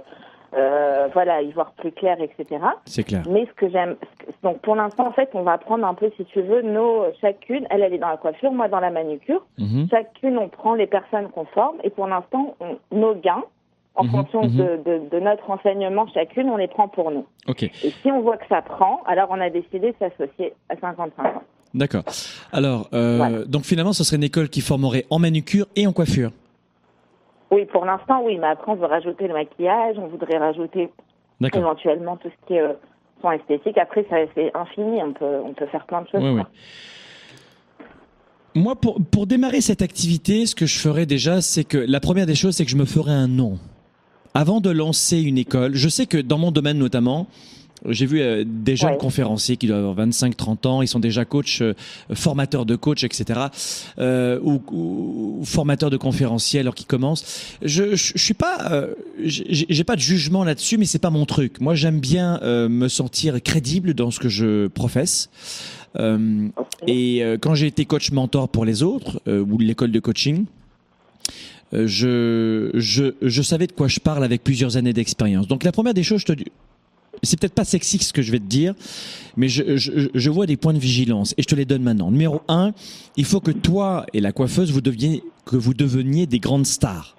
euh, 0.58 1.08
voilà, 1.14 1.41
y 1.41 1.51
voir 1.51 1.72
plus 1.74 1.91
clair, 1.91 2.18
etc. 2.22 2.62
C'est 2.86 3.04
clair. 3.04 3.24
Mais 3.30 3.45
ce 3.45 3.54
que 3.54 3.70
j'aime, 3.70 3.95
donc 4.43 4.60
pour 4.60 4.76
l'instant, 4.76 5.08
en 5.08 5.12
fait, 5.12 5.30
on 5.34 5.43
va 5.43 5.58
prendre 5.58 5.86
un 5.86 5.93
peu, 5.93 6.12
si 6.18 6.26
tu 6.26 6.41
veux, 6.41 6.62
nos 6.62 7.06
chacune. 7.22 7.66
Elle, 7.70 7.82
elle 7.82 7.93
est 7.93 7.97
dans 7.97 8.10
la 8.10 8.18
coiffure, 8.18 8.51
moi 8.51 8.68
dans 8.68 8.80
la 8.80 8.89
manicure. 8.91 9.45
Mhm. 9.58 9.88
Chacune, 9.89 10.38
on 10.38 10.49
prend 10.49 10.76
les 10.76 10.88
personnes 10.88 11.30
qu'on 11.30 11.45
forme 11.45 11.78
et 11.84 11.89
pour 11.89 12.08
l'instant, 12.08 12.56
nos 12.91 13.16
gains, 13.16 13.43
en 13.95 14.06
Mhm, 14.06 14.12
fonction 14.12 14.41
mhm. 14.43 14.56
de, 14.58 14.80
de, 14.86 15.10
de 15.10 15.20
notre 15.20 15.49
enseignement, 15.51 16.08
chacune, 16.14 16.49
on 16.49 16.58
les 16.58 16.68
prend 16.68 16.88
pour 16.88 17.12
nous. 17.12 17.26
Ok, 17.47 17.64
Et 17.64 17.72
si 18.01 18.12
on 18.12 18.22
voit 18.22 18.38
que 18.38 18.47
ça 18.47 18.62
prend, 18.64 19.01
alors 19.06 19.28
on 19.30 19.39
a 19.39 19.49
décidé 19.51 19.91
de 19.91 19.95
s'associer 19.99 20.54
à 20.70 20.76
55 20.78 21.26
ans. 21.26 21.41
d'accord. 21.76 22.04
Alors, 22.51 22.89
euh, 22.93 23.18
Voilà. 23.18 23.45
donc 23.45 23.64
finalement, 23.64 23.93
ce 23.93 24.04
serait 24.04 24.18
une 24.18 24.24
école 24.24 24.49
qui 24.49 24.62
formerait 24.62 25.06
en 25.12 25.20
manucure 25.20 25.68
et 25.76 25.86
en 25.86 25.93
coiffure. 25.93 26.32
Oui, 27.51 27.65
pour 27.65 27.85
l'instant, 27.85 28.21
oui, 28.23 28.37
mais 28.37 28.47
après, 28.47 28.71
on 28.71 28.75
veut 28.75 28.85
rajouter 28.85 29.27
le 29.27 29.33
maquillage, 29.33 29.97
on 29.97 30.07
voudrait 30.07 30.37
rajouter 30.37 30.89
éventuellement 31.41 32.17
tout 32.17 32.29
ce 32.29 32.47
qui 32.47 32.53
est 32.53 32.61
euh, 32.61 32.73
soins 33.21 33.33
esthétiques. 33.33 33.77
Après, 33.77 34.05
ça, 34.09 34.17
c'est 34.35 34.51
infini, 34.55 35.01
on 35.03 35.13
peut, 35.13 35.39
on 35.45 35.53
peut 35.53 35.67
faire 35.67 35.85
plein 35.85 36.01
de 36.01 36.07
choses. 36.07 36.23
Ouais. 36.23 36.41
quoi. 36.41 36.49
Moi, 38.55 38.75
pour, 38.75 38.99
pour 39.11 39.25
démarrer 39.25 39.61
cette 39.61 39.81
activité, 39.81 40.45
ce 40.45 40.53
que 40.53 40.67
je 40.67 40.77
ferais 40.77 41.05
déjà, 41.05 41.41
c'est 41.41 41.63
que 41.63 41.77
la 41.77 41.99
première 41.99 42.27
des 42.27 42.35
choses, 42.35 42.55
c'est 42.55 42.65
que 42.65 42.71
je 42.71 42.77
me 42.77 42.85
ferais 42.85 43.11
un 43.11 43.27
nom. 43.27 43.57
Avant 44.35 44.61
de 44.61 44.69
lancer 44.69 45.21
une 45.21 45.37
école, 45.37 45.75
je 45.75 45.89
sais 45.89 46.05
que 46.05 46.17
dans 46.17 46.37
mon 46.37 46.51
domaine 46.51 46.77
notamment, 46.77 47.27
j'ai 47.89 48.05
vu 48.05 48.21
euh, 48.21 48.43
des 48.47 48.75
jeunes 48.75 48.91
Ouais. 48.91 48.97
conférenciers 48.97 49.57
qui 49.57 49.67
doivent 49.67 49.86
avoir 49.86 50.07
25-30 50.07 50.67
ans, 50.67 50.81
ils 50.81 50.88
sont 50.88 50.99
déjà 50.99 51.25
coachs, 51.25 51.59
euh, 51.61 51.73
formateurs 52.13 52.65
de 52.65 52.75
coachs, 52.75 53.03
etc. 53.03 53.41
Euh, 53.99 54.39
ou, 54.41 54.61
ou- 54.71 55.41
formateurs 55.45 55.89
de 55.89 55.97
conférenciers 55.97 56.59
alors 56.59 56.75
qu'ils 56.75 56.88
commencent. 56.88 57.55
Je, 57.61 57.95
je, 57.95 58.13
je 58.15 58.23
suis 58.23 58.34
pas, 58.34 58.71
euh, 58.71 58.93
j'ai 59.23 59.84
pas 59.84 59.95
de 59.95 60.01
jugement 60.01 60.43
là-dessus, 60.43 60.77
mais 60.77 60.86
c'est 60.86 60.99
pas 60.99 61.09
mon 61.09 61.25
truc. 61.25 61.59
Moi, 61.61 61.75
j'aime 61.75 61.99
bien 61.99 62.39
euh, 62.43 62.69
me 62.69 62.88
sentir 62.88 63.41
crédible 63.41 63.93
dans 63.93 64.11
ce 64.11 64.19
que 64.19 64.29
je 64.29 64.67
professe. 64.67 65.29
Euh, 65.99 66.47
Ok. 66.57 66.67
et 66.88 67.23
euh, 67.23 67.38
quand 67.39 67.53
j'ai 67.53 67.67
été 67.67 67.86
coach 67.86 68.11
mentor 68.11 68.49
pour 68.49 68.65
les 68.65 68.81
autres, 68.81 69.21
euh, 69.27 69.41
ou 69.43 69.57
l'école 69.59 69.91
de 69.91 69.99
coaching, 69.99 70.45
euh, 71.73 71.86
je, 71.88 72.71
je, 72.79 73.13
je 73.21 73.41
savais 73.41 73.67
de 73.67 73.71
quoi 73.73 73.88
je 73.88 73.99
parle 73.99 74.23
avec 74.23 74.43
plusieurs 74.43 74.77
années 74.77 74.93
d'expérience. 74.93 75.47
Donc 75.47 75.63
la 75.63 75.71
première 75.71 75.93
des 75.93 76.03
choses, 76.03 76.21
je 76.21 76.25
te 76.25 76.34
dis, 76.34 76.45
c'est 77.24 77.39
peut-être 77.39 77.53
pas 77.55 77.65
sexy 77.65 77.97
ce 77.99 78.13
que 78.13 78.21
je 78.21 78.32
vais 78.32 78.39
te 78.39 78.45
dire, 78.45 78.74
mais 79.38 79.49
je, 79.49 79.78
je, 79.78 80.07
je 80.13 80.30
vois 80.30 80.45
des 80.45 80.57
points 80.57 80.74
de 80.74 80.80
vigilance 80.80 81.34
et 81.38 81.41
je 81.41 81.47
te 81.47 81.55
les 81.55 81.65
donne 81.65 81.84
maintenant. 81.84 82.11
Numéro 82.11 82.41
un, 82.47 82.74
il 83.17 83.26
faut 83.26 83.39
que 83.39 83.51
toi 83.51 84.05
et 84.13 84.21
la 84.21 84.32
coiffeuse 84.32 84.71
vous 84.71 84.82
deveniez, 84.82 85.24
que 85.45 85.55
vous 85.55 85.74
deveniez 85.74 86.26
des 86.28 86.39
grandes 86.39 86.65
stars, 86.65 87.15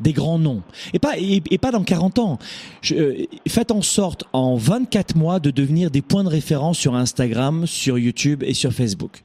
des 0.00 0.12
grands 0.12 0.38
noms, 0.38 0.62
et 0.92 0.98
pas 0.98 1.18
et, 1.18 1.42
et 1.50 1.58
pas 1.58 1.70
dans 1.70 1.82
40 1.84 2.18
ans. 2.18 2.38
Je- 2.82 2.94
euh, 2.94 3.24
faites 3.48 3.70
en 3.70 3.82
sorte 3.82 4.24
en 4.32 4.56
24 4.56 5.16
mois 5.16 5.40
de 5.40 5.50
devenir 5.50 5.90
des 5.90 6.02
points 6.02 6.24
de 6.24 6.28
référence 6.28 6.78
sur 6.78 6.94
Instagram, 6.94 7.66
sur 7.66 7.98
YouTube 7.98 8.42
et 8.46 8.54
sur 8.54 8.72
Facebook. 8.72 9.22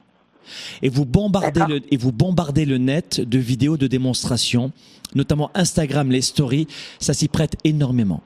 Et 0.82 0.90
vous 0.90 1.06
bombardez 1.06 1.60
le 1.68 1.80
et 1.90 1.96
vous 1.96 2.12
bombardez 2.12 2.66
le 2.66 2.76
net 2.78 3.20
de 3.20 3.38
vidéos 3.38 3.76
de 3.78 3.86
démonstration, 3.86 4.72
notamment 5.14 5.50
Instagram, 5.54 6.10
les 6.10 6.20
stories, 6.20 6.66
ça 7.00 7.14
s'y 7.14 7.28
prête 7.28 7.56
énormément. 7.64 8.20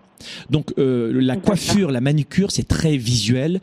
Donc 0.51 0.73
euh, 0.79 1.13
la 1.15 1.37
coiffure, 1.37 1.91
la 1.91 2.01
manucure, 2.01 2.51
c'est 2.51 2.67
très 2.69 2.97
visuel. 2.97 3.61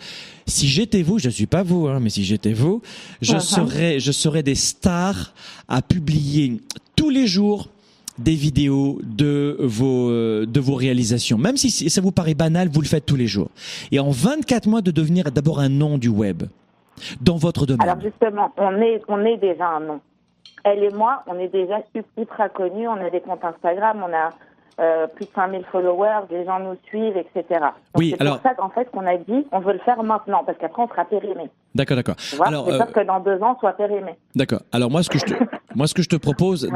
Si 0.47 0.68
j'étais 0.68 1.01
vous, 1.01 1.20
je 1.20 1.30
suis 1.30 1.47
pas 1.47 1.64
vous, 1.64 1.88
hein, 1.88 1.99
mais 2.01 2.10
si 2.10 2.24
j'étais 2.24 2.53
vous, 2.53 2.82
je 3.22 3.34
Mhm. 3.34 3.39
serais, 3.39 3.99
je 3.99 4.12
serais 4.12 4.43
des 4.43 4.56
stars 4.56 5.34
à 5.68 5.82
publier 5.82 6.62
tous 6.95 7.10
les 7.10 7.28
jours 7.28 7.70
des 8.18 8.36
vidéos 8.36 8.99
de 9.03 9.58
vos 9.60 10.10
euh, 10.10 10.45
de 10.45 10.60
vos 10.62 10.76
réalisations. 10.76 11.38
Même 11.38 11.58
si 11.58 11.70
ça 11.89 11.99
vous 12.01 12.12
paraît 12.14 12.34
banal, 12.34 12.70
vous 12.72 12.80
le 12.82 12.88
faites 12.88 13.06
tous 13.06 13.18
les 13.18 13.28
jours. 13.28 13.49
Et 13.91 13.99
en 13.99 14.10
24 14.12 14.68
mois 14.68 14.82
de 14.82 14.91
devenir 14.91 15.32
d'abord 15.32 15.60
un 15.60 15.68
nom 15.70 15.97
du 15.97 16.08
web 16.08 16.43
dans 17.20 17.36
votre 17.36 17.66
domaine. 17.66 17.89
Alors 17.89 18.01
justement, 18.01 18.51
on 18.58 18.80
est, 18.82 19.01
on 19.10 19.20
est 19.26 19.36
déjà 19.38 19.68
un 19.68 19.82
nom. 19.82 19.99
Elle 20.64 20.84
et 20.84 20.91
moi, 20.91 21.24
on 21.28 21.38
est 21.38 21.49
déjà 21.49 21.84
ultra 22.18 22.47
connus. 22.47 22.88
On 22.88 22.93
a 23.06 23.10
des 23.10 23.20
comptes 23.20 23.43
Instagram, 23.43 23.97
on 24.08 24.14
a 24.14 24.30
euh, 24.80 25.08
plus 25.08 25.26
de 25.26 25.32
5000 25.36 25.64
followers, 25.72 26.26
les 26.32 26.44
gens 26.46 26.60
nous 26.60 26.76
suivent, 26.88 27.16
etc. 27.18 27.44
Donc, 27.62 27.72
Oui, 27.98 28.10
c'est 28.16 28.22
alors- 28.22 28.40
pour 28.42 28.50
ça 28.50 28.56
qu'en 28.56 28.70
fait, 28.70 28.90
qu'on 28.92 29.06
a 29.08 29.16
dit, 29.18 29.46
on 29.52 29.60
veut 29.60 29.74
le 29.74 29.80
faire 29.80 30.02
maintenant, 30.04 30.44
parce 30.46 30.58
qu'après, 30.58 30.82
on 30.84 30.88
sera 30.90 31.06
périmé. 31.06 31.50
D'accord, 31.74 31.96
d'accord. 31.98 32.16
Vois 32.36 32.48
Alors, 32.48 32.68
euh, 32.68 32.80
que 32.80 33.06
dans 33.06 33.20
deux 33.20 33.42
ans, 33.42 33.56
on 33.56 33.60
soit 33.60 33.74
périmé. 33.74 34.16
D'accord. 34.36 34.62
Alors 34.72 34.92
moi, 34.92 35.02
ce 35.04 35.10
que 35.10 35.18
je 35.20 35.26
te, 35.26 35.34
moi, 35.76 35.88
ce 35.88 35.94
que 35.94 36.02
je 36.02 36.10
te 36.10 36.16
propose, 36.18 36.70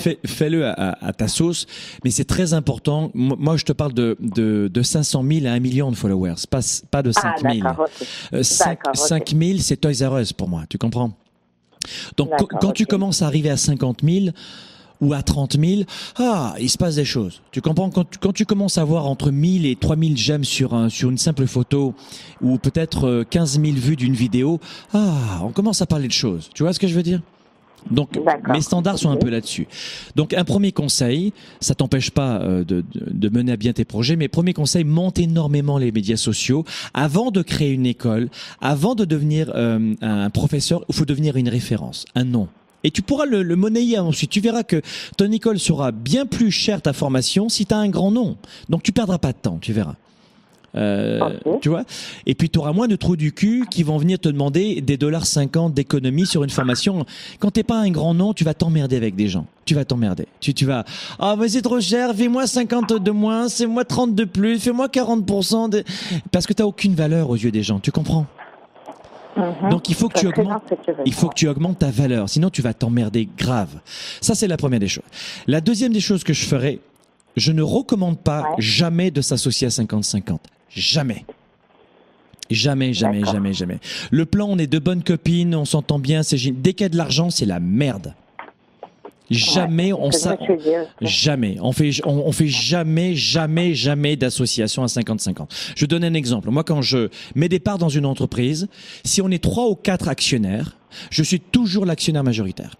fais- 0.00 0.18
fais-le 0.26 0.66
à, 0.66 0.96
à 1.00 1.12
ta 1.12 1.28
sauce, 1.28 1.66
mais 2.04 2.10
c'est 2.10 2.24
très 2.26 2.54
important. 2.54 3.10
Moi, 3.14 3.56
je 3.56 3.64
te 3.64 3.72
parle 3.72 3.92
de, 3.94 4.16
de, 4.20 4.68
de 4.68 4.82
500 4.82 5.22
000 5.22 5.46
à 5.46 5.50
1 5.50 5.60
million 5.60 5.90
de 5.90 5.96
followers, 5.96 6.34
pas, 6.50 6.60
pas 6.90 7.02
de 7.02 7.12
5 7.12 7.22
Ah, 7.44 7.52
000. 7.52 7.64
d'accord, 7.64 7.86
ok. 7.86 8.06
Euh, 8.34 8.42
5, 8.42 8.68
D'accord, 8.84 8.92
ok. 8.94 9.08
5 9.08 9.28
000, 9.30 9.58
c'est 9.60 9.76
Toys 9.76 10.06
R 10.06 10.18
Us 10.18 10.32
pour 10.32 10.48
moi, 10.48 10.62
tu 10.68 10.76
comprends? 10.78 11.10
Donc, 12.16 12.30
quand, 12.38 12.46
quand 12.60 12.72
tu 12.72 12.86
commences 12.86 13.22
à 13.22 13.26
arriver 13.26 13.50
à 13.50 13.56
50 13.56 14.00
000 14.02 14.26
ou 15.04 15.12
à 15.12 15.22
30 15.22 15.58
000, 15.60 15.82
ah, 16.18 16.54
il 16.58 16.70
se 16.70 16.78
passe 16.78 16.96
des 16.96 17.04
choses. 17.04 17.42
Tu 17.52 17.60
comprends 17.60 17.90
quand 17.90 18.08
tu, 18.10 18.18
quand 18.18 18.32
tu 18.32 18.46
commences 18.46 18.78
à 18.78 18.84
voir 18.84 19.06
entre 19.06 19.30
1000 19.30 19.66
et 19.66 19.76
3000 19.76 20.16
j'aime 20.16 20.44
sur, 20.44 20.74
un, 20.74 20.88
sur 20.88 21.10
une 21.10 21.18
simple 21.18 21.46
photo 21.46 21.94
ou 22.40 22.56
peut-être 22.58 23.06
euh, 23.06 23.24
15 23.28 23.60
000 23.60 23.76
vues 23.76 23.96
d'une 23.96 24.14
vidéo, 24.14 24.60
ah, 24.94 25.40
on 25.42 25.50
commence 25.50 25.82
à 25.82 25.86
parler 25.86 26.08
de 26.08 26.12
choses. 26.12 26.48
Tu 26.54 26.62
vois 26.62 26.72
ce 26.72 26.78
que 26.78 26.88
je 26.88 26.94
veux 26.94 27.02
dire? 27.02 27.20
Donc 27.90 28.18
mes 28.48 28.62
standards 28.62 28.98
sont 28.98 29.10
un 29.10 29.16
peu 29.16 29.28
là-dessus. 29.28 29.66
Donc 30.16 30.32
un 30.32 30.44
premier 30.44 30.72
conseil, 30.72 31.34
ça 31.60 31.74
t'empêche 31.74 32.10
pas 32.10 32.40
euh, 32.40 32.64
de 32.64 33.28
mener 33.28 33.52
à 33.52 33.56
bien 33.56 33.74
tes 33.74 33.84
projets, 33.84 34.16
mais 34.16 34.28
premier 34.28 34.54
conseil, 34.54 34.84
monte 34.84 35.18
énormément 35.18 35.76
les 35.76 35.92
médias 35.92 36.16
sociaux. 36.16 36.64
Avant 36.94 37.30
de 37.30 37.42
créer 37.42 37.72
une 37.72 37.84
école, 37.84 38.30
avant 38.62 38.94
de 38.94 39.04
devenir 39.04 39.52
euh, 39.54 39.94
un 40.00 40.30
professeur, 40.30 40.84
il 40.88 40.94
faut 40.94 41.04
devenir 41.04 41.36
une 41.36 41.50
référence, 41.50 42.06
un 42.14 42.24
nom. 42.24 42.48
Et 42.84 42.90
tu 42.90 43.02
pourras 43.02 43.26
le, 43.26 43.42
le 43.42 43.56
monnayer 43.56 43.98
ensuite. 43.98 44.30
Tu 44.30 44.40
verras 44.40 44.62
que 44.62 44.80
ton 45.16 45.30
école 45.32 45.58
sera 45.58 45.90
bien 45.90 46.26
plus 46.26 46.50
chère 46.50 46.82
ta 46.82 46.92
formation 46.92 47.48
si 47.48 47.66
tu 47.66 47.74
as 47.74 47.78
un 47.78 47.88
grand 47.88 48.10
nom. 48.10 48.36
Donc 48.68 48.82
tu 48.82 48.92
perdras 48.92 49.18
pas 49.18 49.32
de 49.32 49.38
temps, 49.38 49.58
tu 49.60 49.72
verras. 49.72 49.96
Euh. 50.76 51.20
Tu 51.60 51.68
vois? 51.68 51.84
Et 52.26 52.34
puis 52.34 52.50
tu 52.50 52.58
auras 52.58 52.72
moins 52.72 52.88
de 52.88 52.96
trous 52.96 53.16
du 53.16 53.32
cul 53.32 53.64
qui 53.70 53.82
vont 53.82 53.96
venir 53.96 54.18
te 54.18 54.28
demander 54.28 54.80
des 54.80 54.96
dollars 54.96 55.26
50 55.26 55.72
d'économie 55.72 56.26
sur 56.26 56.42
une 56.42 56.50
formation. 56.50 57.06
Quand 57.38 57.52
t'es 57.52 57.62
pas 57.62 57.76
un 57.78 57.90
grand 57.90 58.14
nom, 58.14 58.32
tu 58.32 58.44
vas 58.44 58.54
t'emmerder 58.54 58.96
avec 58.96 59.14
des 59.14 59.28
gens. 59.28 59.46
Tu 59.64 59.74
vas 59.74 59.84
t'emmerder. 59.84 60.26
Tu, 60.40 60.52
tu 60.52 60.66
vas, 60.66 60.84
ah, 61.18 61.36
mais 61.38 61.48
c'est 61.48 61.62
trop 61.62 61.80
cher, 61.80 62.14
fais-moi 62.14 62.46
50 62.46 63.02
de 63.02 63.10
moins, 63.10 63.48
c'est 63.48 63.66
moi 63.66 63.84
30 63.84 64.14
de 64.14 64.24
plus, 64.24 64.58
fais-moi 64.58 64.88
40% 64.88 65.70
de... 65.70 65.84
Parce 66.32 66.46
que 66.46 66.52
t'as 66.52 66.64
aucune 66.64 66.94
valeur 66.94 67.30
aux 67.30 67.36
yeux 67.36 67.52
des 67.52 67.62
gens. 67.62 67.78
Tu 67.78 67.90
comprends? 67.90 68.26
Mhm. 69.36 69.70
Donc 69.70 69.88
il 69.88 69.94
faut 69.94 70.08
que 70.08 70.18
tu 70.18 70.26
augmentes, 70.26 70.72
il 71.04 71.12
faut 71.12 71.28
que 71.28 71.34
tu 71.34 71.48
augmentes 71.48 71.78
ta 71.80 71.90
valeur, 71.90 72.28
sinon 72.28 72.50
tu 72.50 72.62
vas 72.62 72.74
t'emmerder 72.74 73.28
grave. 73.36 73.80
Ça 74.20 74.34
c'est 74.34 74.46
la 74.48 74.56
première 74.56 74.80
des 74.80 74.88
choses. 74.88 75.04
La 75.46 75.60
deuxième 75.60 75.92
des 75.92 76.00
choses 76.00 76.22
que 76.24 76.32
je 76.32 76.44
ferai, 76.44 76.80
je 77.36 77.50
ne 77.52 77.62
recommande 77.62 78.18
pas 78.18 78.42
Ouais. 78.42 78.56
jamais 78.58 79.10
de 79.10 79.20
s'associer 79.20 79.66
à 79.66 79.70
50-50. 79.70 80.38
Jamais. 80.70 81.24
Jamais, 82.50 82.92
jamais, 82.92 83.24
jamais, 83.24 83.52
jamais. 83.54 83.80
Le 84.10 84.26
plan, 84.26 84.46
on 84.48 84.58
est 84.58 84.66
deux 84.66 84.78
bonnes 84.78 85.02
copines, 85.02 85.54
on 85.54 85.64
s'entend 85.64 85.98
bien, 85.98 86.22
c'est. 86.22 86.36
Dès 86.36 86.74
qu'il 86.74 86.84
y 86.84 86.86
a 86.86 86.90
de 86.90 86.96
l'argent, 86.96 87.30
c'est 87.30 87.46
la 87.46 87.58
merde. 87.58 88.14
Jamais 89.30 89.92
on 89.92 90.10
dire. 90.10 90.86
Jamais. 91.00 91.56
On 91.60 91.72
fait, 91.72 91.90
on, 92.04 92.26
on 92.26 92.32
fait 92.32 92.48
jamais, 92.48 93.14
jamais, 93.14 93.74
jamais 93.74 94.16
d'association 94.16 94.82
à 94.82 94.86
50-50. 94.86 95.48
Je 95.74 95.86
donne 95.86 96.04
un 96.04 96.14
exemple. 96.14 96.50
Moi, 96.50 96.64
quand 96.64 96.82
je 96.82 97.08
mets 97.34 97.48
des 97.48 97.58
parts 97.58 97.78
dans 97.78 97.88
une 97.88 98.06
entreprise, 98.06 98.68
si 99.04 99.22
on 99.22 99.30
est 99.30 99.42
trois 99.42 99.68
ou 99.68 99.74
quatre 99.74 100.08
actionnaires, 100.08 100.76
je 101.10 101.22
suis 101.22 101.40
toujours 101.40 101.86
l'actionnaire 101.86 102.24
majoritaire. 102.24 102.76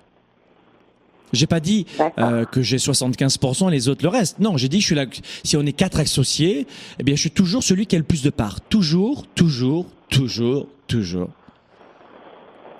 J'ai 1.32 1.46
pas 1.46 1.60
dit 1.60 1.86
euh, 2.18 2.44
que 2.44 2.62
j'ai 2.62 2.76
75% 2.76 3.68
et 3.68 3.70
les 3.72 3.88
autres 3.88 4.04
le 4.04 4.08
reste. 4.08 4.38
Non, 4.38 4.56
j'ai 4.56 4.68
dit 4.68 4.80
je 4.80 4.86
suis 4.86 4.94
là. 4.94 5.06
Si 5.42 5.56
on 5.56 5.62
est 5.62 5.72
quatre 5.72 5.98
associés, 5.98 6.66
eh 6.98 7.02
bien, 7.02 7.16
je 7.16 7.20
suis 7.20 7.30
toujours 7.30 7.62
celui 7.62 7.86
qui 7.86 7.96
a 7.96 7.98
le 7.98 8.04
plus 8.04 8.22
de 8.22 8.30
parts. 8.30 8.60
Toujours, 8.60 9.26
toujours, 9.34 9.86
toujours, 10.10 10.68
toujours. 10.86 11.30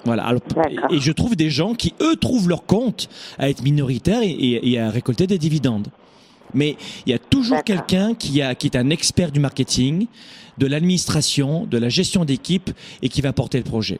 Voilà. 0.04 0.24
Alors, 0.24 0.42
et, 0.90 0.98
je 1.00 1.12
trouve 1.12 1.34
des 1.36 1.50
gens 1.50 1.74
qui, 1.74 1.94
eux, 2.00 2.16
trouvent 2.16 2.48
leur 2.48 2.64
compte 2.66 3.08
à 3.38 3.48
être 3.48 3.62
minoritaires 3.62 4.22
et, 4.22 4.30
et- 4.30 4.70
et 4.72 4.78
à 4.78 4.90
récolter 4.90 5.26
des 5.26 5.38
dividendes. 5.38 5.88
Mais 6.52 6.76
il 7.06 7.10
y 7.10 7.14
a 7.14 7.18
toujours 7.18 7.64
quelqu'un 7.64 8.14
qui, 8.14 8.40
a, 8.42 8.54
qui 8.54 8.66
est 8.68 8.76
un 8.76 8.90
expert 8.90 9.32
du 9.32 9.40
marketing, 9.40 10.06
de 10.58 10.66
l'administration, 10.66 11.66
de 11.66 11.78
la 11.78 11.88
gestion 11.88 12.24
d'équipe 12.24 12.70
et 13.02 13.08
qui 13.08 13.20
va 13.22 13.32
porter 13.32 13.58
le 13.58 13.64
projet. 13.64 13.98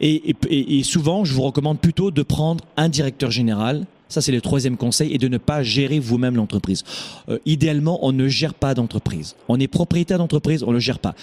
Et, 0.00 0.30
et- 0.30 0.36
et- 0.48 0.78
et 0.78 0.82
souvent, 0.84 1.24
je 1.24 1.34
vous 1.34 1.42
recommande 1.42 1.78
plutôt 1.80 2.10
de 2.10 2.22
prendre 2.22 2.64
un 2.76 2.88
directeur 2.88 3.30
général 3.30 3.86
Ça, 4.08 4.20
c'est 4.20 4.32
le 4.32 4.40
troisième 4.40 4.76
conseil, 4.76 5.12
et 5.12 5.18
de 5.18 5.28
ne 5.28 5.38
pas 5.38 5.62
gérer 5.62 5.98
vous-même 5.98 6.36
l'entreprise. 6.36 6.84
Euh, 7.28 7.38
idéalement, 7.46 8.04
on 8.06 8.12
ne 8.12 8.28
gère 8.28 8.54
pas 8.54 8.74
d'entreprise. 8.74 9.34
On 9.48 9.58
est 9.58 9.66
propriétaire 9.66 10.18
d'entreprise, 10.18 10.62
on 10.62 10.68
ne 10.68 10.74
le 10.74 10.80
gère 10.80 10.98
pas. 10.98 11.14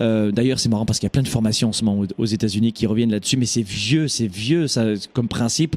Euh, 0.00 0.32
D'ailleurs, 0.32 0.58
c'est 0.58 0.68
marrant 0.68 0.86
parce 0.86 0.98
qu'il 0.98 1.06
y 1.06 1.08
a 1.08 1.10
plein 1.10 1.22
de 1.22 1.28
formations 1.28 1.68
en 1.68 1.72
ce 1.72 1.84
moment 1.84 2.06
aux 2.16 2.26
États-Unis 2.26 2.72
qui 2.72 2.86
reviennent 2.86 3.10
là-dessus, 3.10 3.36
mais 3.36 3.46
c'est 3.46 3.62
vieux, 3.62 4.08
c'est 4.08 4.26
vieux 4.26 4.66
ça, 4.66 4.84
comme 5.12 5.28
principe. 5.28 5.76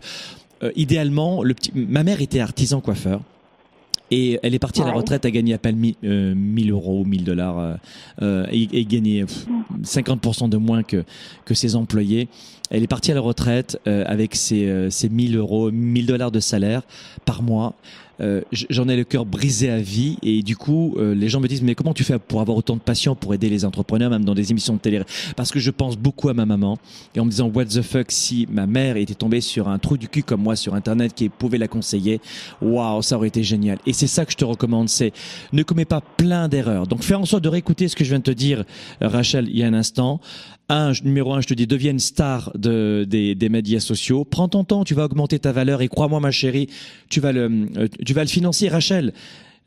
Euh, 0.63 0.71
idéalement, 0.75 1.43
le 1.43 1.53
petit... 1.53 1.71
ma 1.75 2.03
mère 2.03 2.21
était 2.21 2.39
artisan 2.39 2.79
coiffeur. 2.79 3.21
Et 4.11 4.39
elle 4.43 4.53
est 4.53 4.59
partie 4.59 4.81
à 4.81 4.85
la 4.85 4.91
retraite 4.91 5.25
à 5.25 5.31
gagner 5.31 5.53
à 5.53 5.57
peine 5.57 5.77
1000, 5.77 5.95
euh, 6.03 6.35
1000 6.35 6.71
euros, 6.71 7.03
1000 7.05 7.23
dollars, 7.23 7.59
euh, 7.59 7.73
euh, 8.21 8.45
et, 8.51 8.67
et 8.71 8.85
gagner 8.85 9.25
pff, 9.25 9.47
50% 9.83 10.49
de 10.49 10.57
moins 10.57 10.83
que, 10.83 11.03
que 11.43 11.53
ses 11.53 11.75
employés. 11.75 12.27
Elle 12.69 12.83
est 12.83 12.87
partie 12.87 13.11
à 13.11 13.15
la 13.15 13.21
retraite 13.21 13.79
euh, 13.87 14.03
avec 14.07 14.35
ses, 14.35 14.67
euh, 14.67 14.89
ses 14.89 15.09
1000 15.09 15.35
euros, 15.37 15.71
1000 15.71 16.05
dollars 16.05 16.31
de 16.31 16.39
salaire 16.39 16.81
par 17.25 17.43
mois. 17.43 17.73
Euh, 18.21 18.41
J'en 18.51 18.87
ai 18.87 18.95
le 18.95 19.03
cœur 19.03 19.25
brisé 19.25 19.69
à 19.69 19.77
vie 19.77 20.17
et 20.21 20.41
du 20.41 20.55
coup, 20.55 20.95
euh, 20.97 21.13
les 21.13 21.29
gens 21.29 21.39
me 21.39 21.47
disent 21.47 21.61
mais 21.61 21.75
comment 21.75 21.93
tu 21.93 22.03
fais 22.03 22.17
pour 22.19 22.41
avoir 22.41 22.57
autant 22.57 22.75
de 22.75 22.81
passion 22.81 23.15
pour 23.15 23.33
aider 23.33 23.49
les 23.49 23.65
entrepreneurs, 23.65 24.09
même 24.09 24.23
dans 24.23 24.35
des 24.35 24.51
émissions 24.51 24.73
de 24.73 24.79
télé? 24.79 25.01
Parce 25.35 25.51
que 25.51 25.59
je 25.59 25.71
pense 25.71 25.97
beaucoup 25.97 26.29
à 26.29 26.33
ma 26.33 26.45
maman 26.45 26.77
et 27.15 27.19
en 27.19 27.25
me 27.25 27.29
disant 27.29 27.51
what 27.53 27.65
the 27.65 27.81
fuck 27.81 28.11
si 28.11 28.47
ma 28.49 28.67
mère 28.67 28.97
était 28.97 29.15
tombée 29.15 29.41
sur 29.41 29.67
un 29.67 29.77
trou 29.79 29.97
du 29.97 30.07
cul 30.07 30.23
comme 30.23 30.41
moi 30.41 30.55
sur 30.55 30.75
internet 30.75 31.13
qui 31.13 31.29
pouvait 31.29 31.57
la 31.57 31.67
conseiller, 31.67 32.21
waouh, 32.61 33.01
ça 33.01 33.17
aurait 33.17 33.27
été 33.27 33.43
génial. 33.43 33.79
Et 33.85 33.93
c'est 33.93 34.07
ça 34.07 34.25
que 34.25 34.31
je 34.31 34.37
te 34.37 34.45
recommande, 34.45 34.89
c'est 34.89 35.11
ne 35.51 35.63
commets 35.63 35.85
pas 35.85 36.01
plein 36.01 36.47
d'erreurs. 36.47 36.87
Donc 36.87 37.03
fais 37.03 37.15
en 37.15 37.25
sorte 37.25 37.43
de 37.43 37.49
réécouter 37.49 37.87
ce 37.87 37.95
que 37.95 38.03
je 38.03 38.09
viens 38.09 38.19
de 38.19 38.23
te 38.23 38.31
dire, 38.31 38.63
Rachel, 39.01 39.47
il 39.49 39.57
y 39.57 39.63
a 39.63 39.67
un 39.67 39.73
instant. 39.73 40.19
Un, 40.67 40.93
numéro 41.03 41.33
un, 41.33 41.41
je 41.41 41.47
te 41.47 41.53
dis, 41.53 41.67
deviens 41.67 41.91
une 41.91 41.99
star 41.99 42.51
de, 42.55 43.05
des, 43.07 43.35
des 43.35 43.49
médias 43.49 43.79
sociaux. 43.79 44.25
Prends 44.25 44.47
ton 44.47 44.63
temps, 44.63 44.83
tu 44.83 44.95
vas 44.95 45.05
augmenter 45.05 45.37
ta 45.37 45.51
valeur 45.51 45.81
et 45.81 45.87
crois-moi, 45.87 46.19
ma 46.19 46.31
chérie, 46.31 46.69
tu 47.09 47.19
vas 47.19 47.31
le, 47.31 47.69
euh, 47.77 47.87
tu 48.03 48.13
vas 48.13 48.23
le 48.23 48.29
financer, 48.29 48.67
Rachel. 48.67 49.13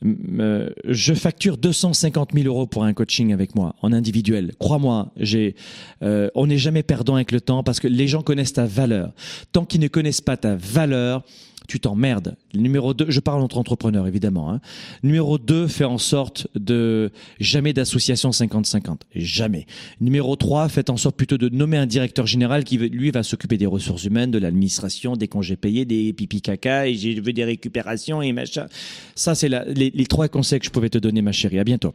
Euh, 0.05 0.71
je 0.85 1.13
facture 1.13 1.57
250 1.57 2.31
000 2.33 2.47
euros 2.47 2.67
pour 2.67 2.85
un 2.85 2.93
coaching 2.93 3.33
avec 3.33 3.55
moi 3.57 3.75
en 3.83 3.93
individuel. 3.93 4.53
Crois-moi, 4.59 5.13
j'ai, 5.17 5.57
euh, 6.03 6.31
on 6.35 6.47
n'est 6.47 6.59
jamais 6.59 6.83
perdant 6.83 7.17
avec 7.17 7.33
le 7.33 7.41
temps 7.41 7.63
parce 7.63 7.81
que 7.81 7.89
les 7.89 8.07
gens 8.07 8.23
connaissent 8.23 8.53
ta 8.53 8.67
valeur. 8.67 9.13
Tant 9.53 9.65
qu'ils 9.65 9.81
ne 9.81 9.89
connaissent 9.89 10.21
pas 10.21 10.37
ta 10.37 10.55
valeur, 10.55 11.25
tu 11.69 11.79
t'emmerdes. 11.79 12.37
Numéro 12.55 12.95
2, 12.95 13.07
je 13.11 13.21
parle 13.21 13.43
entre 13.43 13.59
entrepreneurs 13.59 14.07
évidemment. 14.07 14.51
Hein. 14.51 14.61
Numéro 15.03 15.39
2, 15.39 15.69
fais 15.69 15.85
en 15.85 15.99
sorte 15.99 16.49
de 16.57 17.13
jamais 17.39 17.73
d'association 17.73 18.31
50-50. 18.31 19.03
Jamais. 19.15 19.67
Numéro 20.01 20.35
3, 20.35 20.69
faites 20.69 20.91
en 20.91 20.97
sorte 20.97 21.17
plutôt 21.17 21.39
de 21.39 21.49
nommer 21.51 21.77
un 21.77 21.87
directeur 21.87 22.27
général 22.27 22.65
qui 22.65 22.79
lui 22.79 23.11
va 23.11 23.23
s'occuper 23.23 23.59
des 23.59 23.67
ressources 23.67 24.05
humaines, 24.05 24.31
de 24.31 24.39
l'administration, 24.39 25.15
des 25.15 25.29
congés 25.29 25.57
payés, 25.57 25.85
des 25.85 26.13
pipi 26.13 26.41
caca 26.41 26.89
et 26.89 26.95
j'ai 26.95 27.21
veux 27.21 27.33
des 27.33 27.45
récupérations 27.45 28.23
et 28.23 28.33
machin. 28.33 28.67
Ça, 29.15 29.35
c'est 29.35 29.49
les, 29.49 29.91
les 29.91 30.07
trois 30.07 30.29
conseils 30.29 30.59
que 30.59 30.67
je 30.67 30.71
pouvais 30.71 30.89
te 30.91 30.99
donner, 30.99 31.23
ma 31.23 31.33
chérie. 31.33 31.59
À 31.59 31.65
bientôt. 31.65 31.95